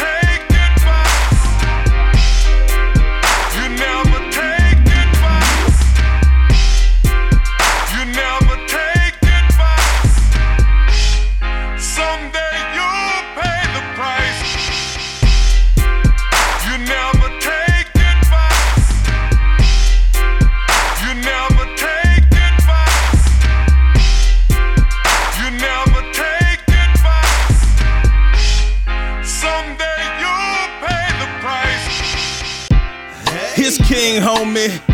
thing, 34.03 34.21
homie. 34.21 34.92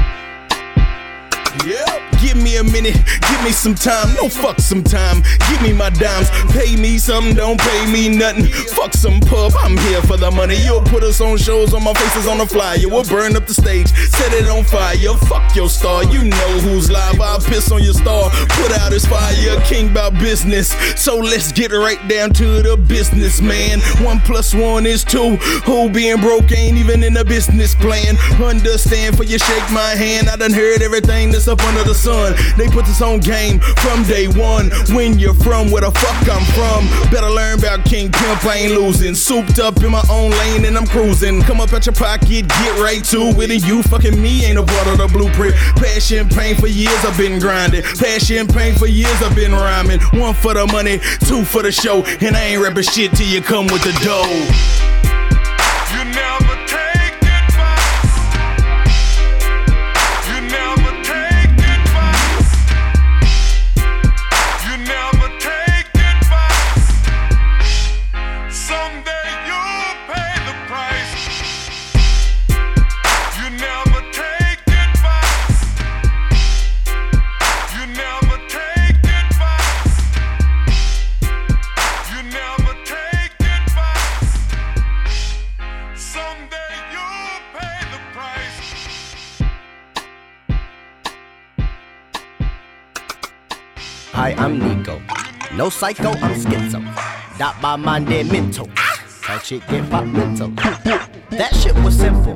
A 2.60 2.64
minute, 2.64 2.96
give 3.30 3.44
me 3.46 3.52
some 3.52 3.74
time, 3.74 4.14
no 4.16 4.28
fuck 4.28 4.60
some 4.60 4.84
time. 4.84 5.24
Give 5.50 5.62
me 5.62 5.72
my 5.72 5.90
dimes, 5.92 6.30
pay 6.52 6.76
me 6.76 6.98
something, 6.98 7.34
don't 7.34 7.58
pay 7.58 7.90
me 7.90 8.10
nothing. 8.10 8.48
Fuck 8.48 8.94
some 8.94 9.22
pub, 9.22 9.54
I'm 9.60 9.78
here 9.78 10.02
for 10.02 10.18
the 10.18 10.30
money. 10.30 10.58
You'll 10.58 10.82
put 10.82 11.02
us 11.04 11.22
on 11.22 11.38
shows 11.38 11.74
on 11.74 11.86
my 11.86 11.94
faces 11.94 12.28
on 12.28 12.40
the 12.40 12.46
flyer. 12.46 12.80
We'll 12.84 13.06
burn 13.06 13.38
up 13.38 13.48
the 13.48 13.54
stage, 13.54 13.88
set 13.88 14.34
it 14.34 14.50
on 14.50 14.66
fire. 14.66 14.98
Fuck 15.30 15.56
your 15.56 15.70
star, 15.70 16.04
you 16.04 16.26
know 16.26 16.60
who's 16.60 16.92
live. 16.92 17.22
I'll 17.22 17.40
piss 17.40 17.72
on 17.72 17.82
your 17.82 17.94
star, 17.94 18.30
put 18.30 18.74
out 18.74 18.92
his 18.92 19.06
fire. 19.06 19.62
King 19.62 19.92
about 19.92 20.16
business, 20.16 20.76
so 21.02 21.16
let's 21.16 21.54
get 21.54 21.72
right 21.72 22.06
down 22.10 22.32
to 22.34 22.62
the 22.62 22.76
business, 22.76 23.40
man. 23.40 23.80
One 24.04 24.20
plus 24.20 24.54
one 24.54 24.86
is 24.86 25.06
two. 25.06 25.38
Who 25.64 25.90
being 25.90 26.20
broke 26.20 26.52
ain't 26.52 26.78
even 26.78 27.06
in 27.06 27.14
the 27.14 27.24
business 27.24 27.74
plan. 27.74 28.18
Understand 28.44 29.16
for 29.16 29.24
you, 29.24 29.40
shake 29.40 29.72
my 29.72 29.96
hand. 29.96 30.28
I 30.28 30.36
done 30.36 30.52
heard 30.52 30.82
everything 30.82 31.32
that's 31.32 31.48
up 31.48 31.64
under 31.64 31.86
the 31.86 31.96
sun. 31.96 32.36
They 32.58 32.68
put 32.68 32.86
this 32.86 33.02
on 33.02 33.20
game 33.20 33.60
from 33.60 34.04
day 34.04 34.28
one. 34.28 34.72
When 34.96 35.20
you're 35.20 35.34
from 35.34 35.72
where 35.72 35.82
the 35.82 35.92
fuck 35.92 36.30
I'm 36.30 36.46
from, 36.54 36.88
better 37.12 37.30
learn 37.30 37.60
about 37.60 37.86
King 37.86 38.12
Pimp. 38.12 38.46
I 38.46 38.58
ain't 38.58 38.74
losing. 38.74 39.16
Souped 39.16 39.60
up 39.60 39.82
in 39.84 39.92
my 39.92 40.04
own 40.10 40.32
lane 40.32 40.66
and 40.66 40.78
I'm 40.78 40.88
cruising. 40.88 41.42
Come 41.42 41.62
up 41.62 41.74
at 41.74 41.86
your 41.86 41.96
pocket, 41.96 42.48
get 42.48 42.80
right 42.80 43.04
to 43.06 43.34
it. 43.42 43.52
And 43.52 43.62
you 43.64 43.84
fucking 43.84 44.22
me 44.22 44.46
ain't 44.46 44.58
a 44.58 44.64
part 44.64 44.88
of 44.88 44.98
the 44.98 45.08
blueprint. 45.08 45.56
Passion, 45.76 46.28
pain 46.30 46.56
for 46.56 46.68
years 46.68 47.04
I've 47.06 47.18
been 47.18 47.40
grinding. 47.40 47.84
Passion, 47.84 48.48
pain 48.48 48.76
for 48.76 48.88
years 48.88 49.22
I've 49.22 49.36
been 49.36 49.52
rhyming. 49.52 50.00
One 50.20 50.34
for 50.34 50.54
the 50.54 50.68
money, 50.68 51.00
two 51.28 51.44
for 51.44 51.62
the 51.62 51.72
show. 51.72 52.04
And 52.22 52.36
I 52.36 52.44
ain't 52.46 52.62
rapping 52.62 52.84
shit 52.84 53.12
till 53.14 53.28
you 53.28 53.42
come 53.42 53.68
with 53.68 53.84
the 53.84 53.94
dough. 54.04 54.26
You 55.94 56.06
never 56.14 56.59
Hi, 94.20 94.34
I'm 94.34 94.60
Nico. 94.60 95.02
No 95.56 95.70
psycho, 95.70 96.10
I'm 96.10 96.36
schizo. 96.36 96.84
Dot 97.38 97.62
by 97.62 98.00
dead 98.02 98.30
mental. 98.30 98.66
That 99.26 99.46
shit 99.46 99.66
get 99.70 99.90
pop 99.90 100.04
mental. 100.04 100.50
That 101.30 101.56
shit 101.56 101.74
was 101.86 101.98
simple. 101.98 102.36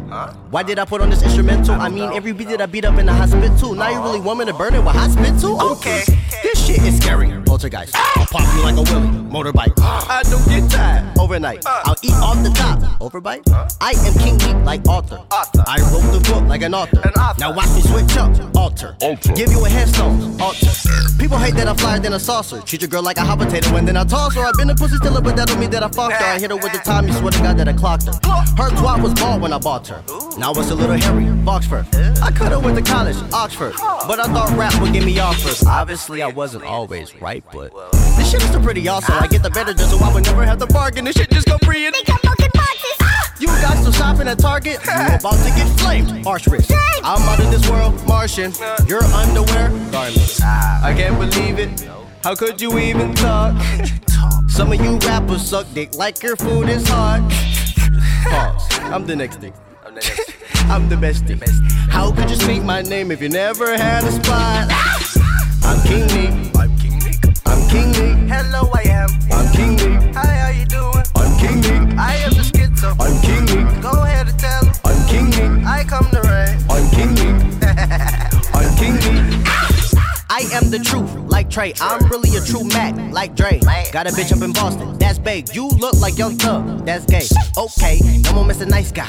Why 0.49 0.63
did 0.63 0.79
I 0.79 0.85
put 0.85 1.01
on 1.01 1.09
this 1.09 1.21
instrumental? 1.21 1.75
I 1.75 1.89
mean, 1.89 2.09
every 2.13 2.31
beat 2.31 2.47
that 2.47 2.61
I 2.61 2.67
beat 2.67 2.85
up 2.85 2.97
in 2.97 3.05
the 3.05 3.11
hospital. 3.11 3.75
Now 3.75 3.89
you 3.89 4.01
really 4.01 4.21
want 4.21 4.39
me 4.39 4.45
to 4.45 4.53
burn 4.53 4.75
it 4.75 4.79
with 4.79 4.95
hospital? 4.95 5.61
Okay. 5.73 6.05
This 6.41 6.65
shit 6.65 6.81
is 6.83 6.95
scary. 6.99 7.42
Poltergeist. 7.53 7.95
I'll 7.95 8.25
pop 8.25 8.51
you 8.55 8.63
like 8.63 8.77
a 8.77 8.81
willy. 8.91 9.09
Motorbike. 9.29 9.73
I 9.77 10.23
don't 10.23 10.43
get 10.47 10.71
tired. 10.71 11.15
Overnight. 11.19 11.63
I'll 11.67 11.95
eat 12.01 12.13
off 12.13 12.41
the 12.41 12.49
top. 12.49 12.79
Overbite. 12.99 13.43
I 13.79 13.91
am 13.91 14.13
king 14.17 14.37
meat 14.37 14.65
like 14.65 14.81
Arthur. 14.89 15.21
I 15.67 15.77
wrote 15.93 16.11
the 16.11 16.19
book 16.27 16.43
like 16.49 16.63
an 16.63 16.73
author. 16.73 17.11
Now 17.37 17.53
watch 17.53 17.69
me 17.75 17.81
switch 17.81 18.17
up. 18.17 18.33
Alter. 18.55 18.97
Give 19.35 19.51
you 19.51 19.63
a 19.63 19.69
headstone. 19.69 20.41
Alter. 20.41 20.65
People 21.19 21.37
hate 21.37 21.53
that 21.53 21.67
I'm 21.67 21.77
flyer 21.77 21.99
than 21.99 22.13
a 22.13 22.19
saucer. 22.19 22.59
Treat 22.61 22.81
your 22.81 22.89
girl 22.89 23.03
like 23.03 23.17
a 23.17 23.21
hot 23.21 23.37
potato 23.37 23.75
and 23.75 23.87
then 23.87 23.97
I 23.97 24.03
toss 24.03 24.33
her. 24.33 24.41
I've 24.41 24.55
been 24.55 24.71
a 24.71 24.75
pussy 24.75 24.95
stiller, 24.95 25.21
but 25.21 25.35
that 25.35 25.47
don't 25.47 25.59
mean 25.59 25.69
that 25.69 25.83
I 25.83 25.89
fucked 25.89 26.15
her. 26.15 26.25
I 26.25 26.39
hit 26.39 26.49
her 26.49 26.57
with 26.57 26.71
the 26.71 26.79
time, 26.79 27.07
you 27.07 27.13
swear 27.13 27.31
to 27.31 27.39
God 27.39 27.57
that 27.57 27.67
I 27.67 27.73
clocked 27.73 28.05
her. 28.05 28.13
Her 28.57 28.69
twat 28.71 29.03
was 29.03 29.13
bald 29.13 29.43
when 29.43 29.53
I 29.53 29.59
bought 29.59 29.87
her. 29.89 30.03
Now 30.39 30.53
it's 30.53 30.71
a 30.71 30.75
little 30.75 30.95
hairy, 30.97 31.25
Boxford. 31.45 31.85
I 32.21 32.31
coulda 32.31 32.59
went 32.59 32.83
to 32.83 32.91
college, 32.91 33.17
Oxford. 33.31 33.73
But 34.07 34.19
I 34.19 34.25
thought 34.25 34.57
rap 34.57 34.81
would 34.81 34.93
get 34.93 35.05
me 35.05 35.19
offers. 35.19 35.63
Obviously, 35.63 36.23
I 36.23 36.27
wasn't 36.27 36.63
always 36.63 37.15
right, 37.21 37.42
but 37.51 37.71
this 38.17 38.31
shit 38.31 38.41
is 38.41 38.47
still 38.49 38.61
pretty 38.61 38.87
awesome. 38.87 39.15
I 39.19 39.27
get 39.27 39.43
the 39.43 39.49
better 39.49 39.73
just 39.73 39.91
so 39.91 39.97
I 40.03 40.13
would 40.13 40.23
never 40.25 40.45
have 40.45 40.59
to 40.59 40.67
bargain. 40.67 41.05
This 41.05 41.15
shit 41.15 41.29
just 41.31 41.47
go 41.47 41.57
free 41.63 41.85
and 41.85 41.93
they 41.93 42.03
got 42.03 42.21
broken 42.21 42.49
boxes. 42.53 42.97
Ah! 43.01 43.33
you 43.39 43.47
guys 43.47 43.79
still 43.79 43.91
shopping 43.91 44.27
at 44.27 44.39
Target? 44.39 44.79
You 44.85 45.15
about 45.15 45.37
to 45.43 45.51
get 45.55 45.67
flamed, 45.79 46.25
arch 46.25 46.47
wrist. 46.47 46.71
I'm 47.03 47.21
out 47.27 47.39
of 47.43 47.51
this 47.51 47.69
world, 47.69 47.93
Martian. 48.07 48.53
Your 48.87 49.03
underwear, 49.03 49.69
garments. 49.91 50.39
Ah. 50.43 50.83
I 50.85 50.93
can't 50.93 51.19
believe 51.19 51.59
it. 51.59 51.87
How 52.23 52.35
could 52.35 52.61
you 52.61 52.77
even 52.79 53.13
talk? 53.25 53.61
Some 54.47 54.71
of 54.71 54.79
you 54.81 54.97
rappers 54.99 55.41
suck 55.47 55.67
dick 55.73 55.95
like 55.95 56.21
your 56.23 56.35
food 56.35 56.69
is 56.69 56.87
hard. 56.87 57.23
Pause. 58.23 58.79
I'm 58.83 59.05
the 59.05 59.15
next 59.15 59.37
dick. 59.41 59.53
I'm 60.69 60.87
the 60.89 60.97
best 60.97 61.25
thing. 61.25 61.41
How 61.89 62.11
could 62.11 62.29
you 62.29 62.35
speak 62.37 62.63
my 62.63 62.81
name 62.81 63.11
if 63.11 63.21
you 63.21 63.29
never 63.29 63.75
had 63.77 64.03
a 64.03 64.11
spot? 64.11 64.67
Ah! 64.71 64.99
I'm 65.65 65.81
King 65.87 66.07
Neek. 66.07 66.53
I'm 67.53 67.69
King 67.69 67.91
Neek. 67.91 67.99
I'm 68.01 68.09
King 68.09 68.17
Neek. 68.17 68.31
Hello, 68.33 68.71
I 68.73 68.81
am. 68.89 69.09
I'm 69.31 69.53
King 69.53 69.75
Neek. 69.75 70.15
Hi, 70.15 70.35
how 70.37 70.49
you 70.49 70.65
doing? 70.65 71.05
I'm 71.15 71.37
King 71.37 71.61
Neek. 71.61 71.99
I 71.99 72.15
am 72.25 72.31
the 72.31 72.41
schizo. 72.41 72.95
I'm 72.99 73.21
King 73.21 73.45
Neek. 73.45 73.81
Go 73.83 73.91
ahead 73.91 74.27
and 74.27 74.39
tell 74.39 74.65
him. 74.65 74.73
I'm 74.83 75.07
King 75.07 75.29
Neek. 75.29 75.67
I 75.67 75.83
come 75.83 76.09
to 76.09 76.21
reign. 76.21 76.57
I'm 76.67 76.89
King 76.89 77.13
Neek. 77.13 77.43
I'm 78.55 78.75
King 78.75 78.95
Neek. 78.95 79.72
I 80.35 80.49
am 80.51 80.71
the 80.71 80.79
truth, 80.79 81.13
like 81.29 81.51
Trey. 81.51 81.73
I'm 81.79 82.07
really 82.07 82.35
a 82.35 82.41
true 82.41 82.63
Mac, 82.69 82.95
like 83.13 83.35
Dre. 83.35 83.59
Got 83.91 84.07
a 84.07 84.09
bitch 84.09 84.35
up 84.35 84.41
in 84.41 84.51
Boston, 84.51 84.97
that's 84.97 85.19
big. 85.19 85.53
You 85.53 85.67
look 85.67 85.93
like 86.01 86.17
Young 86.17 86.39
Thug, 86.39 86.87
that's 86.87 87.05
gay. 87.05 87.21
Okay, 87.55 87.99
no 88.23 88.33
more 88.33 88.43
Mr. 88.43 88.67
Nice 88.67 88.91
Guy. 88.91 89.07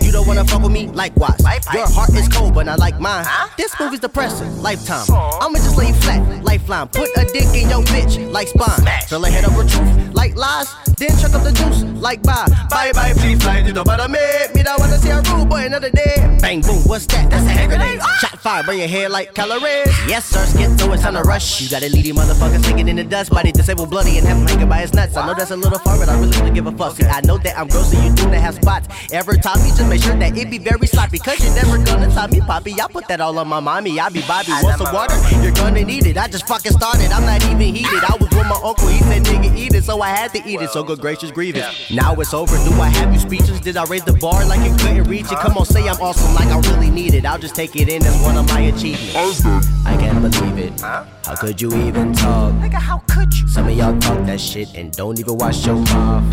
You 0.00 0.10
don't 0.10 0.26
wanna 0.26 0.46
fuck 0.46 0.62
with 0.62 0.72
me, 0.72 0.86
likewise. 0.88 1.38
Your 1.74 1.86
heart 1.86 2.14
is 2.14 2.26
cold, 2.26 2.54
but 2.54 2.64
not 2.64 2.78
like 2.78 2.98
mine. 2.98 3.26
This 3.58 3.78
movie's 3.78 4.00
depressing, 4.00 4.62
lifetime. 4.62 5.04
I'ma 5.42 5.58
just 5.58 5.76
lay 5.76 5.88
you 5.88 5.94
flat, 5.94 6.42
lifeline. 6.42 6.88
Put 6.88 7.10
a 7.18 7.26
dick 7.26 7.52
in 7.54 7.68
your 7.68 7.82
bitch, 7.82 8.32
like 8.32 8.48
spine. 8.48 8.88
Fill 9.08 9.26
a 9.26 9.28
head 9.28 9.44
up 9.44 9.54
with 9.54 9.70
truth, 9.70 10.14
like 10.14 10.34
lies. 10.36 10.72
Then 10.96 11.10
chuck 11.18 11.34
up 11.34 11.42
the 11.42 11.52
juice, 11.52 11.82
like 12.00 12.22
bye. 12.22 12.46
Bye 12.70 12.92
bye, 12.94 13.12
please 13.16 13.42
fly 13.42 13.60
to 13.60 13.72
the 13.74 13.84
bottom. 13.84 14.12
Me 14.12 14.62
don't 14.62 14.80
wanna 14.80 14.96
see 14.96 15.10
a 15.10 15.20
rude 15.20 15.50
boy 15.50 15.66
another 15.66 15.90
day. 15.90 16.16
Bang 16.40 16.62
boom, 16.62 16.80
what's 16.84 17.04
that? 17.06 17.28
That's 17.28 17.44
a 17.44 17.50
hand 17.50 17.70
grenade. 17.70 17.98
Ah. 18.00 18.18
Shot 18.22 18.40
fire, 18.40 18.62
burn 18.62 18.78
your 18.78 18.88
head 18.88 19.10
like 19.10 19.34
calories. 19.34 19.92
Yes, 20.08 20.24
sir, 20.24 20.46
skit 20.62 20.80
so 20.80 20.92
it's 20.92 21.02
time 21.02 21.14
to 21.14 21.22
rush. 21.22 21.60
You 21.60 21.68
got 21.68 21.82
a 21.82 21.88
leady 21.88 22.12
motherfucker 22.12 22.62
singing 22.64 22.88
in 22.88 22.96
the 22.96 23.04
dust. 23.04 23.30
Body 23.30 23.52
disabled, 23.52 23.90
bloody, 23.90 24.18
and 24.18 24.26
have 24.26 24.36
him 24.38 24.46
hanging 24.46 24.68
by 24.68 24.78
his 24.78 24.92
nuts. 24.92 25.16
I 25.16 25.26
know 25.26 25.34
that's 25.34 25.50
a 25.50 25.56
little 25.56 25.78
far, 25.78 25.98
but 25.98 26.08
I 26.08 26.18
really 26.18 26.32
don't 26.32 26.54
give 26.54 26.66
a 26.66 26.72
fuck. 26.72 26.96
See, 26.96 27.04
I 27.04 27.20
know 27.22 27.38
that 27.38 27.58
I'm 27.58 27.68
gross, 27.68 27.92
so 27.92 28.02
you 28.02 28.14
do 28.14 28.26
not 28.26 28.34
have 28.34 28.54
spots. 28.54 28.88
Every 29.12 29.38
time 29.38 29.58
you 29.60 29.74
just 29.74 29.88
make 29.88 30.02
sure 30.02 30.16
that 30.16 30.36
it 30.36 30.50
be 30.50 30.58
very 30.58 30.86
sloppy. 30.86 31.18
Cause 31.18 31.42
you're 31.42 31.54
never 31.54 31.82
gonna 31.84 32.12
top 32.12 32.30
me, 32.30 32.40
Poppy. 32.40 32.80
I 32.80 32.86
put 32.88 33.08
that 33.08 33.20
all 33.20 33.38
on 33.38 33.48
my 33.48 33.60
mommy. 33.60 33.98
I 34.00 34.08
be 34.08 34.22
Bobby. 34.22 34.52
Want 34.62 34.78
some 34.78 34.92
water? 34.92 35.16
You're 35.42 35.52
gonna 35.52 35.84
need 35.84 36.06
it. 36.06 36.16
I 36.16 36.28
just 36.28 36.46
fucking 36.46 36.72
started. 36.72 37.10
I'm 37.12 37.24
not 37.24 37.44
even 37.44 37.74
heated. 37.74 38.04
I 38.04 38.16
was 38.18 38.28
with 38.30 38.48
my 38.48 38.60
uncle. 38.62 38.88
He 38.88 38.98
said, 39.00 39.22
nigga, 39.24 39.56
eat 39.56 39.74
it. 39.74 39.84
So 39.84 40.00
I 40.00 40.10
had 40.10 40.32
to 40.34 40.42
eat 40.48 40.60
it. 40.60 40.70
So 40.70 40.82
good 40.82 41.00
gracious 41.00 41.30
grievous. 41.30 41.90
Now 41.90 42.14
it's 42.14 42.34
over. 42.34 42.56
Do 42.68 42.72
I 42.80 42.88
have 42.88 43.12
you 43.12 43.20
speeches? 43.20 43.60
Did 43.60 43.76
I 43.76 43.84
raise 43.84 44.04
the 44.04 44.14
bar 44.14 44.44
like 44.46 44.60
you 44.68 44.74
couldn't 44.76 45.04
reach 45.04 45.30
it? 45.30 45.38
Come 45.38 45.56
on, 45.56 45.66
say 45.66 45.88
I'm 45.88 46.00
awesome 46.00 46.34
like 46.34 46.48
I 46.48 46.58
really 46.72 46.90
need 46.90 47.14
it. 47.14 47.24
I'll 47.24 47.38
just 47.38 47.54
take 47.54 47.76
it 47.76 47.88
in 47.88 48.02
as 48.04 48.22
one 48.22 48.36
of 48.36 48.46
my 48.48 48.60
achievements. 48.60 49.44
I 49.84 49.96
can't 49.96 50.20
believe 50.20 50.41
it. 50.58 50.80
How 50.80 51.36
could 51.36 51.60
you 51.60 51.72
even 51.74 52.12
talk? 52.12 52.52
Nigga, 52.54 52.74
how 52.74 52.98
could 53.08 53.32
you? 53.34 53.48
Some 53.48 53.68
of 53.68 53.76
y'all 53.76 53.98
talk 53.98 54.24
that 54.26 54.40
shit 54.40 54.74
and 54.74 54.92
don't 54.92 55.18
even 55.18 55.36
wash 55.36 55.66
your 55.66 55.76
mouth. 55.76 56.24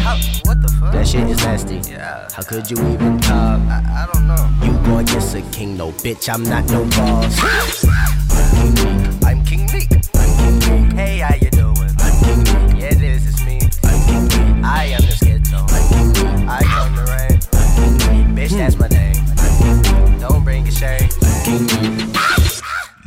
what 0.46 0.62
the 0.62 0.68
fuck? 0.80 0.94
That 0.94 1.08
shit 1.08 1.28
is 1.30 1.38
nasty. 1.38 1.78
Yeah. 1.90 2.28
How 2.34 2.44
could 2.44 2.70
you 2.70 2.78
even 2.90 3.20
talk? 3.20 3.60
I, 3.62 4.08
I 4.08 4.10
don't 4.14 4.28
know. 4.28 4.50
You 4.64 4.74
go 4.86 4.98
against 5.00 5.36
a 5.36 5.42
king, 5.52 5.78
no 5.78 5.92
bitch. 5.92 6.28
I'm 6.34 6.44
not 6.44 6.66
no 6.70 6.86
boss. 6.86 7.44
I'm 8.42 8.56
King 8.56 8.74
Neek. 8.76 9.26
I'm 9.26 9.46
King 9.46 9.66
Neek. 9.68 9.90
I'm 10.16 10.60
King 10.60 10.84
Neek. 10.88 10.94
Hey, 10.94 11.18
how 11.20 11.36
you 11.36 11.50
doing? 11.52 11.92
I'm 12.00 12.24
King 12.24 12.40
Neek. 12.40 12.82
Yeah, 12.82 12.94
this 12.96 13.26
is 13.28 13.46
me. 13.46 13.60
I'm 13.84 14.00
King 14.08 14.24
Neek. 14.26 14.66
I 14.66 14.86
am 14.86 15.02
the 15.02 15.14
schizo. 15.14 15.60
I'm 15.70 15.90
King 15.90 16.08
Neek. 16.14 16.50
I 16.50 16.64
come 16.64 16.96
to 16.96 17.04
reign. 17.12 17.40
I'm 17.54 18.00
King 18.00 18.36
Neek. 18.36 18.50
Bitch, 18.50 18.58
that's 18.58 18.78
my 18.78 18.88
name. 18.88 19.16
I'm 19.38 19.52
King 19.62 19.78
Neek. 20.12 20.20
Don't 20.22 20.44
bring 20.44 20.68
a 20.68 20.72
shame. 20.72 21.10
I'm 21.22 21.44
King 21.44 21.66
Neek. 21.68 22.16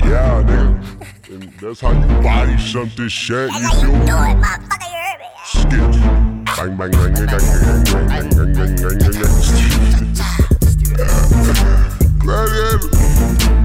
Yeah, 0.01 0.43
nigga. 0.43 0.82
That's 1.63 1.79
how 1.79 1.91
you 1.93 2.05
body 2.21 2.57
something 2.57 3.07
shit. 3.07 3.49
You 3.53 3.69
feel 3.69 3.93
me? 3.93 4.05
Bang, 6.43 6.75
bang, 6.75 6.91
bang, 6.91 6.91
bang, 6.91 7.13
bang, 7.13 7.39
bang, 7.39 7.83
bang, 7.83 8.07
bang, 8.09 8.29
bang, 8.35 8.75
bang, 8.75 8.99
bang, 8.99 9.15
bang. 9.15 9.31
Gladiator. 12.19 13.62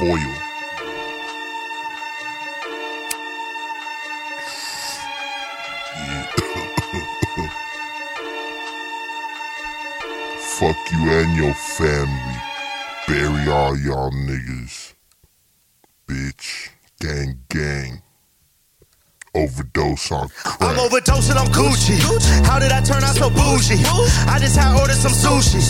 You 0.00 0.16
foil. 0.16 0.34
Yeah. 5.92 6.26
Fuck 10.38 10.76
you 10.92 11.10
and 11.10 11.36
your 11.36 11.54
family. 11.54 12.36
Bury 13.06 13.50
all 13.50 13.76
y'all 13.78 14.10
niggas. 14.10 14.94
Bitch. 16.06 16.70
Gang, 17.00 17.40
gang. 17.48 18.02
Overdose 19.34 20.10
on 20.10 20.28
crack. 20.28 20.60
I'm 20.60 20.76
overdosing 20.76 21.36
on 21.38 21.46
Gucci. 21.48 21.96
How 22.44 22.58
did 22.58 22.72
I 22.72 22.80
turn 22.82 23.04
out 23.04 23.14
so 23.14 23.30
bougie? 23.30 23.78
I 24.26 24.38
just 24.40 24.56
had 24.56 24.76
ordered 24.78 24.96
some 24.96 25.12
sushi. 25.12 25.62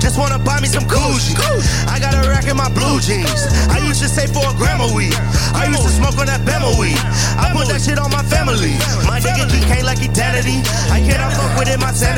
Just 0.00 0.18
wanna 0.18 0.38
buy 0.38 0.60
me 0.60 0.68
some 0.68 0.84
Gucci. 0.84 1.34
I 1.88 1.98
got 1.98 2.14
a 2.14 2.28
rack 2.28 2.46
in 2.46 2.56
my 2.56 2.70
blue 2.70 3.00
jeans. 3.00 3.37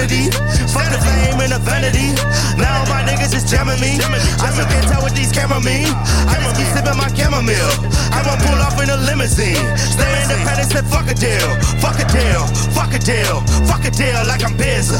Sanity. 0.00 0.30
Fuck 0.72 0.88
the 0.92 0.98
fame 0.98 1.40
and 1.40 1.52
the 1.52 1.58
vanity. 1.58 2.14
Now 2.56 2.84
my 2.88 3.02
niggas 3.04 3.34
is 3.34 3.44
jamming 3.76 3.98
me. 3.98 4.02
I 4.42 4.50
still 4.50 4.66
can't 4.66 4.86
tell 4.88 5.02
what 5.02 5.14
these 5.14 5.32
camera 5.32 5.60
mean. 5.60 5.86
I 6.26 6.38
just 6.42 6.56
keep 6.56 6.66
sipping 6.74 6.96
my 6.96 7.08
chamomile. 7.14 7.70
I 8.10 8.22
won't 8.26 8.40
pull 8.42 8.58
off 8.58 8.78
in 8.82 8.90
a 8.90 8.96
limousine. 8.96 9.60
Stay 9.76 10.10
independent, 10.22 10.70
said 10.70 10.86
fuck 10.86 11.06
a 11.10 11.14
deal. 11.14 11.48
Fuck 11.78 11.98
a 12.00 12.06
deal. 12.10 12.42
Fuck 12.74 12.94
a 12.94 12.98
deal. 12.98 13.40
Fuck 13.66 13.84
a 13.84 13.90
deal 13.90 14.18
like 14.26 14.42
I'm 14.42 14.56
busy. 14.56 14.96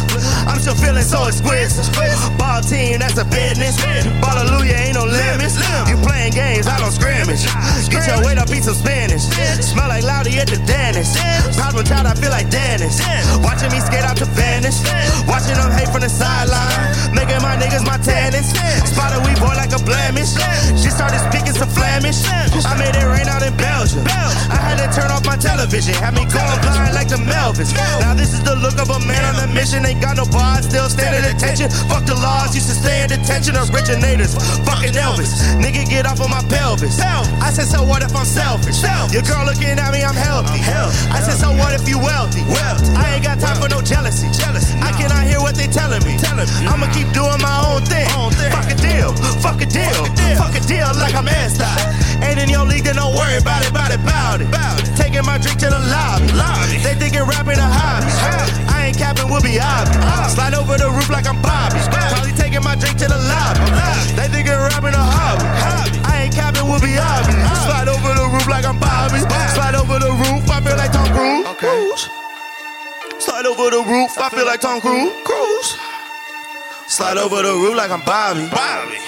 I'm 0.46 0.58
still 0.60 0.74
feeling 0.74 1.02
so 1.02 1.26
exquisite. 1.26 1.86
Ball 2.38 2.62
team, 2.62 3.00
that's 3.00 3.18
a 3.18 3.24
business. 3.24 3.76
Hallelujah, 4.22 4.74
ain't 4.74 4.94
no 4.94 5.04
limits. 5.04 5.58
You 5.88 5.96
playing 6.04 6.32
games, 6.32 6.66
I 6.66 6.78
don't 6.78 6.92
scrimmage. 6.92 7.46
Get 7.90 8.06
your 8.06 8.22
weight 8.22 8.38
up, 8.38 8.50
eat 8.50 8.64
some 8.64 8.74
Spanish. 8.74 9.24
Smell 9.64 9.88
like 9.88 10.04
Loudy 10.04 10.38
at 10.38 10.48
the 10.48 10.58
dentist. 10.66 11.18
Problem 11.56 11.84
child, 11.84 12.06
I 12.06 12.14
feel 12.14 12.30
like 12.30 12.50
Dennis. 12.50 13.00
Watching 13.42 13.72
me 13.72 13.80
skate 13.80 14.04
out 14.04 14.16
to 14.18 14.26
vanish. 14.36 14.78
Watching 15.26 15.56
them 15.56 15.70
hate 15.72 15.88
from 15.88 16.02
the 16.02 16.10
sideline. 16.10 17.14
Making 17.14 17.42
my 17.42 17.56
niggas 17.56 17.84
my 17.84 17.98
tenants. 17.98 18.59
Spotted 18.86 19.22
we 19.26 19.32
boy 19.40 19.54
like 19.56 19.72
a 19.72 19.82
blemish. 19.82 20.34
She 20.76 20.90
started 20.90 21.20
speaking 21.30 21.54
some 21.54 21.70
Flemish. 21.70 22.24
I 22.64 22.76
made 22.76 22.94
it 22.96 23.06
rain 23.06 23.28
out 23.28 23.42
in 23.42 23.56
Belgium. 23.56 24.04
I 24.06 24.58
had 24.58 24.76
to 24.82 24.88
turn 24.92 25.10
off 25.10 25.24
my 25.24 25.36
television. 25.36 25.94
Had 25.94 26.14
me 26.14 26.24
going 26.26 26.60
blind 26.60 26.94
like 26.94 27.08
the 27.08 27.20
Melvins. 27.20 27.72
Now 28.00 28.14
this 28.14 28.32
is 28.32 28.42
the 28.42 28.56
look 28.56 28.78
of 28.80 28.90
a 28.90 29.00
man 29.06 29.22
on 29.24 29.36
a 29.44 29.46
mission. 29.52 29.84
Ain't 29.84 30.00
got 30.00 30.16
no 30.16 30.26
bars, 30.26 30.66
still 30.66 30.88
standing 30.88 31.24
attention. 31.24 31.70
Fuck 31.88 32.04
the 32.06 32.14
laws, 32.14 32.54
used 32.54 32.68
to 32.68 32.76
stay 32.76 33.02
at 33.02 33.10
detention. 33.10 33.56
Originators, 33.56 34.34
fucking 34.64 34.94
Elvis. 34.96 35.32
Nigga, 35.60 35.88
get 35.88 36.06
off 36.06 36.20
of 36.20 36.30
my 36.30 36.42
pelvis. 36.48 37.00
I 37.00 37.50
said, 37.50 37.66
so 37.66 37.82
what 37.82 38.02
if 38.02 38.14
I'm 38.14 38.26
selfish? 38.26 38.82
Your 39.12 39.22
girl 39.22 39.44
looking 39.46 39.78
at 39.78 39.90
me, 39.92 40.02
I'm 40.02 40.14
healthy. 40.14 40.60
I 41.10 41.20
said, 41.20 41.38
so 41.38 41.52
what 41.56 41.74
if 41.74 41.88
you 41.88 41.98
wealthy? 41.98 42.42
I 42.96 43.14
ain't 43.16 43.24
got 43.24 43.40
time 43.40 43.56
for 43.60 43.68
no 43.68 43.80
jealousy. 43.80 44.28
I 44.82 44.92
cannot 44.98 45.24
hear 45.26 45.40
what 45.40 45.54
they 45.54 45.66
telling 45.66 46.02
me. 46.04 46.16
I'ma 46.66 46.90
keep 46.92 47.08
doing 47.12 47.40
my 47.40 47.56
own 47.70 47.82
thing. 47.86 48.08
Fuck 48.50 48.70
a 48.70 48.76
deal, 48.76 49.14
fuck 49.40 49.60
a 49.62 49.66
deal, 49.66 50.04
fuck 50.36 50.54
a 50.54 50.60
deal 50.66 50.90
like 50.98 51.14
I'm 51.14 51.28
ass 51.28 51.58
Ain't 52.22 52.38
in 52.38 52.48
your 52.50 52.66
league, 52.66 52.84
then 52.84 52.96
don't 52.96 53.14
worry 53.14 53.38
about 53.38 53.64
it, 53.64 53.70
about 53.70 53.90
it, 53.90 54.00
about 54.00 54.40
it. 54.40 54.48
Taking 54.96 55.24
my 55.24 55.38
drink 55.38 55.58
to 55.64 55.68
the 55.72 55.80
lobby. 55.80 56.28
lobby. 56.36 56.76
They 56.84 56.94
thinking 56.94 57.24
rapping 57.24 57.58
a 57.58 57.64
hobby. 57.64 58.12
I 58.68 58.92
ain't 58.92 58.98
capping, 58.98 59.28
will 59.32 59.40
be 59.40 59.58
obvious. 59.58 60.34
Slide 60.34 60.54
over 60.54 60.76
the 60.76 60.90
roof 60.90 61.08
like 61.08 61.26
I'm 61.26 61.40
Bobby. 61.40 61.80
Probably 61.88 62.32
taking 62.36 62.62
my 62.62 62.76
drink 62.76 62.98
to 63.00 63.08
the 63.08 63.16
lobby. 63.16 63.64
They 64.14 64.28
thinking 64.28 64.52
rapping 64.52 64.94
a 64.94 65.00
hobby. 65.00 65.48
I 66.04 66.28
ain't 66.28 66.34
capping, 66.34 66.68
will 66.68 66.80
be 66.80 66.98
obvious. 67.00 67.64
Slide 67.64 67.88
over 67.88 68.12
the 68.12 68.26
roof 68.28 68.46
like 68.46 68.68
I'm 68.68 68.78
Bobby. 68.78 69.24
Slide 69.56 69.74
over 69.74 69.98
the 69.98 70.12
roof, 70.12 70.44
I 70.50 70.60
feel 70.60 70.76
like 70.76 70.92
Tom 70.92 71.08
Cruise. 71.56 72.04
Slide 73.18 73.46
over 73.46 73.70
the 73.70 73.82
roof, 73.82 74.12
I 74.18 74.28
feel 74.28 74.46
like 74.46 74.60
Tom 74.60 74.80
Cruise. 74.80 75.12
Cruise. 75.24 75.89
Slide 76.90 77.18
over 77.18 77.40
the 77.40 77.52
roof 77.52 77.76
like 77.76 77.92
I'm 77.92 78.04
Bobby. 78.04 78.48
Bobby. 78.50 78.98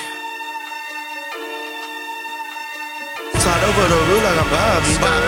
Slide 3.34 3.64
over 3.66 3.88
the 3.90 4.00
roof 4.06 4.22
like 4.22 4.38
I'm 4.38 4.48
Bobby. 4.54 4.94
Bobby. 5.02 5.26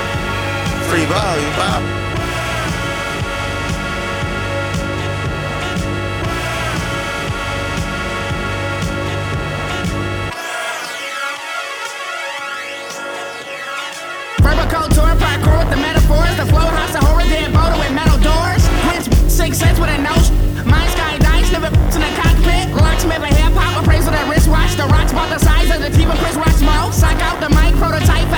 Free 0.87 1.05
Bobby. 1.11 1.43
Bobby. 1.59 1.91
Verbal 14.39 14.71
culture, 14.71 15.01
parkour 15.19 15.59
with 15.59 15.71
the 15.71 15.77
metaphors. 15.77 16.37
The 16.37 16.47
flow 16.47 16.61
house, 16.61 16.95
a 16.95 17.05
horror 17.05 17.25
dead 17.25 17.53
boulder 17.53 17.79
with 17.79 17.93
metal 17.93 18.19
doors. 18.21 18.63
Prince 18.87 19.11
six 19.27 19.59
cents 19.59 19.81
with 19.81 19.91
a 19.91 19.99
nose. 19.99 20.24
Miller 23.07 23.29
hip 23.29 23.53
hop, 23.53 23.85
appraisal 23.85 24.13
that 24.13 24.25
wristwatch. 24.29 24.75
The 24.81 24.89
rocks 24.89 25.13
about 25.13 25.29
the 25.29 25.39
size 25.39 25.69
of 25.69 25.81
the 25.85 25.93
team 25.93 26.11
of 26.11 26.19
Chris 26.25 26.37
Rock's 26.37 26.63
mouth. 26.65 26.93
Sock 26.95 27.21
out 27.21 27.37
the 27.41 27.51
mic, 27.53 27.77
prototype. 27.77 28.29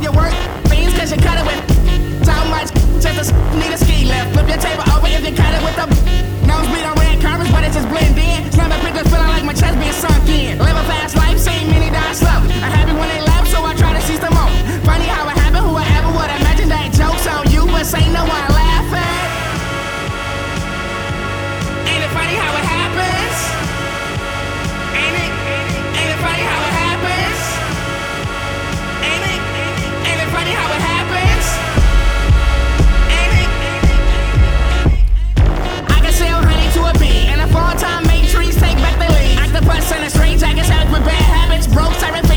Your 0.00 0.12
work 0.16 0.32
beans 0.72 0.96
cause 0.96 1.12
you 1.12 1.20
cut 1.20 1.36
it 1.36 1.44
with 1.44 1.60
so 2.24 2.36
much. 2.48 2.72
Just 3.04 3.30
a, 3.30 3.34
need 3.60 3.72
a 3.72 3.78
ski 3.78 4.08
lift. 4.08 4.32
Flip 4.32 4.48
your 4.48 4.60
table 4.60 4.84
over 4.96 5.08
if 5.08 5.22
you 5.22 5.34
cut 5.36 5.52
it 5.52 5.62
with 5.62 5.76
the 5.76 5.86
nose 6.48 6.66
bleed 6.72 6.88
on 6.88 6.96
red 6.96 7.20
curves, 7.20 7.50
but 7.52 7.62
it's 7.64 7.76
just 7.76 7.88
blend 7.92 8.16
in. 8.16 8.48
the 8.48 8.78
pickers 8.80 9.08
feeling 9.12 9.28
like 9.28 9.44
my 9.44 9.52
chest 9.52 9.76
being 9.76 9.92
sunk 9.92 10.24
in. 10.28 10.56
Live 10.58 10.76
a 10.76 10.84
fast 10.88 11.14
life, 11.16 11.38
seen 11.38 11.68
many 11.68 11.92
die 11.92 12.16
slow. 12.16 12.40
I'm 12.64 12.72
happy 12.72 12.96
when 12.96 13.08
they 13.12 13.20
laugh, 13.20 13.46
so 13.46 13.60
I 13.60 13.76
try 13.76 13.92
to 13.92 14.02
seize 14.08 14.20
the 14.20 14.32
moment. 14.32 14.64
Funny 14.88 15.06
how 15.06 15.28
it 15.28 15.36
happened, 15.36 15.68
who 15.68 15.76
ever 15.76 16.10
would 16.16 16.30
imagine 16.40 16.68
that 16.72 16.88
jokes 16.96 17.28
on 17.28 17.44
you, 17.52 17.68
but 17.68 17.84
say 17.84 18.04
no 18.12 18.24
one. 18.24 18.57
Plus, 39.68 39.92
and 39.92 40.02
it's 40.02 40.14
strange, 40.14 40.42
I 40.42 40.54
guess, 40.54 40.70
out 40.70 40.90
with 40.90 41.04
bad 41.04 41.22
habits. 41.22 41.66
Broke, 41.66 41.92
siren. 42.00 42.27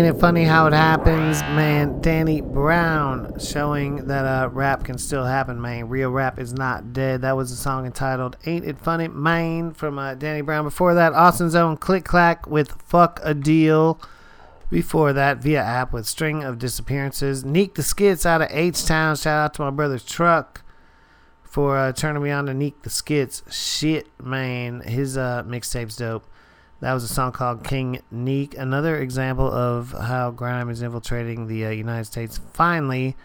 Ain't 0.00 0.16
it 0.16 0.18
funny 0.18 0.44
how 0.44 0.66
it 0.66 0.72
happens, 0.72 1.42
man? 1.42 2.00
Danny 2.00 2.40
Brown 2.40 3.38
showing 3.38 4.06
that 4.06 4.24
uh, 4.24 4.48
rap 4.48 4.82
can 4.82 4.96
still 4.96 5.26
happen, 5.26 5.60
man. 5.60 5.90
Real 5.90 6.08
rap 6.08 6.38
is 6.38 6.54
not 6.54 6.94
dead. 6.94 7.20
That 7.20 7.36
was 7.36 7.52
a 7.52 7.56
song 7.56 7.84
entitled 7.84 8.38
"Ain't 8.46 8.64
It 8.64 8.78
Funny, 8.78 9.08
Man" 9.08 9.74
from 9.74 9.98
uh, 9.98 10.14
Danny 10.14 10.40
Brown. 10.40 10.64
Before 10.64 10.94
that, 10.94 11.12
Austin's 11.12 11.54
own 11.54 11.76
Click 11.76 12.06
Clack 12.06 12.46
with 12.46 12.80
"Fuck 12.80 13.20
a 13.22 13.34
Deal." 13.34 14.00
Before 14.70 15.12
that, 15.12 15.42
via 15.42 15.60
app 15.60 15.92
with 15.92 16.06
"String 16.06 16.44
of 16.44 16.58
Disappearances." 16.58 17.44
Neek 17.44 17.74
the 17.74 17.82
Skits 17.82 18.24
out 18.24 18.40
of 18.40 18.48
H 18.50 18.86
Town. 18.86 19.16
Shout 19.16 19.44
out 19.44 19.52
to 19.52 19.62
my 19.62 19.70
brother's 19.70 20.02
truck 20.02 20.64
for 21.42 21.76
uh, 21.76 21.92
turning 21.92 22.22
me 22.22 22.30
on 22.30 22.46
to 22.46 22.54
Neek 22.54 22.84
the 22.84 22.90
Skits. 22.90 23.42
Shit, 23.50 24.08
man, 24.18 24.80
his 24.80 25.18
uh, 25.18 25.42
mixtape's 25.46 25.96
dope. 25.96 26.24
That 26.80 26.94
was 26.94 27.04
a 27.04 27.08
song 27.08 27.32
called 27.32 27.62
King 27.62 28.00
Neek. 28.10 28.56
Another 28.56 28.96
example 28.98 29.46
of 29.46 29.92
how 29.92 30.30
grime 30.30 30.70
is 30.70 30.80
infiltrating 30.80 31.46
the 31.46 31.66
uh, 31.66 31.70
United 31.70 32.04
States 32.04 32.40
finally. 32.54 33.16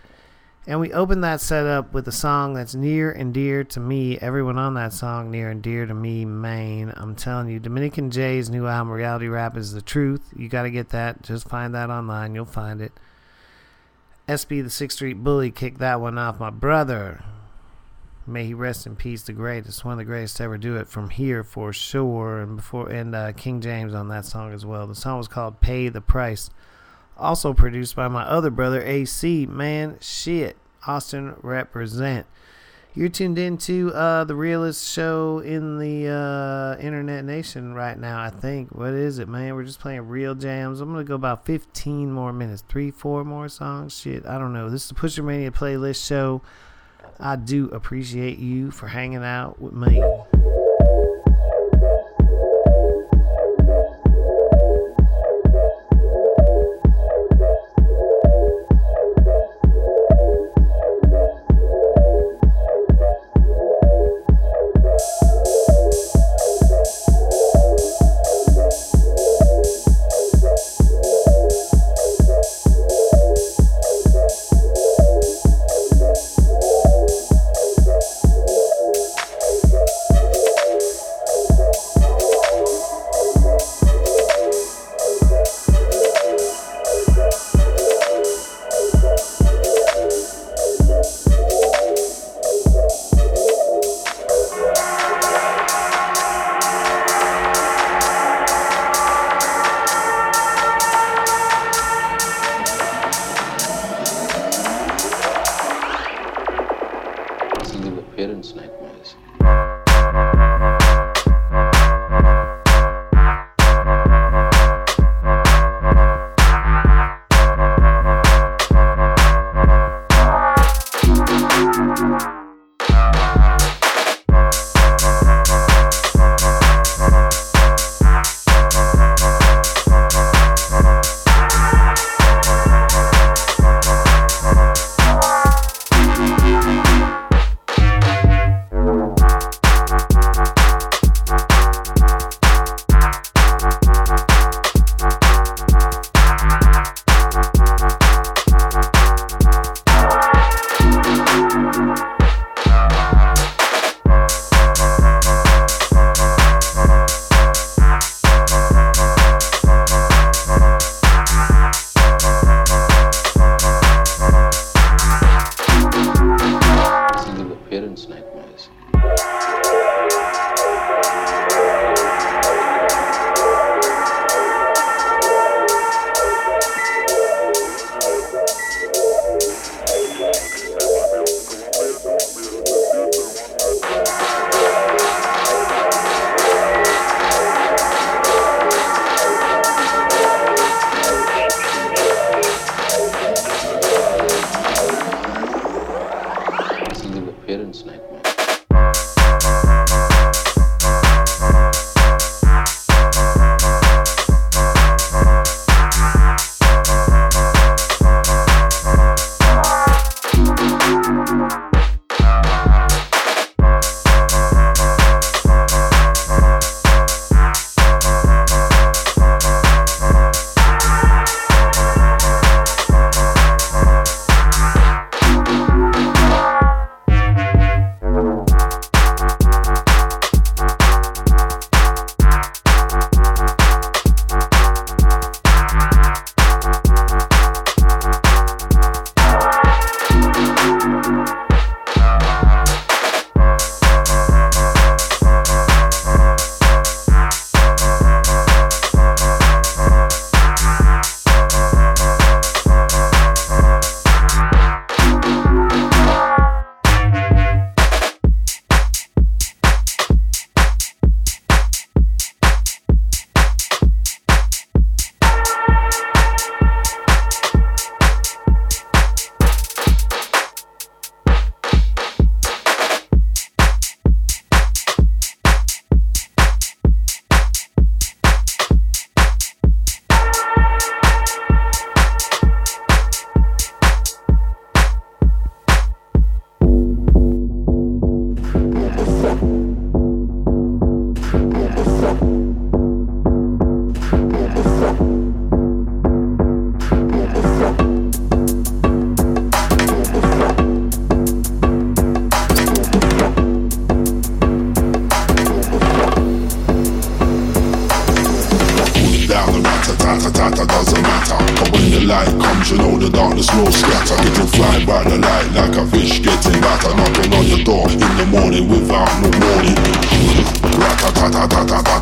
And 0.68 0.80
we 0.80 0.92
opened 0.92 1.24
that 1.24 1.40
set 1.40 1.66
up 1.66 1.94
with 1.94 2.08
a 2.08 2.12
song 2.12 2.54
that's 2.56 2.76
near 2.76 3.12
and 3.12 3.34
dear 3.34 3.64
to 3.66 3.80
me. 3.80 4.18
Everyone 4.18 4.58
on 4.58 4.74
that 4.74 4.92
song, 4.92 5.32
near 5.32 5.52
and 5.52 5.62
dear 5.62 5.86
to 5.86 5.94
me, 5.94 6.26
Maine. 6.26 6.92
I'm 6.98 7.16
telling 7.16 7.48
you, 7.50 7.60
Dominican 7.60 8.12
J's 8.12 8.50
new 8.50 8.68
album, 8.68 8.92
Reality 8.92 9.28
Rap, 9.28 9.56
is 9.56 9.74
the 9.74 9.82
truth. 9.82 10.34
You 10.36 10.50
got 10.50 10.64
to 10.64 10.72
get 10.72 10.90
that. 10.90 11.22
Just 11.22 11.48
find 11.48 11.74
that 11.76 11.90
online. 11.90 12.36
You'll 12.36 12.46
find 12.46 12.82
it. 12.82 12.92
SB 14.28 14.64
the 14.64 14.72
Sixth 14.72 14.98
Street 14.98 15.24
Bully 15.24 15.52
kicked 15.52 15.78
that 15.78 16.02
one 16.02 16.18
off. 16.18 16.40
My 16.40 16.50
brother, 16.50 17.24
May 18.28 18.46
he 18.46 18.54
rest 18.56 18.88
in 18.88 18.96
peace, 18.96 19.22
the 19.22 19.34
greatest, 19.34 19.86
one 19.86 19.94
of 19.94 19.98
the 20.00 20.06
greatest 20.06 20.38
to 20.38 20.44
ever 20.44 20.58
do 20.58 20.78
it 20.78 20.88
from 20.88 21.12
here 21.12 21.44
for 21.44 21.72
sure. 21.72 22.40
And 22.40 22.58
before 22.58 22.90
and 22.90 23.14
uh, 23.14 23.34
King 23.34 23.62
James 23.62 23.94
on 23.94 24.08
that 24.08 24.26
song 24.26 24.52
as 24.52 24.66
well. 24.66 24.88
The 24.88 24.96
song 24.96 25.20
was 25.20 25.28
called 25.28 25.62
"Pay 25.62 25.90
the 25.90 26.02
Price," 26.02 26.50
also 27.18 27.54
produced 27.54 27.96
by 27.96 28.08
my 28.08 28.24
other 28.24 28.50
brother 28.50 28.82
AC. 28.82 29.46
Man, 29.46 29.98
shit, 30.02 30.58
Austin 30.88 31.36
represent. 31.44 32.26
You're 32.98 33.10
tuned 33.10 33.38
into 33.38 33.92
uh, 33.94 34.24
the 34.24 34.36
realest 34.36 34.90
show 34.90 35.40
in 35.40 35.78
the 35.80 36.08
uh, 36.08 36.82
internet 36.82 37.26
nation 37.26 37.74
right 37.74 38.00
now. 38.00 38.22
I 38.22 38.32
think. 38.32 38.74
What 38.74 38.94
is 38.94 39.20
it, 39.20 39.28
man? 39.28 39.54
We're 39.54 39.66
just 39.66 39.82
playing 39.82 40.08
real 40.08 40.34
jams. 40.34 40.82
I'm 40.82 40.92
gonna 40.92 41.04
go 41.04 41.16
about 41.16 41.46
15 41.46 42.12
more 42.12 42.34
minutes, 42.34 42.64
three, 42.68 42.90
four 42.90 43.24
more 43.24 43.50
songs. 43.50 44.00
Shit, 44.00 44.26
I 44.26 44.40
don't 44.40 44.54
know. 44.54 44.70
This 44.70 44.84
is 44.84 44.88
the 44.90 44.96
Pusher 44.96 45.22
Mania 45.22 45.52
playlist 45.52 46.08
show. 46.08 46.42
I 47.20 47.36
do 47.36 47.70
appreciate 47.70 48.40
you 48.40 48.72
for 48.72 48.88
hanging 48.88 49.24
out 49.24 49.62
with 49.62 49.74
me. 49.74 50.04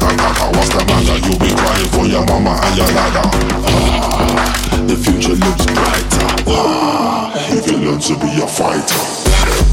What's 0.01 0.69
the 0.69 0.83
matter? 0.87 1.17
You'll 1.27 1.37
be 1.37 1.53
crying 1.53 1.89
for 1.89 2.05
your 2.07 2.25
mama 2.25 2.59
and 2.63 2.77
your 2.77 2.87
dada. 2.87 3.21
Ah, 3.65 4.83
The 4.87 4.95
future 4.95 5.35
looks 5.35 5.65
brighter. 5.67 6.27
Ah, 6.47 7.31
If 7.51 7.67
you 7.69 7.77
learn 7.77 7.99
to 7.99 8.15
be 8.17 8.41
a 8.41 8.47
fighter. 8.47 9.72